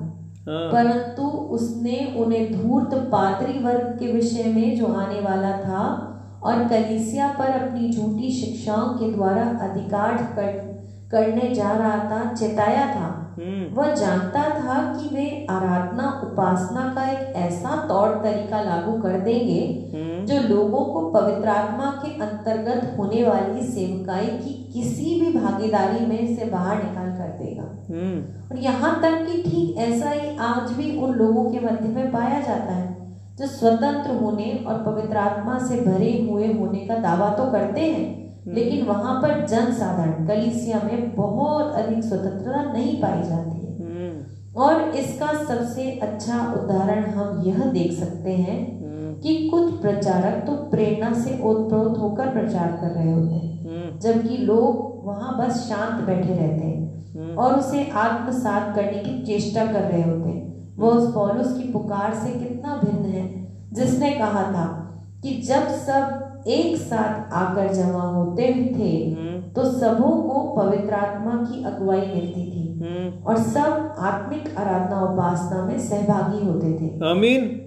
हाँ। 0.47 0.71
परंतु 0.71 1.23
उसने 1.23 2.13
उन्हें 2.17 2.51
धूर्त 2.53 2.93
पादरी 2.93 3.59
वर्ग 3.59 3.99
के 3.99 4.11
विषय 4.11 4.43
में 4.43 4.77
जो 4.77 4.85
आने 4.85 5.19
वाला 5.19 5.51
था 5.51 6.13
और 6.43 6.67
कलीसिया 6.67 7.35
पर 7.39 7.45
अपनी 7.45 7.89
झूठी 7.89 8.31
शिक्षाओं 8.31 8.87
के 8.87 9.13
द्वारा 9.13 9.43
अधिकार 9.43 10.17
कर, 10.17 10.67
करने 11.11 11.55
जा 11.55 11.71
रहा 11.71 11.97
था 11.97 12.33
चेताया 12.33 12.87
था। 12.87 13.23
हम्म। 13.39 13.75
वह 13.75 13.95
जानता 13.95 14.43
था 14.49 14.75
कि 14.93 15.15
वे 15.15 15.47
आराधना 15.49 16.21
उपासना 16.23 16.93
का 16.95 17.11
एक 17.11 17.35
ऐसा 17.35 17.87
तौर 17.87 18.09
तरीका 18.09 18.61
लागू 18.61 19.01
कर 19.01 19.19
देंगे 19.19 19.91
हम्म। 19.93 20.25
जो 20.25 20.55
लोगों 20.55 20.85
को 20.85 21.09
पवित्र 21.09 21.49
आत्मा 21.49 21.85
के 21.85 22.11
अंतर्गत 22.21 22.95
होने 22.97 23.23
वाली 23.23 23.67
सेवकाई 23.67 24.25
की 24.25 24.71
किसी 24.73 25.21
भी 25.21 25.39
भागीदारी 25.39 26.05
में 26.05 26.37
से 26.37 26.45
बाहर 26.45 26.83
निकाल 26.83 27.05
कर 27.05 27.37
देगा। 27.43 27.85
हम्म। 27.89 28.51
और 28.51 28.63
यहाँ 28.63 29.01
तक 29.01 29.31
कि 29.31 29.43
ठीक 29.43 29.77
ऐसा 29.77 30.09
ही 30.09 30.37
आज 30.37 30.71
भी 30.71 31.01
उन 31.01 31.13
लोगों 31.13 31.51
के 31.51 31.59
मध्य 31.59 31.89
में 31.89 32.11
पाया 32.11 32.39
जाता 32.39 32.73
है। 32.73 32.96
जो 33.37 33.47
स्वतंत्र 33.47 34.15
होने 34.15 34.51
और 34.67 34.83
पवित्र 34.83 35.17
आत्मा 35.17 35.57
से 35.59 35.75
भरे 35.81 36.11
हुए 36.29 36.47
होने 36.53 36.79
का 36.79 36.97
दावा 36.97 37.29
तो 37.29 37.51
करते 37.51 37.81
हैं 37.81 38.53
लेकिन 38.53 38.85
वहाँ 38.85 39.13
पर 39.21 39.45
जन 39.45 39.71
साधारण 39.73 40.27
कलीसिया 40.27 40.79
में 40.83 41.15
बहुत 41.15 41.73
अधिक 41.73 42.03
स्वतंत्रता 42.03 42.61
नहीं 42.63 42.95
पाई 43.01 43.21
जाती 43.23 43.59
है। 43.59 43.75
हम्म। 43.77 44.61
और 44.61 44.95
इसका 44.95 45.27
सबसे 45.43 45.89
अच्छा 46.01 46.39
उदाहरण 46.53 47.03
हम 47.09 47.41
यह 47.45 47.63
देख 47.71 47.91
सकते 47.91 48.31
हैं 48.31 48.57
हम्म। 48.81 49.13
कि 49.21 49.35
कुछ 49.49 49.73
प्रचारक 49.81 50.43
तो 50.47 50.55
प्रेरणा 50.71 51.13
से 51.13 51.39
ओतप्रोत 51.43 51.97
होकर 51.97 52.29
प्रचार 52.29 52.71
कर 52.81 52.91
रहे 52.91 53.11
होते 53.11 53.33
हैं 53.33 53.65
हम्म। 53.65 53.99
जबकि 53.99 54.37
लोग 54.37 55.05
वहाँ 55.05 55.37
बस 55.37 55.63
शांत 55.69 56.03
बैठे 56.05 56.33
रहते 56.33 56.65
हैं 56.65 57.13
हम्म। 57.15 57.37
और 57.37 57.59
उसे 57.59 57.89
आत्मसात 57.97 58.75
करने 58.75 58.99
की 58.99 59.21
चेष्टा 59.25 59.65
कर 59.65 59.81
रहे 59.81 60.03
होते 60.03 60.29
हैं। 60.29 60.46
वो 60.77 60.91
उस 60.91 61.13
पौलुस 61.13 61.57
की 61.57 61.71
पुकार 61.73 62.13
से 62.13 62.39
कितना 62.39 62.75
भिन्न 62.75 63.05
है 63.05 63.47
जिसने 63.73 64.11
कहा 64.11 64.43
था 64.43 64.83
कि 65.23 65.33
जब 65.41 65.67
सब 65.67 66.23
एक 66.47 66.77
साथ 66.77 67.33
आकर 67.33 67.73
जमा 67.73 68.03
होते 68.03 68.43
थे 68.79 69.15
हम्म। 69.15 69.41
तो 69.51 69.63
सबों 69.79 70.21
को 70.21 70.55
पवित्र 70.57 70.93
आत्मा 70.93 71.31
की 71.31 71.63
अगुवाई 71.63 72.01
मिलती 72.01 72.43
थी 72.43 72.79
हम्म। 72.81 73.23
और 73.23 73.37
सब 73.37 73.95
आत्मिक 73.99 74.57
आराधना 74.57 75.01
उपासना 75.01 75.65
में 75.65 75.79
सहभागी 75.79 76.45
होते 76.45 76.73
थे। 76.73 77.09
आमीन। 77.09 77.63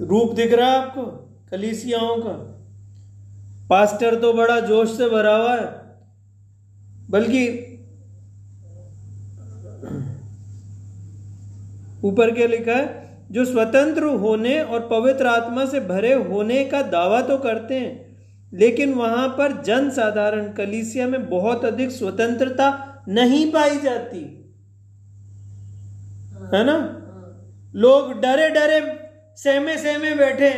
रूप 0.00 0.32
दिख 0.32 0.52
रहा 0.52 0.70
है 0.70 0.78
आपको? 0.78 1.02
कलीसियाओं 1.50 2.16
का। 2.16 2.54
पास्टर 3.70 4.20
तो 4.20 4.32
बड़ा 4.32 4.60
जोश 4.60 4.96
से 4.96 5.08
भरा 5.08 5.36
हुआ 5.36 5.54
है 5.54 5.66
बल्कि 7.10 7.48
ऊपर 12.04 12.34
क्या 12.34 12.46
लिखा 12.46 12.72
है? 12.72 13.08
जो 13.30 13.44
स्वतंत्र 13.44 14.02
होने 14.02 14.60
और 14.60 14.88
पवित्र 14.88 15.26
आत्मा 15.26 15.64
से 15.64 15.80
भरे 15.80 16.14
होने 16.14 16.64
का 16.64 16.82
दावा 16.82 17.22
तो 17.22 17.38
करते 17.38 17.74
हैं, 17.74 18.16
लेकिन 18.52 18.94
वहाँ 18.94 19.28
पर 19.28 19.62
जन 19.62 19.90
साधारण 19.90 20.52
कलीसिया 20.52 21.06
में 21.06 21.30
बहुत 21.30 21.64
अधिक 21.64 21.90
स्वतंत्रता 21.90 23.02
नहीं 23.08 23.52
पाई 23.52 23.78
जाती। 23.78 24.54
है 26.54 26.64
ना? 26.64 27.04
लोग 27.74 28.20
डरे 28.20 28.50
डरे, 28.50 29.10
सहमे 29.36 29.76
सहमे 29.76 30.14
बैठे। 30.14 30.50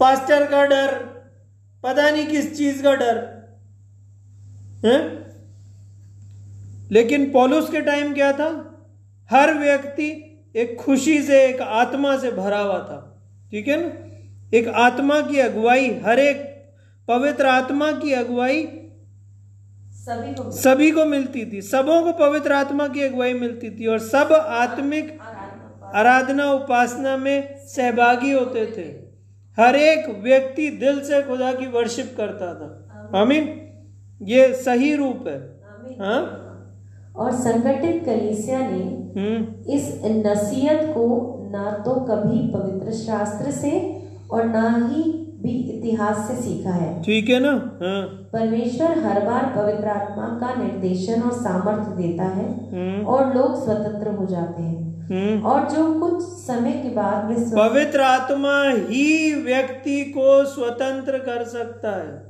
पास्टर 0.00 0.46
का 0.46 0.64
डर, 0.64 0.94
पता 1.82 2.10
नहीं 2.10 2.26
किस 2.26 2.58
चीज़ 2.58 2.82
का 2.82 2.94
डर। 2.94 3.40
है? 4.84 5.26
लेकिन 6.92 7.30
पॉलुस 7.30 7.70
के 7.70 7.80
टाइम 7.80 8.14
क्या 8.14 8.32
था? 8.32 8.69
हर 9.30 9.54
व्यक्ति 9.54 10.40
एक 10.56 10.76
खुशी 10.76 11.22
से 11.22 11.46
एक 11.46 11.60
आत्मा 11.60 12.18
से 12.18 12.30
भरा 12.30 12.58
हुआ 12.58 12.78
था। 12.78 13.22
ठीक 13.50 13.68
है 13.68 13.82
ना? 13.82 13.92
एक 14.58 14.68
आत्मा 14.68 15.20
की 15.20 15.38
अगुवाई 15.38 15.90
हर 15.90 16.18
एक 16.18 16.66
पवित्र 17.08 17.46
आत्मा 17.46 17.92
की 17.92 18.12
अगुवाई 18.12 18.68
सभी 19.92 20.34
को 20.34 20.50
सभी 20.50 20.90
को 20.90 21.04
मिलती 21.04 21.52
थी। 21.52 21.62
सबों 21.62 22.02
को 22.02 22.12
पवित्र 22.12 22.52
आत्मा 22.52 22.88
की 22.88 23.02
अगुवाई 23.02 23.34
मिलती 23.34 23.70
थी 23.70 23.86
और 23.86 23.98
सब 23.98 24.32
आत्मिक 24.32 25.18
आराधना 25.94 26.52
उपासना 26.52 27.16
में 27.16 27.66
सहभागी 27.66 28.32
होते 28.32 28.66
थे। 28.66 29.10
हर 29.62 29.76
एक 29.76 30.08
व्यक्ति 30.08 30.70
दिल 30.70 31.00
से 31.00 31.22
खुदा 31.22 31.52
की 31.52 31.66
वर्शिप 31.66 32.14
करता 32.16 32.54
था। 32.54 32.86
आमीन। 33.18 33.66
ये 34.22 34.54
सही 34.54 34.94
रूप 34.96 35.28
है। 35.28 35.60
हाँ? 36.00 36.46
और 37.16 37.32
संगठित 37.32 38.02
कलीसिया 38.06 38.58
ने 38.58 39.00
हम्म। 39.16 39.70
इस 39.72 40.02
नसीहत 40.04 40.80
को 40.84 41.36
ना 41.52 41.70
तो 41.70 41.94
कभी 41.94 42.38
पवित्र 42.38 42.92
शास्त्र 42.92 43.50
से 43.50 44.02
और 44.30 44.44
ना 44.44 44.88
ही 44.92 45.02
भी 45.42 45.50
इतिहास 45.50 46.28
से 46.28 46.42
सीखा 46.42 46.70
है। 46.70 47.02
ठीक 47.02 47.28
है 47.28 47.40
ना? 47.40 47.50
हाँ। 47.50 48.02
परमेश्वर 48.32 48.98
हर 48.98 49.24
बार 49.26 49.52
पवित्र 49.56 49.88
आत्मा 49.88 50.26
का 50.26 50.62
निर्देशन 50.62 51.22
और 51.22 51.32
सामर्थ्य 51.32 52.02
देता 52.02 52.24
है 52.24 52.46
हम्म। 52.72 53.06
और 53.06 53.36
लोग 53.36 53.64
स्वतंत्र 53.64 54.10
हो 54.10 54.26
जाते 54.26 54.62
हैं। 54.62 54.90
हम्म। 55.10 55.46
और 55.46 55.70
जो 55.70 56.00
कुछ 56.00 56.22
समय 56.22 56.72
के 56.72 56.88
बाद 56.88 57.34
पवित्र 57.56 58.00
आत्मा 58.00 58.70
ही 58.70 59.34
व्यक्ति 59.34 60.04
को 60.04 60.44
स्वतंत्र 60.44 61.18
कर 61.18 61.44
सकता 61.44 61.90
है। 61.90 62.29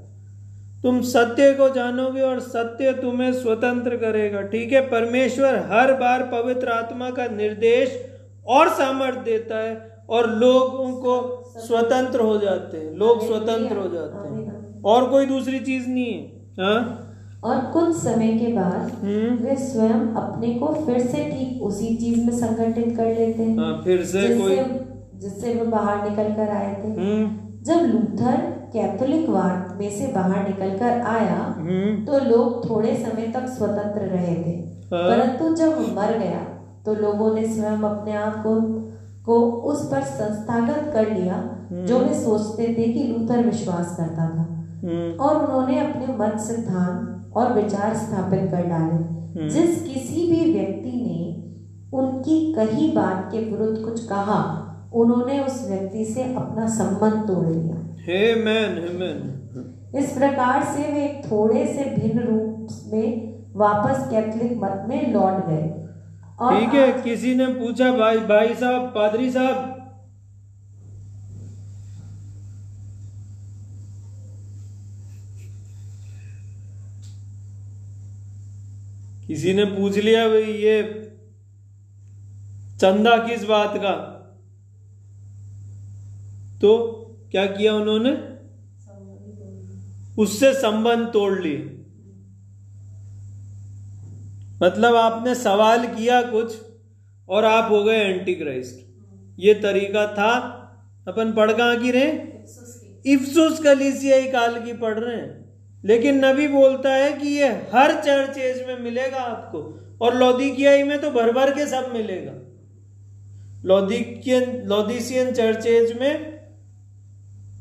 तुम 0.82 1.00
सत्य 1.00 1.52
को 1.52 1.68
जानोगे 1.68 2.20
और 2.20 2.40
सत्य 2.40 2.92
तुम्हें 2.92 3.32
स्वतंत्र 3.32 3.96
करेगा। 3.96 4.42
ठीक 4.42 4.72
है? 4.72 4.80
परमेश्वर 4.80 5.56
हर 5.56 5.92
बार 5.92 6.22
पवित्र 6.22 6.68
आत्मा 6.68 7.10
का 7.10 7.26
निर्देश 7.26 8.06
और 8.46 8.68
सामर्थ्य 8.68 9.20
देता 9.20 9.56
है 9.56 10.04
और 10.08 10.30
लोगों 10.30 10.92
को 10.92 11.44
स्वतंत्र 11.56 12.20
हो 12.20 12.38
जाते 12.38 12.76
हैं। 12.76 12.94
लोग 12.94 13.26
स्वतंत्र 13.26 13.76
हो 13.76 13.88
जाते 13.88 14.28
हैं। 14.28 14.82
और 14.82 15.08
कोई 15.10 15.26
दूसरी 15.26 15.58
चीज़ 15.58 15.88
नहीं 15.88 16.14
है। 16.14 16.42
हाँ? 16.60 17.06
और 17.44 17.58
कुछ 17.58 17.96
समय 17.96 18.38
के 18.38 18.46
बाद 18.46 18.90
हम्म? 19.02 19.36
वे 19.44 19.56
स्वयं 19.56 20.14
अपने 20.14 20.54
को 20.54 20.66
फिर 20.86 20.98
से 21.00 21.24
ठीक 21.24 21.62
उसी 21.62 21.96
चीज़ 21.96 22.24
में 22.24 22.32
संगठित 22.38 22.96
कर 22.96 23.06
लेते 23.06 23.42
हैं। 23.42 23.58
हाँ 23.58 23.80
फिर 23.84 24.04
से 24.04 24.28
कोई 24.38 24.56
जिससे 24.56 24.88
जिससे 25.14 25.54
वे 25.54 25.64
बाहर 25.64 26.10
निकल 26.10 26.34
कर 26.34 26.48
आए 26.48 26.74
थे। 26.74 26.88
हम्म? 26.88 27.38
जब 27.62 27.74
लूथर 27.74 28.59
कैथोलिक 28.72 29.28
वाद 29.28 29.76
में 29.80 29.90
से 29.90 30.06
बाहर 30.06 30.48
निकल 30.48 30.78
कर 30.78 31.00
आया 31.00 31.38
हम्म। 31.58 32.04
तो 32.04 32.18
लोग 32.24 32.68
थोड़े 32.70 32.94
समय 32.96 33.26
तक 33.26 33.46
स्वतंत्र 33.46 34.00
रहे 34.00 34.34
थे। 34.34 34.56
हाँ। 34.92 35.02
परंतु 35.02 35.54
जब 35.54 35.80
मर 35.96 36.18
गया 36.18 36.40
तो 36.84 36.94
लोगों 36.94 37.34
ने 37.34 37.46
स्वयं 37.46 37.82
अपने 37.82 38.12
आप 38.16 38.42
को 38.46 38.54
को 39.24 39.40
उस 39.70 39.84
पर 39.90 40.02
संस्थागत 40.02 40.90
कर 40.94 41.10
लिया 41.10 41.42
जो 41.72 41.98
वे 41.98 42.14
सोचते 42.14 42.68
थे 42.78 42.92
कि 42.92 43.02
लूथर 43.04 43.44
विश्वास 43.44 43.96
करता 43.96 44.28
था। 44.28 44.46
हम्म। 44.84 45.12
और 45.20 45.44
उन्होंने 45.44 45.78
अपने 45.80 46.16
मत 46.16 46.40
सिद्धांत 46.40 47.32
और 47.36 47.52
विचार 47.52 47.94
स्थापित 47.96 48.50
कर 48.50 48.66
डाले 48.66 49.48
जिस 49.48 49.82
किसी 49.82 50.26
भी 50.30 50.52
व्यक्ति 50.52 50.92
ने 51.06 51.18
उनकी 51.98 52.52
कही 52.54 52.90
बात 52.92 53.28
के 53.32 53.38
विरुद्ध 53.38 53.78
कुछ 53.84 54.04
कहा 54.06 54.40
उन्होंने 54.94 55.40
उस 55.40 55.64
व्यक्ति 55.68 56.04
से 56.04 56.22
अपना 56.34 56.66
संबंध 56.68 57.26
तोड़ 57.26 57.46
लिया। 57.46 57.76
Amen, 58.08 58.78
amen. 58.88 59.18
इस 59.98 60.12
प्रकार 60.12 60.62
से 60.64 60.82
वे 60.92 61.22
थोड़े 61.30 61.66
से 61.66 61.84
भिन्न 61.84 62.22
रूप 62.22 62.68
में 62.92 63.28
वापस 63.54 64.08
कैथोलिक 64.10 64.52
मत 64.52 64.84
में 64.88 65.12
लौट 65.12 65.46
गए। 65.46 65.68
ठीक 66.40 66.74
है 66.74 67.02
किसी 67.02 67.34
ने 67.34 67.46
पूछा 67.46 67.90
भाई 67.92 68.18
भाई 68.18 68.54
साहब 68.54 68.86
पादरी 68.94 69.30
साहब? 69.30 69.76
किसी 79.26 79.54
ने 79.54 79.64
पूछ 79.64 79.96
लिया 79.96 80.28
भाई 80.28 80.52
ये 80.52 80.82
चंदा 82.80 83.16
किस 83.16 83.44
बात 83.44 83.74
का? 83.76 83.92
तो 86.60 86.70
क्या 87.30 87.46
किया 87.46 87.74
उन्होंने? 87.74 88.10
उससे 90.22 90.52
संबंध 90.52 91.06
तोड़ 91.06 91.40
लिए। 91.40 91.58
मतलब 94.62 94.94
आपने 94.94 95.34
सवाल 95.34 95.86
किया 95.86 96.22
कुछ 96.22 96.56
और 97.28 97.44
आप 97.44 97.70
हो 97.70 97.84
गए 97.84 97.96
एंटी 97.96 98.34
क्राइस्ट 98.34 98.86
ये 99.38 99.54
तरीका 99.54 100.06
था। 100.06 100.32
अपन 101.08 101.32
पढ़ 101.32 101.52
कहाँ 101.52 101.76
की 101.76 101.90
रहे? 101.90 102.08
इफ्सुस 103.06 103.60
कलीसियाई 103.60 104.28
काल 104.28 104.60
की 104.64 104.72
पढ़ 104.72 104.98
रहे 104.98 105.16
हैं। 105.16 105.50
लेकिन 105.84 106.24
नबी 106.24 106.48
बोलता 106.48 106.94
है 106.94 107.12
कि 107.12 107.28
ये 107.28 107.48
हर 107.48 108.00
चर्च 108.02 108.38
एज 108.38 108.66
में 108.66 108.78
मिलेगा 108.80 109.16
आपको। 109.16 109.60
और 110.00 110.16
लौदिकियाई 110.16 110.82
में 110.82 111.00
तो 111.00 111.10
भर 111.10 111.32
भर 111.32 111.50
के 111.50 111.66
सब 111.66 111.90
मिलेगा। 111.92 112.32
लौदिकियन, 113.64 114.62
लौदिसियन 114.64 115.32
चर्च 115.32 115.66
एज 115.66 115.98
में 115.98 116.29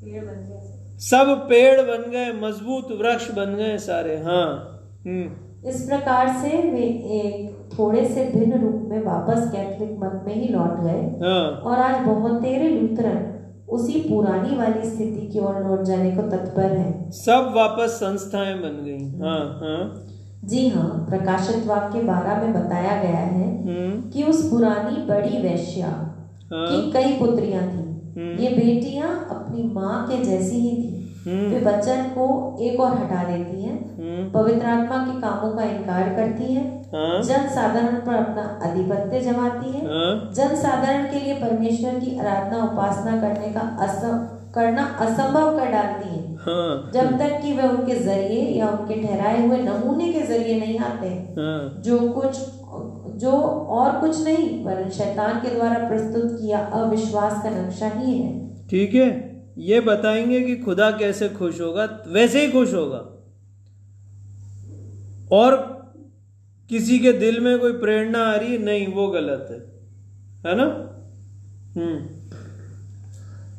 सब। 0.02 1.46
पेड़ 1.50 1.82
बन 1.82 2.12
गए 2.12 2.32
मज़बूत 2.34 2.92
वृक्ष 2.92 3.32
बन 3.32 3.56
गए 3.56 3.78
सारे 3.78 4.18
हाँ। 4.18 4.48
हम्म। 5.08 5.70
इस 5.70 5.82
प्रकार 5.82 6.28
से 6.28 6.50
वे 6.50 6.84
एक 7.20 7.70
थोड़े 7.80 8.06
से 8.06 8.24
भिन्न 8.26 8.62
रूप 8.62 8.86
में 8.90 9.04
वापस 9.04 9.52
कैथोलिक 9.52 9.98
मत 10.00 10.24
में 10.28 10.34
ही 10.36 10.48
लौट 10.48 10.80
गए। 10.80 11.02
हाँ। 11.24 11.50
और 11.52 11.80
आज 11.80 12.06
बहुत 12.06 12.42
तेरे 12.42 12.70
लूथरन 12.70 13.26
उसी 13.70 14.00
पुरानी 14.00 14.56
वाली 14.56 14.90
स्थिति 14.90 15.28
की 15.28 15.40
ओर 15.40 15.64
लौट 15.64 15.82
जाने 15.82 16.12
को 16.12 16.22
तत्पर 16.22 16.72
हैं। 16.72 17.12
सब 17.12 17.54
वापस 17.56 17.90
संस्थाएँ 17.90 18.56
बन 18.56 18.84
गई 18.86 19.20
हाँ 19.20 19.40
हाँ। 19.40 20.06
जी 20.46 20.70
हाँ 20.70 21.06
प्रकाशित 21.10 21.66
वाक्य 21.66 22.02
बारह 22.02 22.42
में 22.42 22.54
बताया 22.54 23.04
गया 23.04 23.18
है 23.18 23.48
हम्म। 23.64 24.10
कि 24.10 24.24
उस 24.24 24.50
पुरानी 24.50 25.06
बड़ी 25.06 25.42
वैश्या 25.42 25.88
हाँ। 25.88 26.68
की 26.68 26.92
कई 26.92 27.18
पुत्रियाँ 27.20 27.64
थी। 27.64 27.89
ये 28.20 28.50
बेटियाँ 28.50 29.28
अपनी 29.30 29.64
माँ 29.74 30.08
के 30.08 30.26
जैसी 30.26 30.56
ही 30.56 30.72
थी। 30.78 30.96
हम्म। 31.28 31.54
वे 31.54 31.60
वचन 31.60 32.04
को 32.04 32.58
एक 32.62 32.80
और 32.80 32.92
हटा 32.92 33.24
देती 33.24 33.64
है। 33.64 33.74
हम्म। 33.74 34.32
पवित्र 34.32 34.66
आत्मा 34.66 34.98
के 34.98 35.22
कामों 35.22 35.54
का 35.54 35.64
इनकार 35.64 36.10
करती 36.10 36.54
हैं। 36.54 36.82
हाँ। 36.82 37.24
जन 37.24 37.48
साधारण 37.50 37.96
पर 37.96 38.14
अपना 38.14 38.60
आधिपत्य 38.64 39.22
जमाती 39.22 39.72
है। 39.72 39.86
हाँ। 39.86 40.32
जन 40.34 40.56
साधारण 40.56 41.04
के 41.04 41.20
लिए 41.20 41.34
परमेश्वर 41.34 42.00
की 42.00 42.20
आराधना 42.20 42.64
उपासना 42.64 43.22
करने 43.22 43.54
का 43.54 43.60
असम 43.60 44.36
करना 44.54 44.84
असंभव 44.84 45.60
कर 45.60 45.66
डालती 45.66 46.10
है। 46.10 46.36
हाँ। 46.36 46.92
जब 46.94 47.20
तक 47.20 47.42
कि 47.42 47.54
वे 47.54 47.68
उनके 47.68 47.96
ज़रिए 47.96 48.60
या 48.60 48.68
उनके 48.70 49.08
ठहराए 49.08 49.48
हुए 49.48 49.58
नमूने 49.58 50.14
के 50.14 50.20
ज़रिए 50.20 50.60
नहीं 50.60 50.80
आते 50.80 51.08
हाँ। 51.08 51.82
जो 51.82 52.00
कुछ 52.00 52.59
जो 53.20 53.32
और 53.70 54.00
कुछ 54.02 54.24
नहीं 54.24 54.66
वरन 54.66 54.90
शैतान 54.90 55.40
के 55.40 55.56
द्वारा 55.56 55.88
प्रस्तुत 55.88 56.42
किया 56.42 56.60
अविश्वास 56.60 57.44
का 57.44 57.50
नक्शा 57.50 57.88
ही 57.88 58.18
है। 58.18 58.56
ठीक 58.68 58.94
है? 58.94 59.30
ये 59.58 59.80
बताएँगे 59.80 60.42
कि 60.42 60.56
खुदा 60.56 60.92
कैसे 60.92 61.30
खुश 61.30 61.62
होगा 61.62 62.04
वैसे 62.08 62.46
ही 62.46 62.52
खुश 62.52 62.74
होगा। 62.74 63.16
और 65.32 65.80
किसी 66.70 67.00
के 67.00 67.14
दिल 67.14 67.40
में 67.40 67.60
कोई 67.60 67.72
प्रेरणा 67.72 68.20
आ 68.20 68.36
रही 68.36 68.58
नहीं 68.58 68.94
वो 68.94 69.08
गलत 69.08 69.48
है। 69.52 69.58
है 70.52 70.58
ना? 70.58 70.64
हम्म। 71.80 72.06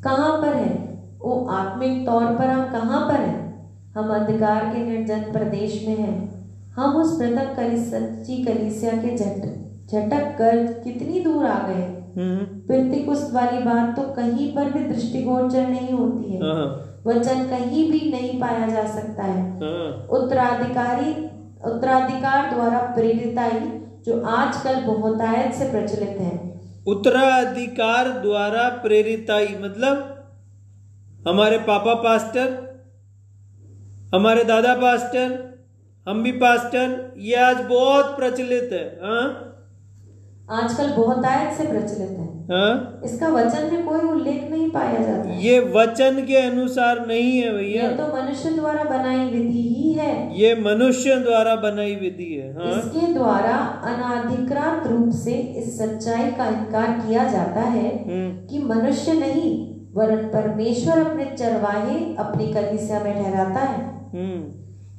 कहाँ 0.03 0.43
पर 0.43 0.57
है? 0.57 1.01
वो 1.19 1.47
आत्मिक 1.47 2.07
तौर 2.07 2.27
पर 2.27 2.45
हम 2.45 2.73
कहाँ 2.73 3.09
पर 3.09 3.21
हैं? 3.21 3.51
हम 3.97 4.09
अंधकार 4.09 4.65
के 4.65 4.79
निर्जन 4.79 5.33
प्रदेश 5.33 5.85
में 5.89 5.97
हैं। 5.97 6.40
हम 6.77 6.97
उस 6.97 7.19
कली 7.21 7.85
सच्ची 7.85 8.45
कलीसिया 8.45 8.93
के 8.93 9.17
झट 9.17 9.71
झटक 9.87 10.39
कर 10.39 10.81
कितनी 10.85 11.21
दूर 11.21 11.47
आ 11.47 11.69
गए। 11.69 11.97
हम्म। 12.17 12.45
पिंतिकुस्त 12.45 13.35
वाली 13.35 13.59
बात 13.59 13.97
तो 13.97 14.03
कहीं 14.03 14.55
पर 14.55 14.65
भी 14.65 14.85
दृष्टिगोचर 14.85 15.69
नहीं 15.69 15.91
होती 15.91 16.33
है। 16.33 16.43
हाँ। 16.43 16.87
वचन 17.07 17.45
कहीं 17.45 17.91
भी 17.91 18.11
नहीं 18.11 18.41
पाया 18.41 18.67
जा 18.67 18.87
सकता 18.87 19.23
है। 19.23 19.43
हाँ। 19.51 20.07
उत्तराधिकारी 20.11 21.27
उत्तराधिकार 21.71 22.55
द्वारा 22.55 22.79
प्रेरिताई 22.79 23.61
जो 24.07 24.23
आजकल 24.23 24.81
बहुतायत 24.81 25.55
से 25.55 25.71
प्रचलित 25.71 26.09
है। 26.09 26.61
उत्तराधिकार 26.87 28.09
द्वारा 28.09 28.69
प्रेरिताई 28.69 29.47
मतलब 29.47 30.17
हमारे 31.29 31.59
पापा 31.59 31.95
पास्टर 31.95 32.71
हमारे 34.15 34.45
दादा 34.45 34.75
पास्टर 34.75 35.50
हम 36.07 36.23
भी 36.23 36.33
पास्टर 36.33 37.13
ये 37.19 37.35
आज 37.37 37.57
बहुत 37.69 38.17
प्रचलित 38.17 38.73
है 38.73 38.85
हाँ? 39.03 39.47
आजकल 40.51 40.89
बहुत 40.93 41.25
आयत 41.25 41.53
से 41.53 41.65
प्रचलित 41.67 42.09
है। 42.11 42.29
हाँ? 42.47 43.01
इसका 43.05 43.29
वचन 43.29 43.69
में 43.73 43.85
कोई 43.87 44.01
उल्लेख 44.01 44.51
नहीं 44.51 44.71
पाया 44.71 44.99
जाता 44.99 45.29
है। 45.29 45.43
ये 45.45 45.59
वचन 45.75 46.17
के 46.27 46.37
अनुसार 46.37 47.07
नहीं 47.07 47.39
है 47.39 47.53
भैया। 47.53 47.91
तो 47.97 48.07
मनुष्य 48.17 48.51
द्वारा 48.51 48.85
बनाई 48.85 49.29
विधि 49.31 49.63
ही 49.69 49.93
है। 49.93 50.41
ये 50.41 50.55
मनुष्य 50.55 51.17
द्वारा 51.17 51.55
बनाई 51.57 51.95
विधि 51.95 52.33
है 52.35 52.53
हाँ? 52.55 52.73
इसके 52.79 53.13
द्वारा 53.15 53.57
अनाधिकृत 53.93 54.87
रूप 54.87 55.11
से 55.15 55.35
इस 55.61 55.79
सच्चाई 55.79 56.31
का 56.31 56.47
इनकार 56.49 56.99
किया 57.07 57.29
जाता 57.33 57.61
है 57.69 57.89
हम्म। 58.05 58.47
कि 58.47 58.59
मनुष्य 58.65 59.13
नहीं 59.13 59.53
वरन 59.95 60.27
परमेश्वर 60.29 60.99
अपने 60.99 61.25
चरवाहे 61.37 61.99
अपनी 62.17 62.53
कलीसिया 62.53 63.01
में 63.01 63.13
ठहराता 63.15 63.61
है। 63.61 63.85
हम्म। 64.15 64.43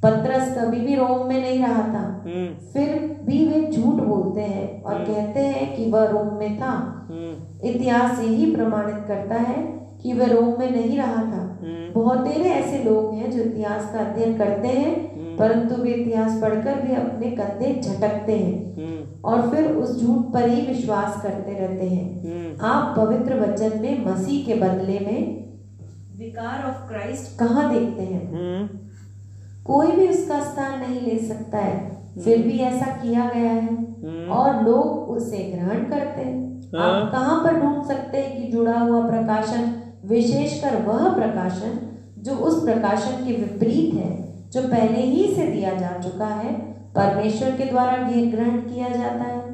पत्रस 0.02 0.58
कभी 0.58 0.80
भी 0.80 0.94
रोम 0.94 1.26
में 1.26 1.42
नहीं 1.42 1.58
रहा 1.58 1.82
था। 1.82 2.22
हम्म। 2.26 2.46
फिर 2.72 3.20
भी 3.24 3.46
वे 3.46 3.72
झूठ 3.72 3.94
बोलते 3.94 4.40
हैं 4.40 4.82
और 4.82 4.94
कहते 4.94 5.40
हैं 5.40 5.76
कि 5.76 5.90
वह 5.90 6.04
रोम 6.04 6.38
में 6.38 6.58
था। 6.60 6.70
हम्म। 7.10 7.68
इतिहास 7.68 8.20
यही 8.20 8.56
प्रमाणित 8.56 9.04
करता 9.08 9.34
है 9.34 9.62
कि 10.02 10.12
वह 10.12 10.26
रोम 10.26 10.58
में 10.58 10.70
नहीं 10.70 10.98
रहा 10.98 11.22
था। 11.22 11.58
बहुत 11.94 12.26
ऐसे 12.26 12.84
लोग 12.84 13.14
हैं 13.14 13.30
जो 13.30 13.42
इतिहास 13.42 13.92
का 13.92 13.98
अध्ययन 13.98 14.38
करते 14.38 14.68
हैं 14.68 15.12
परंतु 15.36 15.74
वे 15.74 15.90
इतिहास 15.90 16.42
पढ़कर 16.42 16.80
भी 16.80 16.94
अपने 16.94 17.30
कंधे 17.30 17.80
झटकते 17.80 18.32
हैं 18.32 18.76
हम्म। 18.76 19.20
और 19.24 19.50
फिर 19.50 19.70
उस 19.70 20.02
झूठ 20.02 20.32
पर 20.32 20.48
ही 20.48 20.66
विश्वास 20.66 21.22
करते 21.22 21.52
रहते 21.52 21.86
हैं। 21.86 22.08
हम्म। 22.24 22.66
आप 22.66 22.96
पवित्र 22.96 23.40
वचन 23.40 23.82
में 23.82 24.06
मसीह 24.06 24.46
के 24.46 24.54
बदले 24.54 24.98
में 24.98 25.42
विकार 26.18 26.68
ऑफ़ 26.68 26.88
क्राइस्ट 26.88 27.38
कहाँ 27.38 27.74
देखते 27.74 28.02
हैं? 28.02 28.32
हम्म। 28.32 28.78
कोई 29.64 29.86
भी 29.86 30.08
उसका 30.08 30.40
स्थान 30.40 30.80
नहीं 30.80 31.00
ले 31.00 31.18
सकता 31.18 31.58
है। 31.58 32.02
फिर 32.24 32.42
भी 32.42 32.58
ऐसा 32.58 32.86
किया 32.86 33.30
गया 33.34 33.52
है। 33.52 33.76
हम्म। 33.76 34.30
और 34.30 34.62
लोग 34.62 34.86
उसे 34.86 35.38
ग्रहण 35.38 35.84
करते 35.84 36.22
हैं। 36.22 36.62
हाँ। 36.78 37.02
आप 37.02 37.12
कहाँ 37.12 37.44
पर 37.44 37.60
ढूंढ 37.60 37.84
सकते 37.84 38.18
हैं 38.18 38.42
कि 38.42 38.52
जुड़ा 38.52 38.78
हुआ 38.78 39.10
प्रकाशन 39.10 39.74
विशेषकर 40.04 40.82
वह 40.82 41.14
प्रकाशन 41.14 41.88
जो 42.18 42.32
उस 42.32 42.64
प्रकाशन 42.64 43.26
के 43.26 43.32
विपरीत 43.32 43.94
है 43.94 44.32
जो 44.50 44.62
पहले 44.62 45.00
ही 45.00 45.34
से 45.34 45.46
दिया 45.46 45.74
जा 45.74 45.98
चुका 45.98 46.26
है 46.26 46.52
परमेश्वर 46.72 47.50
के 47.50 47.64
द्वारा 47.64 47.96
ग्रहण 48.02 48.56
किया 48.58 48.88
जाता 48.88 49.24
है। 49.24 49.52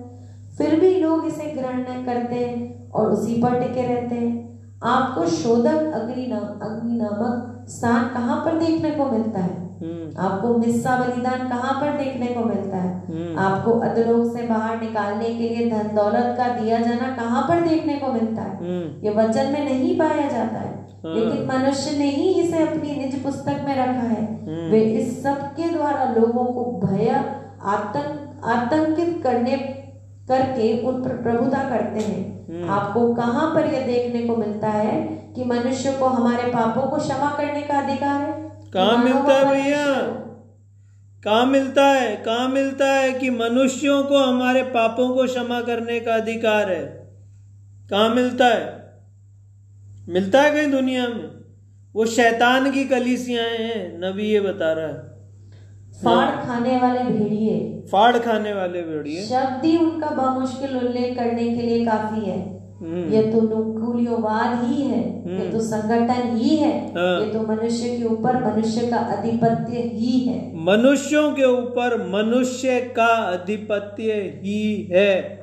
फिर 0.58 0.80
भी 0.80 1.00
लोग 1.00 1.26
इसे 1.26 1.44
ग्रहण 1.44 1.82
नहीं 1.82 2.04
करते 2.04 2.34
हैं 2.34 2.90
और 2.90 3.10
उसी 3.12 3.42
पर 3.42 3.60
टिके 3.60 3.82
रहते 3.82 4.14
हैं। 4.14 4.57
आपको 4.82 5.26
शोधक 5.26 5.92
अग्नि 5.94 6.26
नाम 6.26 6.40
अग्नि 6.40 6.98
नामक 6.98 7.66
स्थान 7.68 8.04
कहाँ 8.14 8.44
पर 8.44 8.58
देखने 8.58 8.90
को 8.90 9.04
मिलता 9.04 9.40
है? 9.40 9.68
हम्म। 9.82 10.22
आपको 10.22 10.58
मिस्सा 10.58 10.96
बलिदान 10.96 11.48
कहाँ 11.48 11.80
पर 11.80 12.04
देखने 12.04 12.26
को 12.26 12.40
मिलता 12.40 12.76
है? 12.76 13.02
हम्म। 13.08 13.38
आपको 13.38 13.70
अधलोक 13.70 14.36
से 14.36 14.42
बाहर 14.42 14.80
निकालने 14.80 15.24
के 15.24 15.48
लिए 15.48 15.70
धन 15.70 15.94
दौलत 15.94 16.34
का 16.38 16.48
दिया 16.48 16.80
जाना 16.80 17.16
कहाँ 17.16 17.42
पर 17.42 17.68
देखने 17.68 17.94
को 17.94 18.12
मिलता 18.12 18.42
है? 18.42 18.56
हम्म। 18.56 19.06
ये 19.06 19.14
वचन 19.14 19.52
में 19.52 19.64
नहीं 19.64 19.98
पाया 19.98 20.28
जाता 20.28 20.58
है। 20.58 20.88
हाँ। 21.06 21.14
लेकिन 21.14 21.48
मनुष्य 21.54 21.98
ने 21.98 22.10
ही 22.10 22.40
इसे 22.40 22.58
अपनी 22.58 22.96
निज 22.96 23.22
पुस्तक 23.22 23.64
में 23.64 23.76
रखा 23.76 24.08
है। 24.08 24.38
वे 24.70 24.80
इस 24.80 25.22
सब 25.22 25.36
के 25.36 25.68
द्वारा 25.68 26.14
लोगों 26.20 26.44
को 26.44 26.86
भय 26.86 27.08
आतंक 27.64 28.40
आतंकित 28.44 29.20
करने 29.24 29.77
करके 30.28 30.82
उन 30.82 31.02
पर 31.02 31.08
प्रभुता 31.08 31.70
करते 31.70 32.00
हैं। 32.00 32.46
हम्म। 32.48 32.70
आपको 32.70 33.14
कहाँ 33.14 33.54
पर 33.54 33.66
यह 33.66 33.86
देखने 33.86 34.22
को 34.22 34.36
मिलता 34.36 34.68
है 34.68 35.02
कि 35.36 35.44
मनुष्य 35.44 35.92
को 35.92 36.04
हमारे 36.04 36.42
पापों 36.42 36.82
को 36.82 36.96
क्षमा 36.96 37.34
करने 37.36 37.62
का 37.62 37.78
अधिकार 37.78 38.20
है? 38.20 38.48
कहा 38.70 38.96
मिलता 38.96 39.34
है 39.34 39.62
भैया? 39.62 39.94
कहा 41.24 41.44
मिलता 41.44 41.86
है? 41.86 42.16
कहा 42.16 42.48
मिलता 42.48 42.86
है 42.86 43.12
कि 43.12 43.30
मनुष्यों 43.30 44.04
को 44.04 44.18
हमारे 44.18 44.62
पापों 44.62 45.14
को 45.14 45.26
क्षमा 45.26 45.60
करने 45.60 46.00
का 46.00 46.14
अधिकार 46.14 46.72
है? 46.72 47.16
कहा 47.90 48.08
मिलता 48.08 48.46
है? 48.46 48.92
मिलता 50.08 50.42
है 50.42 50.50
कहीं 50.50 50.70
दुनिया 50.70 51.08
में? 51.08 51.30
वो 51.94 52.06
शैतान 52.06 52.70
की 52.70 52.84
कलीसियाएँ 52.84 53.58
हैं 53.58 53.98
नबी 53.98 54.22
ये 54.22 54.40
बता 54.40 54.72
रहा 54.72 54.86
है। 54.86 55.07
फाड़ 56.04 56.46
खाने 56.46 56.76
वाले 56.76 57.00
भेड़िए। 57.00 57.82
फाड़ 57.92 58.16
खाने 58.16 58.52
वाले 58.52 58.82
भेड़िए। 58.82 59.20
शब्द 59.20 59.64
ही 59.64 59.76
उनका 59.76 60.10
बामुश्किल 60.10 60.76
उल्लेख 60.76 61.18
करने 61.18 61.44
के 61.44 61.62
लिए 61.62 61.86
काफ़ी 61.86 62.30
है। 62.30 62.58
हम्म, 62.80 63.12
ये 63.12 63.22
तो 63.22 63.40
नुकुलियोवाद 63.40 64.64
ही 64.64 64.82
है। 64.82 65.18
ये 65.44 65.52
तो 65.52 65.60
संगठन 65.60 66.36
ही 66.36 66.56
है। 66.56 66.88
हाँ। 66.90 67.20
ये 67.20 67.32
तो 67.32 67.42
मनुष्य 67.42 67.88
के 67.88 68.04
ऊपर 68.04 68.52
मनुष्य 68.52 68.86
का 68.86 68.96
अधिपत्य 68.96 69.78
ही 69.94 70.20
है। 70.20 70.56
मनुष्यों 70.56 71.32
के 71.32 71.44
ऊपर 71.44 72.10
मनुष्य 72.10 72.80
का 72.80 73.06
आधिपत्य 73.06 74.12
ही 74.12 74.88
है। 74.92 75.40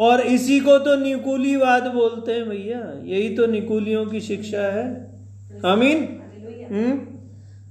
और 0.00 0.20
इसी 0.20 0.60
को 0.60 0.78
तो 0.78 0.96
निकुलीवाद 0.96 1.82
बोलते 1.82 2.32
हैं 2.32 2.48
भैया। 2.48 3.00
यही 3.04 3.36
तो 3.36 3.46
निकुलियों 3.46 4.06
की 4.06 4.20
शिक्षा 4.20 4.60
है। 4.60 5.10
आमीन। 5.66 6.22
हम्म। 6.70 7.19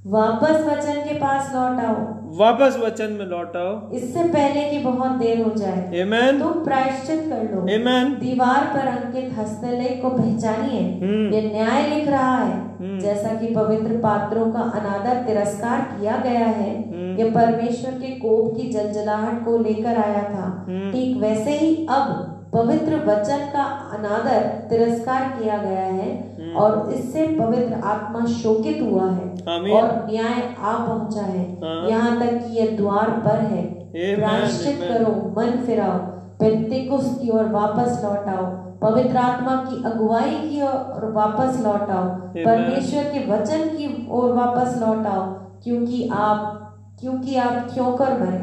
वापस 0.08 0.66
वचन 0.68 0.94
के 0.94 1.14
पास 1.14 1.52
लौट 1.56 1.86
आओ। 1.86 1.96
वापस 2.38 2.82
वचन 2.86 3.12
में 3.12 3.26
लौट 3.26 3.56
आओ। 3.56 3.92
इससे 3.92 4.24
पहले 4.24 4.70
कि 4.70 4.80
बहुत 4.80 5.12
देर 5.12 5.42
हो 5.42 5.52
जाए। 5.58 6.04
Amen. 6.04 6.40
तुम 6.40 6.64
प्रायश्चित 6.64 7.20
कर 7.20 7.56
लो। 7.56 7.62
Amen. 7.62 8.20
दीवार 8.20 8.72
पर 8.74 8.88
अंकित 8.88 9.40
हस्तलेख 9.40 10.02
को 10.02 10.10
पहचानिए। 10.10 11.00
हम्म। 11.02 11.34
ये 11.34 11.52
न्याय 11.54 11.96
लिख 11.96 12.08
रहा 12.08 12.38
है। 12.38 12.70
जैसा 13.00 13.30
कि 13.30 13.56
पवित्र 13.56 13.98
पात्रों 13.98 14.52
का 14.52 14.60
अनादर 14.60 15.22
तिरस्कार 15.28 15.82
किया 15.82 16.18
गया 16.18 16.46
है 16.46 16.90
ये 17.18 17.32
परमेश्वर 17.32 17.92
के 17.92 18.08
कोप 18.08 18.58
की 18.58 18.70
जलजलाहट 18.70 19.46
को 19.46 19.58
लेकर 19.58 19.98
आया 19.98 20.24
था। 20.24 20.66
ठीक 20.92 21.18
वैसे 21.18 21.52
ही 21.52 21.88
अब 21.90 22.36
पवित्र 22.54 22.96
वचन 22.96 23.38
का 23.38 23.64
अनादर 23.64 24.40
तिरस्कार 24.70 25.22
किया 25.22 25.58
गया 25.58 25.86
है 25.86 26.38
और 26.56 26.94
इससे 26.94 27.28
पवित्र 27.28 27.74
आत्मा 27.74 28.26
शोकित 28.26 28.80
हुआ 28.82 29.12
है। 29.12 29.29
और 29.48 30.08
न्याय 30.10 30.56
आ 30.60 30.78
पहुँचा 30.86 31.22
है। 31.22 31.44
हाँ। 31.62 31.90
यहाँ 31.90 32.20
तक 32.20 32.46
कि 32.46 32.58
यह 32.58 32.76
द्वार 32.78 33.10
पर 33.26 33.40
है। 33.42 33.64
प्रायश्चित 33.92 34.80
करो 34.80 35.12
मन 35.38 35.52
फिराओ 35.66 35.98
पेंतिकुस 36.40 37.18
की 37.22 37.30
ओर 37.30 37.46
वापस 37.46 38.02
लौट 38.04 38.28
आओ। 38.28 38.46
पवित्र 38.82 39.18
आत्मा 39.18 39.56
की 39.56 39.84
अगुवाई 39.84 40.36
की 40.50 40.62
ओर 40.62 41.12
वापस 41.16 41.60
लौट 41.64 41.90
आओ। 41.90 42.10
परमेश्वर 42.38 43.04
के 43.04 43.26
वचन 43.32 43.68
की 43.70 44.08
ओर 44.12 44.34
वापस 44.34 44.78
लौट 44.78 45.06
आओ 45.06 45.26
क्योंकि 45.64 46.08
आप 46.14 46.56
क्योंकि 47.00 47.36
आप 47.36 47.70
क्यों 47.74 47.92
कर 47.98 48.20
मरे। 48.20 48.38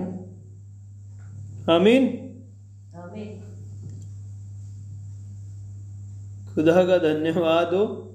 आमीन। 1.72 2.06
खुदा 6.54 6.82
का 6.84 6.98
धन्यवाद 6.98 7.66
हो। 7.66 8.05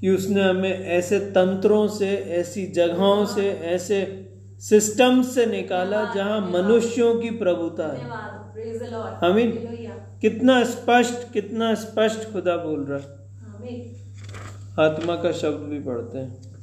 कि 0.00 0.10
उसने 0.10 0.42
हमें 0.42 0.84
ऐसे 0.84 1.18
तंत्रों 1.18 1.88
से 1.88 2.08
ऐसी 2.16 2.66
जगहों 2.66 3.26
से 3.26 3.50
ऐसे 3.50 4.28
सिस्टम 4.58 5.22
से 5.22 5.46
निकाला 5.46 6.14
जहाँ 6.14 6.40
मनुष्यों 6.40 7.14
की 7.14 7.30
प्रभुता 7.30 7.92
है। 7.92 8.04
आमीन 9.24 9.50
कितना 10.20 10.64
स्पष्ट 10.64 11.32
कितना 11.32 11.74
स्पष्ट 11.74 12.32
खुदा 12.32 12.56
बोल 12.56 12.84
रहा 12.84 12.98
है। 12.98 13.26
आत्मा 14.80 15.14
का 15.14 15.32
शब्द 15.32 15.68
भी 15.68 15.78
पढ़ते 15.78 16.18
हैं। 16.18 16.56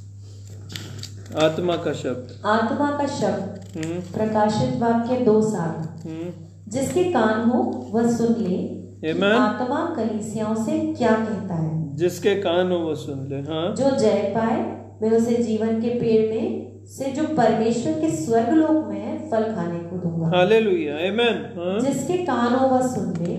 आत्मा 1.36 1.76
का 1.76 1.94
शब्द। 1.94 2.46
आत्मा 2.46 2.92
का 2.92 3.08
शब्द। 3.08 3.64
हम्म। 3.78 4.00
प्रकाशित 4.00 4.80
वाक्य 4.80 5.26
दो 5.26 5.42
सात 5.42 6.06
हम्म। 6.06 6.32
जिसके 6.72 7.04
कान 7.04 7.50
हो 7.50 7.88
वह 7.92 8.12
सुन 8.18 8.36
ले। 8.40 8.83
Amen. 9.04 9.34
आत्मा 9.36 9.80
कलीसियाओं 9.98 10.56
से 10.56 10.80
क्या 10.94 11.12
कहता 11.12 11.56
है? 11.56 11.96
जिसके 11.96 12.36
कान 12.36 12.72
हो 12.72 12.78
वो 12.78 12.94
सुन 12.96 13.26
ले 13.30 13.40
हाँ। 13.48 13.66
जो 13.76 13.90
जय 13.98 14.32
पाए 14.36 14.60
वे 15.02 15.10
उसे 15.18 15.36
जीवन 15.44 15.82
के 15.82 15.90
पेड़ 15.90 16.30
में 16.30 16.86
से 16.88 17.12
जो 17.12 17.24
परमेश्वर 17.38 17.94
के 17.94 18.10
स्वर्ग 18.16 18.50
लोक 18.50 18.86
में 18.88 19.00
है 19.00 19.18
फल 19.32 19.44
खाने 19.56 19.80
को 19.80 19.98
दूँगा। 19.98 20.38
हालेलुया 20.38 20.96
आमेन 21.08 21.44
हाँ। 21.58 21.80
जिसके 21.80 22.18
कान 22.24 22.56
हो 22.56 22.68
वह 22.68 22.88
सुन 22.88 23.14
ले 23.20 23.36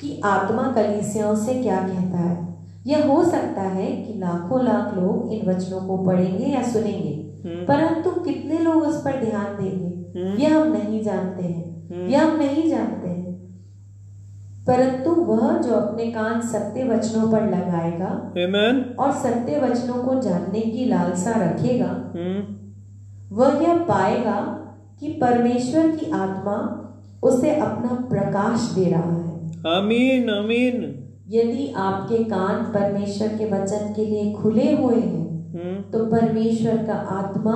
कि 0.00 0.20
आत्मा 0.24 0.62
कलीसियाओं 0.76 1.34
से 1.36 1.54
क्या 1.54 1.78
कहता 1.88 2.18
है। 2.18 2.36
यह 2.86 3.06
हो 3.06 3.24
सकता 3.24 3.62
है 3.62 3.86
कि 3.96 4.18
लाखों 4.18 4.64
लाख 4.64 4.94
लोग 4.94 5.32
इन 5.32 5.48
वचनों 5.48 5.80
को 5.80 5.96
पढ़ेंगे 6.06 6.44
या 6.44 6.62
सुनेंगे 6.62 7.14
परंतु 7.66 8.10
कितने 8.20 8.58
लोग 8.58 8.82
उस 8.82 9.00
पर 9.04 9.24
ध्यान 9.24 9.56
देंगे 9.56 10.44
यह 10.44 10.56
हम 10.58 10.72
नहीं 10.72 11.02
जानते 11.02 11.42
हैं। 11.42 12.08
यह 12.08 12.24
हम 12.24 12.36
नहीं 12.36 12.70
जानते 12.70 13.08
हैं। 13.08 13.25
परंतु 14.66 15.10
वह 15.10 15.58
जो 15.58 15.74
अपने 15.74 16.06
कान 16.06 16.40
सत्य 16.40 16.84
वचनों 16.84 17.30
पर 17.32 17.42
लगाएगा 17.50 18.06
आमेन 18.44 18.96
और 18.98 19.12
सत्य 19.12 19.60
वचनों 19.60 19.94
को 19.94 20.20
जानने 20.20 20.60
की 20.60 20.84
लालसा 20.84 21.32
रखेगा 21.36 21.90
हम्म 22.16 23.36
वह 23.36 23.62
यह 23.62 23.78
पाएगा 23.78 24.40
कि 25.00 25.08
परमेश्वर 25.08 25.88
की 25.96 26.10
आत्मा 26.10 26.56
उसे 27.22 27.54
अपना 27.56 28.06
प्रकाश 28.10 28.72
दे 28.74 28.84
रहा 28.90 29.12
है। 29.12 29.76
आमीन 29.76 30.30
आमीन 30.30 30.84
यदि 31.28 31.72
आपके 31.76 32.24
कान 32.24 32.62
परमेश्वर 32.64 33.28
के 33.28 33.50
वचन 33.50 33.92
के 33.96 34.06
लिए 34.06 34.32
खुले 34.32 34.72
हुए 34.76 35.00
हैं 35.00 35.54
हम्म 35.54 35.82
तो 35.92 36.04
परमेश्वर 36.06 36.76
का 36.76 36.94
आत्मा 36.94 37.54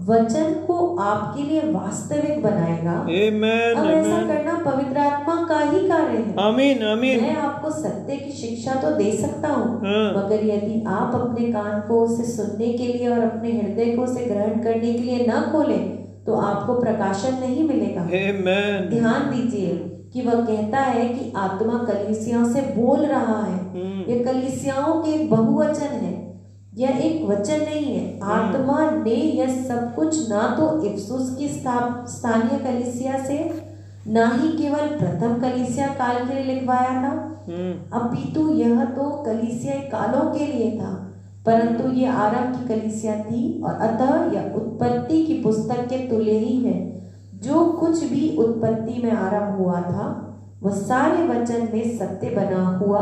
वचन 0.00 0.52
को 0.66 0.74
आपके 0.98 1.42
लिए 1.42 1.60
वास्तविक 1.72 2.42
बनाएगा। 2.42 2.92
आमेन 2.92 3.76
अब 3.76 3.86
ऐसा 3.86 4.20
करना 4.28 4.54
पवित्र 4.64 4.98
आत्मा 4.98 5.34
का 5.48 5.58
ही 5.60 5.80
कार्य 5.88 6.16
है। 6.16 6.34
आमीन 6.40 6.82
आमीन 6.84 7.20
मैं 7.22 7.36
आपको 7.38 7.70
सत्य 7.72 8.16
की 8.16 8.30
शिक्षा 8.32 8.74
तो 8.74 8.90
दे 8.96 9.10
सकता 9.12 9.48
हूँ 9.48 9.80
हाँ। 9.80 10.06
मगर 10.14 10.46
यदि 10.46 10.82
आप 10.88 11.14
अपने 11.14 11.52
कान 11.52 11.80
को 11.80 12.00
उसे 12.00 12.24
सुनने 12.32 12.72
के 12.72 12.86
लिए 12.86 13.08
और 13.08 13.20
अपने 13.20 13.52
हृदय 13.52 13.94
को 13.96 14.02
उसे 14.02 14.24
ग्रहण 14.24 14.62
करने 14.62 14.92
के 14.92 14.98
लिए 15.00 15.26
न 15.28 15.40
खोले 15.52 15.78
तो 16.26 16.34
आपको 16.38 16.80
प्रकाशन 16.80 17.38
नहीं 17.40 17.68
मिलेगा। 17.68 18.02
आमेन 18.02 18.88
ध्यान 18.90 19.30
दीजिए 19.30 19.76
कि 20.12 20.22
वह 20.22 20.40
कहता 20.46 20.78
है 20.78 21.08
कि 21.08 21.32
आत्मा 21.36 21.78
कलिसियाओं 21.84 22.44
से 22.52 22.60
बोल 22.76 23.04
रहा 23.06 23.42
है। 23.42 23.58
हम्म, 23.72 24.10
यह 24.10 24.24
कलीसियाओं 24.24 25.00
के 25.02 25.10
एक 25.10 25.30
बहुवचन 25.30 25.94
है। 25.98 26.12
यह 26.78 26.88
एक 26.88 27.28
वचन 27.28 27.60
नहीं 27.60 27.96
है। 27.96 28.20
आत्मा 28.22 28.90
ने 28.90 29.10
यह 29.10 29.64
सब 29.64 29.94
कुछ 29.94 30.30
ना 30.30 30.56
तो 30.60 30.82
इफ्सुस 30.82 31.36
की 31.38 31.48
स्था- 31.48 32.06
स्थानीय 32.06 32.58
कलीसिया 32.58 33.24
से 33.24 33.62
ना 34.08 34.28
ही 34.28 34.48
केवल 34.48 34.86
प्रथम 34.86 35.40
कलीसिया 35.40 35.86
काल 35.86 36.28
के 36.28 36.42
लिए 36.42 36.54
लिखवाया 36.54 36.88
था। 36.88 37.36
हम्म, 37.48 38.00
अपितु 38.00 38.52
यह 38.52 38.84
तो 38.84 39.22
कलीसिया 39.26 39.74
कालों 39.74 40.30
के 40.30 40.46
लिए 40.46 40.78
था 40.80 41.12
परंतु 41.46 41.92
ये 41.92 42.06
आरंभ 42.06 42.56
की 42.56 42.68
कलीसिया 42.68 43.14
थी 43.14 43.62
और 43.62 43.74
अतः 43.74 44.32
यह 44.32 44.52
उत्पत्ति 44.56 45.26
की 45.26 45.34
पुस्तक 45.34 45.80
के 45.80 45.96
तुल्य 45.96 46.32
ही 46.32 46.60
है। 46.60 47.00
जो 47.42 47.64
कुछ 47.64 48.04
भी 48.04 48.36
उत्पत्ति 48.36 49.02
में 49.04 49.12
आरंभ 49.12 49.58
हुआ 49.58 49.80
था 49.80 50.26
वह 50.62 50.70
सारे 50.70 51.28
वचन 51.28 51.68
में 51.74 51.98
सत्य 51.98 52.30
बना 52.30 52.68
हुआ 52.68 53.00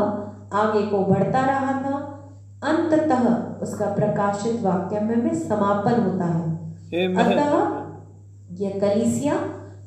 आगे 0.53 0.81
को 0.81 0.99
बढ़ता 0.99 1.39
रहा 1.39 1.73
था 1.73 2.18
अंततः 2.61 3.27
उसका 3.61 3.85
प्रकाशित 3.85 4.61
वाक्य 4.61 4.99
में, 4.99 5.15
में 5.15 5.33
समापन 5.35 6.01
होता 6.01 6.25
है। 6.25 6.57
अतः 7.15 7.51
यह 8.59 8.79
कलीसिया 8.79 9.35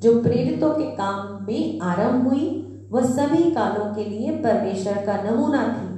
जो 0.02 0.20
प्रेरितों 0.22 0.70
के 0.70 0.84
काम 0.84 1.44
में 1.46 1.80
आरंभ 1.80 2.28
हुई 2.28 2.58
वह 2.92 3.04
सभी 3.04 3.50
कालों 3.50 3.84
के 3.94 4.04
लिए 4.04 4.30
परमेश्वर 4.30 4.94
का 5.06 5.16
नमूना 5.22 5.62
थी 5.68 5.90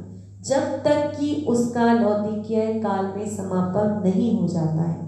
जब 0.42 0.82
तक 0.84 1.12
कि 1.20 1.44
उसका 1.48 1.92
लौदिकीय 1.92 2.66
काल 2.80 3.04
में 3.16 3.26
समापन 3.26 4.00
नहीं 4.04 4.38
हो 4.40 4.48
जाता 4.48 4.82
है। 4.82 5.02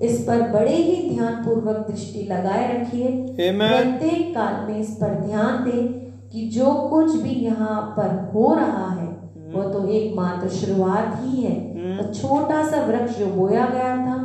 इस 0.00 0.20
पर 0.22 0.42
बड़े 0.50 0.76
ही 0.76 1.08
ध्यान 1.10 1.34
पूर्वक 1.34 1.86
दृष्टि 1.90 2.22
लगाए 2.22 2.66
रखिए। 2.72 3.08
प्रत्येक 3.38 4.34
काल 4.34 4.54
में 4.68 4.78
इस 4.78 4.90
पर 4.90 5.14
ध्यान 5.26 5.64
दें 5.64 5.88
कि 6.30 6.48
जो 6.48 6.72
कुछ 6.90 7.14
भी 7.16 7.30
यहाँ 7.30 7.80
पर 7.96 8.30
हो 8.34 8.54
रहा 8.54 8.88
है 8.90 9.08
वह 9.48 9.72
तो 9.72 9.86
एक 9.88 10.14
मात्र 10.16 10.48
शुरुआत 10.50 11.18
ही 11.22 11.42
है। 11.42 11.56
और 11.98 12.12
छोटा 12.14 12.62
सा 12.70 12.84
वृक्ष 12.84 13.18
जो 13.18 13.26
बोया 13.26 13.66
गया 13.66 13.96
था 13.96 14.16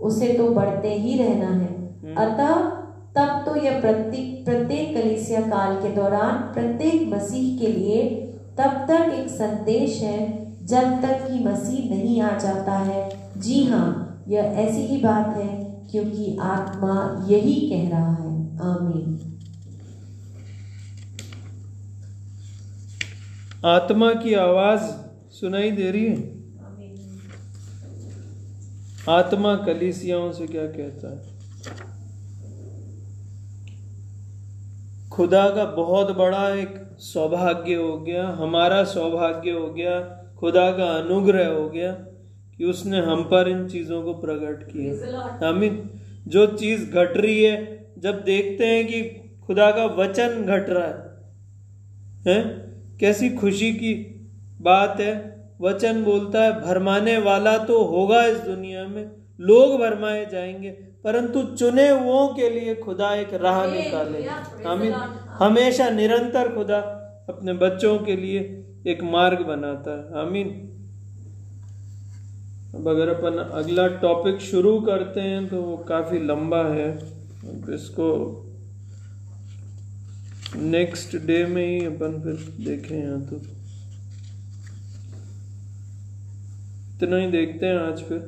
उसे 0.00 0.32
तो 0.32 0.48
बढ़ते 0.50 0.94
ही 0.94 1.18
रहना 1.18 1.48
है। 1.54 2.14
अतः 2.16 2.54
तब 3.16 3.42
तो 3.46 3.54
यह 3.56 3.80
प्रत्येक 3.80 4.44
प्रत्येक 4.44 4.94
कलीसिया 4.94 5.40
काल 5.40 5.74
के 5.76 5.94
दौरान 5.94 6.36
प्रत्येक 6.54 7.08
मसीह 7.14 7.58
के 7.58 7.72
लिए 7.72 8.02
तब 8.58 8.84
तक 8.88 9.12
एक 9.14 9.28
संदेश 9.30 10.00
है 10.02 10.18
जब 10.66 11.00
तक 11.02 11.26
कि 11.26 11.44
मसीह 11.44 11.90
नहीं 11.90 12.20
आ 12.22 12.36
जाता 12.38 12.72
है। 12.72 13.08
जी 13.38 13.64
हाँ 13.64 14.24
यह 14.28 14.42
ऐसी 14.58 14.80
ही 14.86 15.00
बात 15.02 15.36
है 15.36 15.48
क्योंकि 15.90 16.36
आत्मा 16.42 17.26
यही 17.28 17.54
कह 17.70 17.88
रहा 17.90 18.14
है। 18.14 18.34
आमीन। 18.64 19.18
आत्मा 23.64 24.14
की 24.14 24.34
आवाज़ 24.34 24.80
सुनाई 25.30 25.70
दे 25.70 25.90
रही 25.90 26.06
है? 26.06 26.40
आत्मा 29.08 29.56
कलीसियाओं 29.56 30.32
से 30.32 30.46
क्या 30.46 30.66
कहता 30.66 31.08
है? 31.08 31.40
खुदा 35.10 35.50
का 35.50 35.64
बहुत 35.64 36.16
बड़ा 36.16 36.54
एक 36.54 36.96
सौभाग्य 36.98 37.74
हो 37.74 38.00
गया 38.00 38.28
हमारा 38.28 38.84
सौभाग्य 38.84 39.50
हो 39.50 39.72
गया 39.72 40.00
खुदा 40.38 40.70
का 40.70 40.84
अनुग्रह 40.84 41.48
हो 41.48 41.68
गया 41.68 41.92
कि 42.58 42.64
उसने 42.64 42.98
हम 42.98 43.24
पर 43.24 43.48
इन 43.48 43.68
चीज़ों 43.68 44.02
को 44.02 44.14
प्रकट 44.14 44.68
किया। 44.68 45.48
आमीन। 45.48 45.90
जो 46.26 46.46
चीज़ 46.46 46.90
घट 46.90 47.16
रही 47.16 47.44
है 47.44 47.86
जब 47.98 48.22
देखते 48.24 48.66
हैं 48.66 48.86
कि 48.86 49.02
खुदा 49.46 49.70
का 49.70 49.84
वचन 49.84 50.44
घट 50.46 50.66
रहा 50.68 50.86
है 50.86 51.10
हैं? 52.28 52.69
कैसी 53.00 53.30
खुशी 53.30 53.72
की 53.72 53.94
बात 54.60 55.00
है। 55.00 55.12
वचन 55.60 56.02
बोलता 56.04 56.42
है 56.42 56.60
भरमाने 56.60 57.16
वाला 57.18 57.56
तो 57.58 57.82
होगा 57.84 58.24
इस 58.24 58.38
दुनिया 58.38 58.86
में 58.88 59.10
लोग 59.40 59.78
भरमाए 59.80 60.26
जाएँगे 60.32 60.70
परंतु 61.04 61.42
चुने 61.42 61.88
हुओं 61.90 62.26
के 62.28 62.50
लिए 62.50 62.74
खुदा 62.74 63.14
एक 63.14 63.34
राह 63.34 63.64
निकाले। 63.66 64.26
आमीन। 64.68 64.92
हमेशा 65.38 65.88
निरंतर 65.90 66.54
खुदा 66.54 66.78
अपने 67.28 67.52
बच्चों 67.52 67.98
के 67.98 68.16
लिए 68.16 68.40
एक 68.86 69.02
मार्ग 69.02 69.40
बनाता 69.40 69.90
है। 69.90 70.20
आमीन। 70.20 70.48
अब 72.74 72.88
अगर 72.88 73.08
अपन 73.08 73.38
अगला 73.54 73.86
टॉपिक 74.02 74.40
शुरू 74.40 74.80
करते 74.80 75.20
हैं 75.20 75.46
तो 75.48 75.62
वो 75.62 75.76
काफ़ी 75.76 76.18
लंबा 76.18 76.62
है। 76.64 76.88
इसको 77.74 78.06
नेक्स्ट 80.56 81.16
डे 81.16 81.46
में 81.46 81.66
ही 81.66 81.86
अपन 81.86 82.20
फिर 82.20 82.66
देखें 82.66 83.04
यहाँ 83.04 83.22
तो। 83.22 83.36
इतना 86.96 87.16
ही 87.16 87.30
देखते 87.30 87.66
हैं 87.66 87.78
आज 87.78 88.02
फिर। 88.02 88.18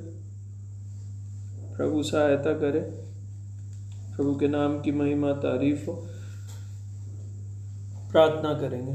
प्रभु 1.77 2.03
सहायता 2.03 2.53
करे। 2.53 2.81
प्रभु 4.16 4.36
के 4.36 4.49
नाम 4.49 4.81
की 4.81 4.93
महिमा, 4.93 5.32
तारीफ़ 5.32 5.86
हो। 5.86 5.93
प्रार्थना 8.12 8.55
करेंगे। 8.55 8.93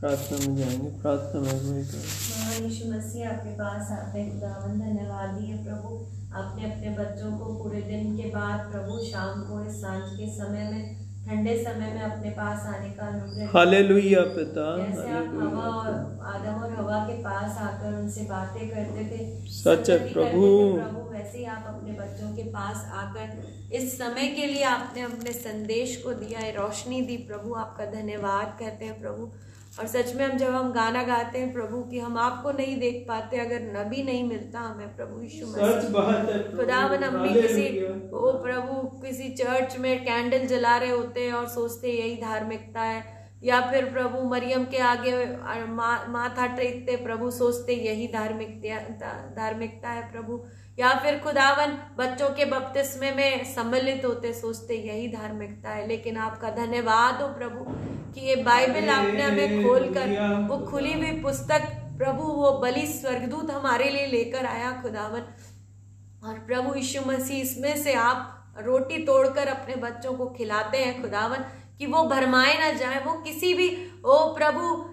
प्रार्थना 0.00 0.38
में 0.38 0.56
जाएँगे। 0.56 0.90
प्रार्थना 0.90 1.40
में 1.40 1.52
वही 1.52 1.84
करेंगे। 1.84 2.64
यीशु 2.64 2.92
मसीह, 2.92 3.28
आपके 3.28 3.50
पास 3.50 3.90
आते 3.90 4.20
हैं 4.20 4.32
खुदावन 4.32 4.80
धन्यवाद 4.80 5.30
दिए 5.30 5.56
प्रभु। 5.56 6.06
आपने 6.34 6.72
अपने 6.72 6.98
बच्चों 6.98 7.38
को 7.38 7.44
पूरे 7.44 7.82
दिन 7.82 8.16
के 8.16 8.28
बाद 8.28 8.72
प्रभु 8.72 9.04
शाम 9.04 9.42
को 9.42 9.70
इस 9.70 9.76
साँझ 9.76 10.02
के 10.02 10.26
समय 10.38 10.70
में 10.70 11.01
ठंडे 11.26 11.54
समय 11.64 11.92
में 11.94 12.00
अपने 12.02 12.30
पास 12.36 12.64
आने 12.66 12.88
का 12.90 13.06
अनुग्रह। 13.06 13.50
हालेलुया 13.52 14.20
पिता 14.36 14.64
जैसे 14.78 15.10
आप 15.18 15.34
हवा 15.42 15.66
और 15.72 15.92
आदम 16.30 16.62
और 16.62 16.72
हवा 16.72 16.98
के 17.06 17.16
पास 17.22 17.58
आकर 17.66 17.94
उनसे 17.98 18.24
बातें 18.30 18.68
करते 18.70 19.04
थे 19.10 19.20
सच 19.52 19.90
है, 19.90 19.98
प्रभु। 20.12 20.48
प्रभु 20.74 21.08
वैसे 21.12 21.38
ही 21.38 21.44
आप 21.54 21.64
अपने 21.68 21.92
बच्चों 22.00 22.34
के 22.36 22.42
पास 22.50 22.84
आकर 23.02 23.76
इस 23.76 23.96
समय 23.98 24.28
के 24.36 24.46
लिए 24.46 24.62
आपने 24.72 25.02
अपने 25.02 25.32
संदेश 25.32 25.96
को 26.04 26.14
दिया 26.14 26.38
है 26.40 26.50
रोशनी 26.56 27.00
दी 27.06 27.16
प्रभु 27.30 27.54
आपका 27.60 27.86
धन्यवाद 27.90 28.56
करते 28.60 28.84
हैं 28.84 29.00
प्रभु 29.00 29.30
और 29.80 29.86
सच 29.86 30.14
में 30.14 30.24
हम 30.24 30.36
जब 30.38 30.54
हम 30.54 30.72
गाना 30.72 31.02
गाते 31.02 31.38
हैं 31.38 31.52
प्रभु 31.52 31.82
कि 31.82 31.98
हम 31.98 32.16
आपको 32.18 32.50
नहीं 32.50 32.76
देख 32.80 33.04
पाते 33.08 33.36
अगर 33.36 33.60
नबी 33.76 34.02
नहीं 34.02 34.24
मिलता 34.28 34.60
हमें 34.60 34.96
प्रभु 34.96 35.20
यीशु 35.22 35.46
सच 35.46 35.62
मसीह 35.62 35.90
प्रभु। 35.92 36.56
खुदावन 36.56 37.04
हम 37.04 37.22
भी 37.22 37.40
किसी। 37.40 37.64
ओ 38.14 38.32
प्रभु 38.42 38.82
किसी 38.98 39.28
चर्च 39.34 39.76
में 39.78 40.04
कैंडल 40.04 40.46
जला 40.46 40.76
रहे 40.76 40.90
होते 40.90 41.20
हैं 41.20 41.32
और 41.32 41.48
सोचते 41.48 41.92
यही 41.92 42.16
धार्मिकता 42.16 42.80
है 42.80 43.20
या 43.44 43.60
फिर 43.60 43.84
प्रभु 43.84 44.22
मरियम 44.28 44.64
के 44.64 44.78
आगे 44.78 45.12
मा, 45.66 46.06
माथा 46.08 46.46
टेकते 46.46 46.96
प्रभु 46.96 47.30
सोचते 47.30 47.74
यही 47.74 48.06
धार्मिकता 48.08 49.08
धार्मिकता 49.36 49.88
है 49.88 50.12
प्रभु 50.12 50.40
या 50.78 50.92
फिर 50.98 51.18
खुदावन 51.18 51.76
बच्चों 51.98 52.28
के 52.28 52.44
बपतिस्मे 52.44 53.10
में 53.10 53.54
सम्मिलित 53.54 54.04
होते 54.04 54.32
सोचते 54.32 54.76
यही 54.76 55.08
धार्मिकता 55.08 55.70
है 55.70 55.88
लेकिन 55.88 56.16
आपका 56.16 56.50
धन्यवाद 56.50 57.22
हो 57.22 57.28
प्रभु 57.28 57.64
कि 58.14 58.20
ये 58.20 58.36
बाइबल 58.42 58.88
आपने 58.88 59.22
हमें 59.22 59.62
खोल 59.64 59.92
कर 59.94 60.10
वो 60.48 60.58
खुली 60.66 60.92
हुई 60.92 61.12
पुस्तक, 61.22 61.62
प्रभु, 61.98 62.22
वो 62.22 62.50
बलि 62.58 62.86
स्वर्गदूत 62.86 63.50
हमारे 63.50 63.88
लिए 63.90 64.06
लेकर 64.06 64.46
आया 64.46 64.70
खुदावन। 64.82 65.24
और 66.22 66.38
प्रभु 66.38 66.74
यीशु 66.74 67.00
मसीह, 67.06 67.40
इसमें 67.42 67.76
से 67.82 67.92
आप 67.94 68.54
रोटी 68.60 68.98
तोड़कर 68.98 69.48
अपने 69.48 69.76
बच्चों 69.76 70.12
को 70.12 70.26
खिलाते 70.26 70.78
हैं 70.78 71.00
खुदावन, 71.02 71.44
कि 71.78 71.86
वो 71.86 72.02
भरमाए 72.04 72.58
ना 72.58 72.70
जाए, 72.72 72.98
वो 73.04 73.12
किसी 73.12 73.54
भी, 73.54 73.68
ओ 74.06 74.18
प्रभु 74.34 74.84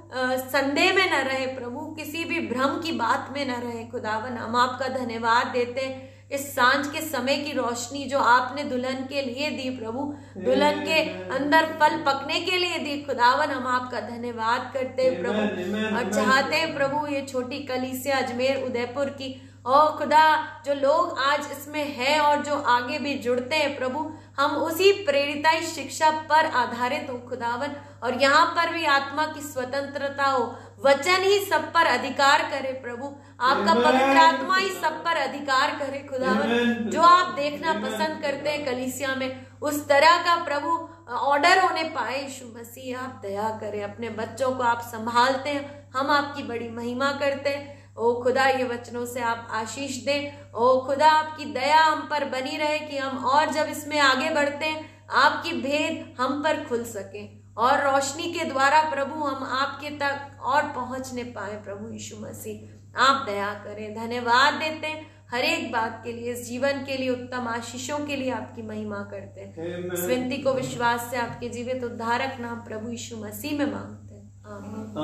संदेह 0.52 0.94
में 0.94 1.06
न 1.12 1.24
रहे, 1.26 1.46
प्रभु, 1.46 1.80
किसी 1.96 2.24
भी 2.24 2.40
भ्रम 2.48 2.80
की 2.82 2.92
बात 2.92 3.30
में 3.34 3.46
न 3.46 3.60
रहे 3.62 3.84
खुदावन। 3.86 4.38
हम 4.38 4.56
आपका 4.56 4.88
धन्यवाद 4.88 5.48
देते 5.48 5.82
हैं। 5.82 6.19
इस 6.32 6.44
साँझ 6.56 6.86
के 6.88 7.02
समय 7.02 7.38
की 7.38 7.52
रोशनी 7.54 8.04
जो 8.06 8.20
आपने 8.20 8.64
दुल्हन 8.64 9.04
के 9.06 9.22
लिए 9.22 9.50
दी 9.52 9.70
प्रभु 9.78 10.04
दुल्हन 10.38 10.80
के 10.82 11.00
अंदर 11.36 11.66
फल 11.80 11.98
पकने 12.06 12.40
के 12.40 12.58
लिए 12.58 12.78
दी। 12.80 12.98
खुदावन 13.04 13.52
हम 13.52 13.68
आपका 13.68 14.00
धन्यवाद 14.00 14.72
करते 14.74 15.04
हैं 15.04 15.22
प्रभु 15.22 15.98
और 15.98 16.14
चाहते 16.14 16.56
हैं 16.56 16.74
प्रभु 16.76 17.06
ये 17.08 17.22
छोटी 17.22 17.60
कली 17.66 17.94
से 17.98 18.12
अजमेर 18.14 18.64
उदयपुर 18.66 19.10
की। 19.12 19.36
और 19.66 19.98
खुदा 19.98 20.26
जो 20.66 20.74
लोग 20.74 21.18
आज 21.20 21.48
इसमें 21.52 21.84
है 21.96 22.20
और 22.20 22.44
जो 22.44 22.56
आगे 22.70 23.00
भी 23.00 23.14
जुड़ते 23.20 23.56
हैं 23.56 23.76
प्रभु 23.78 24.00
हम 24.38 24.52
उसी 24.58 24.92
प्रेरिताई 25.06 25.62
शिक्षा 25.66 26.10
पर 26.30 26.46
आधारित 26.58 27.08
हो 27.10 27.18
खुदावन। 27.30 27.76
और 28.04 28.22
यहाँ 28.22 28.46
पर 28.56 28.74
भी 28.74 28.86
आत्मा 28.88 29.26
की 29.26 29.42
स्वतंत्रता 29.44 30.26
हो 30.26 30.44
वचन 30.86 31.24
ही 31.24 31.40
सब 31.40 31.72
पर 31.74 31.86
अधिकार 31.86 32.42
करे 32.42 32.72
प्रभु। 32.74 33.08
आपका. 33.42 33.74
पवित्र 33.74 34.18
आत्मा 34.18 34.58
ही 34.58 34.70
सब 34.70 35.04
पर 35.06 35.18
अधिकार 35.18 35.76
करे 35.80 36.00
खुदावन। 36.00 36.90
जो 36.90 37.02
आप 37.02 37.34
देखना 37.36 37.74
पसंद 37.74 38.22
करते 38.22 38.50
हैं 38.50 38.66
कलीसिया 38.66 39.16
में 39.16 39.46
उस 39.62 39.88
तरह 39.88 40.18
का 40.18 40.36
प्रभु 40.44 40.90
ऑर्डर 41.16 41.60
होने 41.60 41.84
पाए 41.84 42.22
यीशु 42.24 42.46
मसीह। 42.60 43.00
आप 43.00 43.20
दया 43.22 43.50
करें 43.62 43.84
अपने 43.84 44.10
बच्चों 44.10 44.52
को 44.52 44.64
आप 44.64 44.82
संभालते 44.82 45.50
हैं। 45.50 45.90
हम 45.96 46.10
आपकी 46.10 46.44
बड़ी 46.44 46.70
महिमा 46.70 47.12
करते 47.12 47.50
हैं। 47.50 47.96
ओ 47.96 48.14
खुदा 48.24 48.46
ये 48.46 48.64
वचनों 48.64 49.06
से 49.06 49.22
आप 49.22 49.48
आशीष 49.52 49.96
दें। 50.04 50.52
ओ 50.54 50.86
खुदा 50.86 51.08
आपकी 51.08 51.46
दया 51.46 51.84
हम 51.84 52.08
पर 52.12 52.26
बनी 52.26 52.58
रहे 52.58 52.80
कि 52.80 52.98
हम 52.98 53.26
और 53.26 53.52
जब 53.52 53.66
इसमें 53.66 54.00
आगे 54.00 54.30
बढ़ते 54.30 54.66
हैं 54.66 55.08
आपकी 55.10 55.52
भेद 55.52 56.16
हम 56.22 56.42
पर 56.44 56.64
खुल 56.66 56.84
सके। 56.84 57.39
और 57.60 57.84
रोशनी 57.84 58.32
के 58.34 58.46
द्वारा 58.46 58.82
प्रभु 58.90 59.24
हम 59.24 59.44
आपके 59.54 59.90
तक 59.90 60.42
और 60.42 60.64
पहुँचने 60.76 61.24
पाए 61.24 61.56
प्रभु 61.64 61.90
यीशु 61.90 62.18
मसीह। 62.18 63.02
आप 63.02 63.26
दया 63.26 63.54
करें 63.54 63.96
धन्यवाद 63.96 64.54
देते 64.54 64.88
हैं। 64.88 65.08
हर 65.32 65.44
एक 65.44 65.72
बात 65.72 66.02
के 66.04 66.14
लिए 66.14 66.32
इस 66.34 66.48
जीवन 66.48 66.84
के 66.86 66.98
लिए 66.98 67.10
उत्तम 67.10 67.48
आशीषों 67.48 68.00
के 68.00 68.16
लिए 68.16 68.32
आपकी 68.32 68.62
महिमा 68.62 69.02
करते 69.12 69.42
हैं। 69.42 69.92
इस 69.94 70.06
विनती 70.06 70.38
को 70.38 70.54
विश्वास 70.54 71.08
से 71.12 71.18
आपके 71.18 71.50
जीवित 71.50 71.84
उद्धारक 71.84 72.40
नाम 72.40 72.60
प्रभु 72.60 72.90
यीशु 72.90 73.18
मसीह 73.18 73.58
में 73.58 73.66
मांगते 73.66 74.16
हैं। 74.16 74.28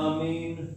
आमीन। 0.06 0.76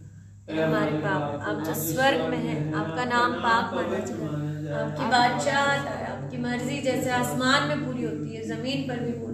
हमारे 0.51 0.97
पाप 0.97 1.41
आप 1.41 1.63
जो 1.63 1.73
स्वर्ग 1.73 2.21
में 2.21 2.37
हैं 2.37 2.73
आपका 2.73 3.05
नाम 3.05 3.33
पाप 3.33 3.73
माना 3.73 4.61
जाए। 4.61 4.83
आपकी 4.83 5.49
आए 5.49 6.05
आपकी 6.05 6.37
मर्ज़ी 6.37 6.81
जैसे 6.81 7.09
आसमान 7.09 7.67
में 7.67 7.85
पूरी 7.85 8.03
होती 8.03 8.35
है 8.35 8.43
ज़मीन 8.47 8.87
पर 8.87 8.99
भी 8.99 9.11
पूरी 9.11 9.28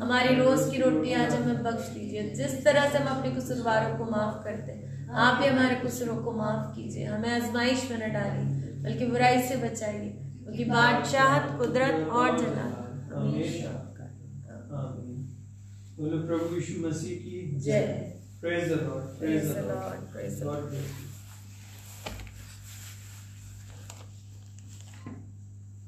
हमारी 0.00 0.34
रोज 0.34 0.62
की 0.70 0.80
रोटी 0.80 1.12
आज 1.12 1.32
हमें 1.32 1.62
बख्श 1.64 1.88
दीजिए। 1.90 2.22
जिस 2.34 2.64
तरह 2.64 2.88
से 2.90 2.98
हम 2.98 3.06
अपने 3.16 3.30
कुसुरवारों 3.34 3.96
को 3.98 4.04
माफ़ 4.10 4.42
करते 4.44 4.72
हैं 4.72 5.08
आप 5.24 5.42
ही 5.42 5.48
हमारे 5.48 5.76
कुसुरों 5.76 6.16
को 6.24 6.32
माफ़ 6.32 6.66
कीजिए। 6.76 7.04
हमें 7.04 7.30
आजमाइश 7.30 7.90
में 7.90 7.96
न 7.98 8.12
डालिए 8.12 8.72
बल्कि 8.84 9.06
बुराई 9.06 9.42
से 9.42 9.56
बचाइए 9.56 10.10
क्योंकि 10.42 10.64
बादशाहत 10.64 11.58
कुदरत 11.58 12.08
और 12.18 12.44
है। 12.44 12.68
बोलो 15.96 16.16
प्रभु 16.26 16.54
यीशु 16.56 16.86
मसीह 16.86 17.18
की 17.18 17.60
जय। 17.60 17.82
Praise 18.40 18.68
the 18.68 18.82
lord 18.82 19.06
Lord, 19.68 20.08
praise 20.12 20.38
the 20.38 20.46
God 20.46 20.70
bless 20.70 20.94
you. 21.00 21.05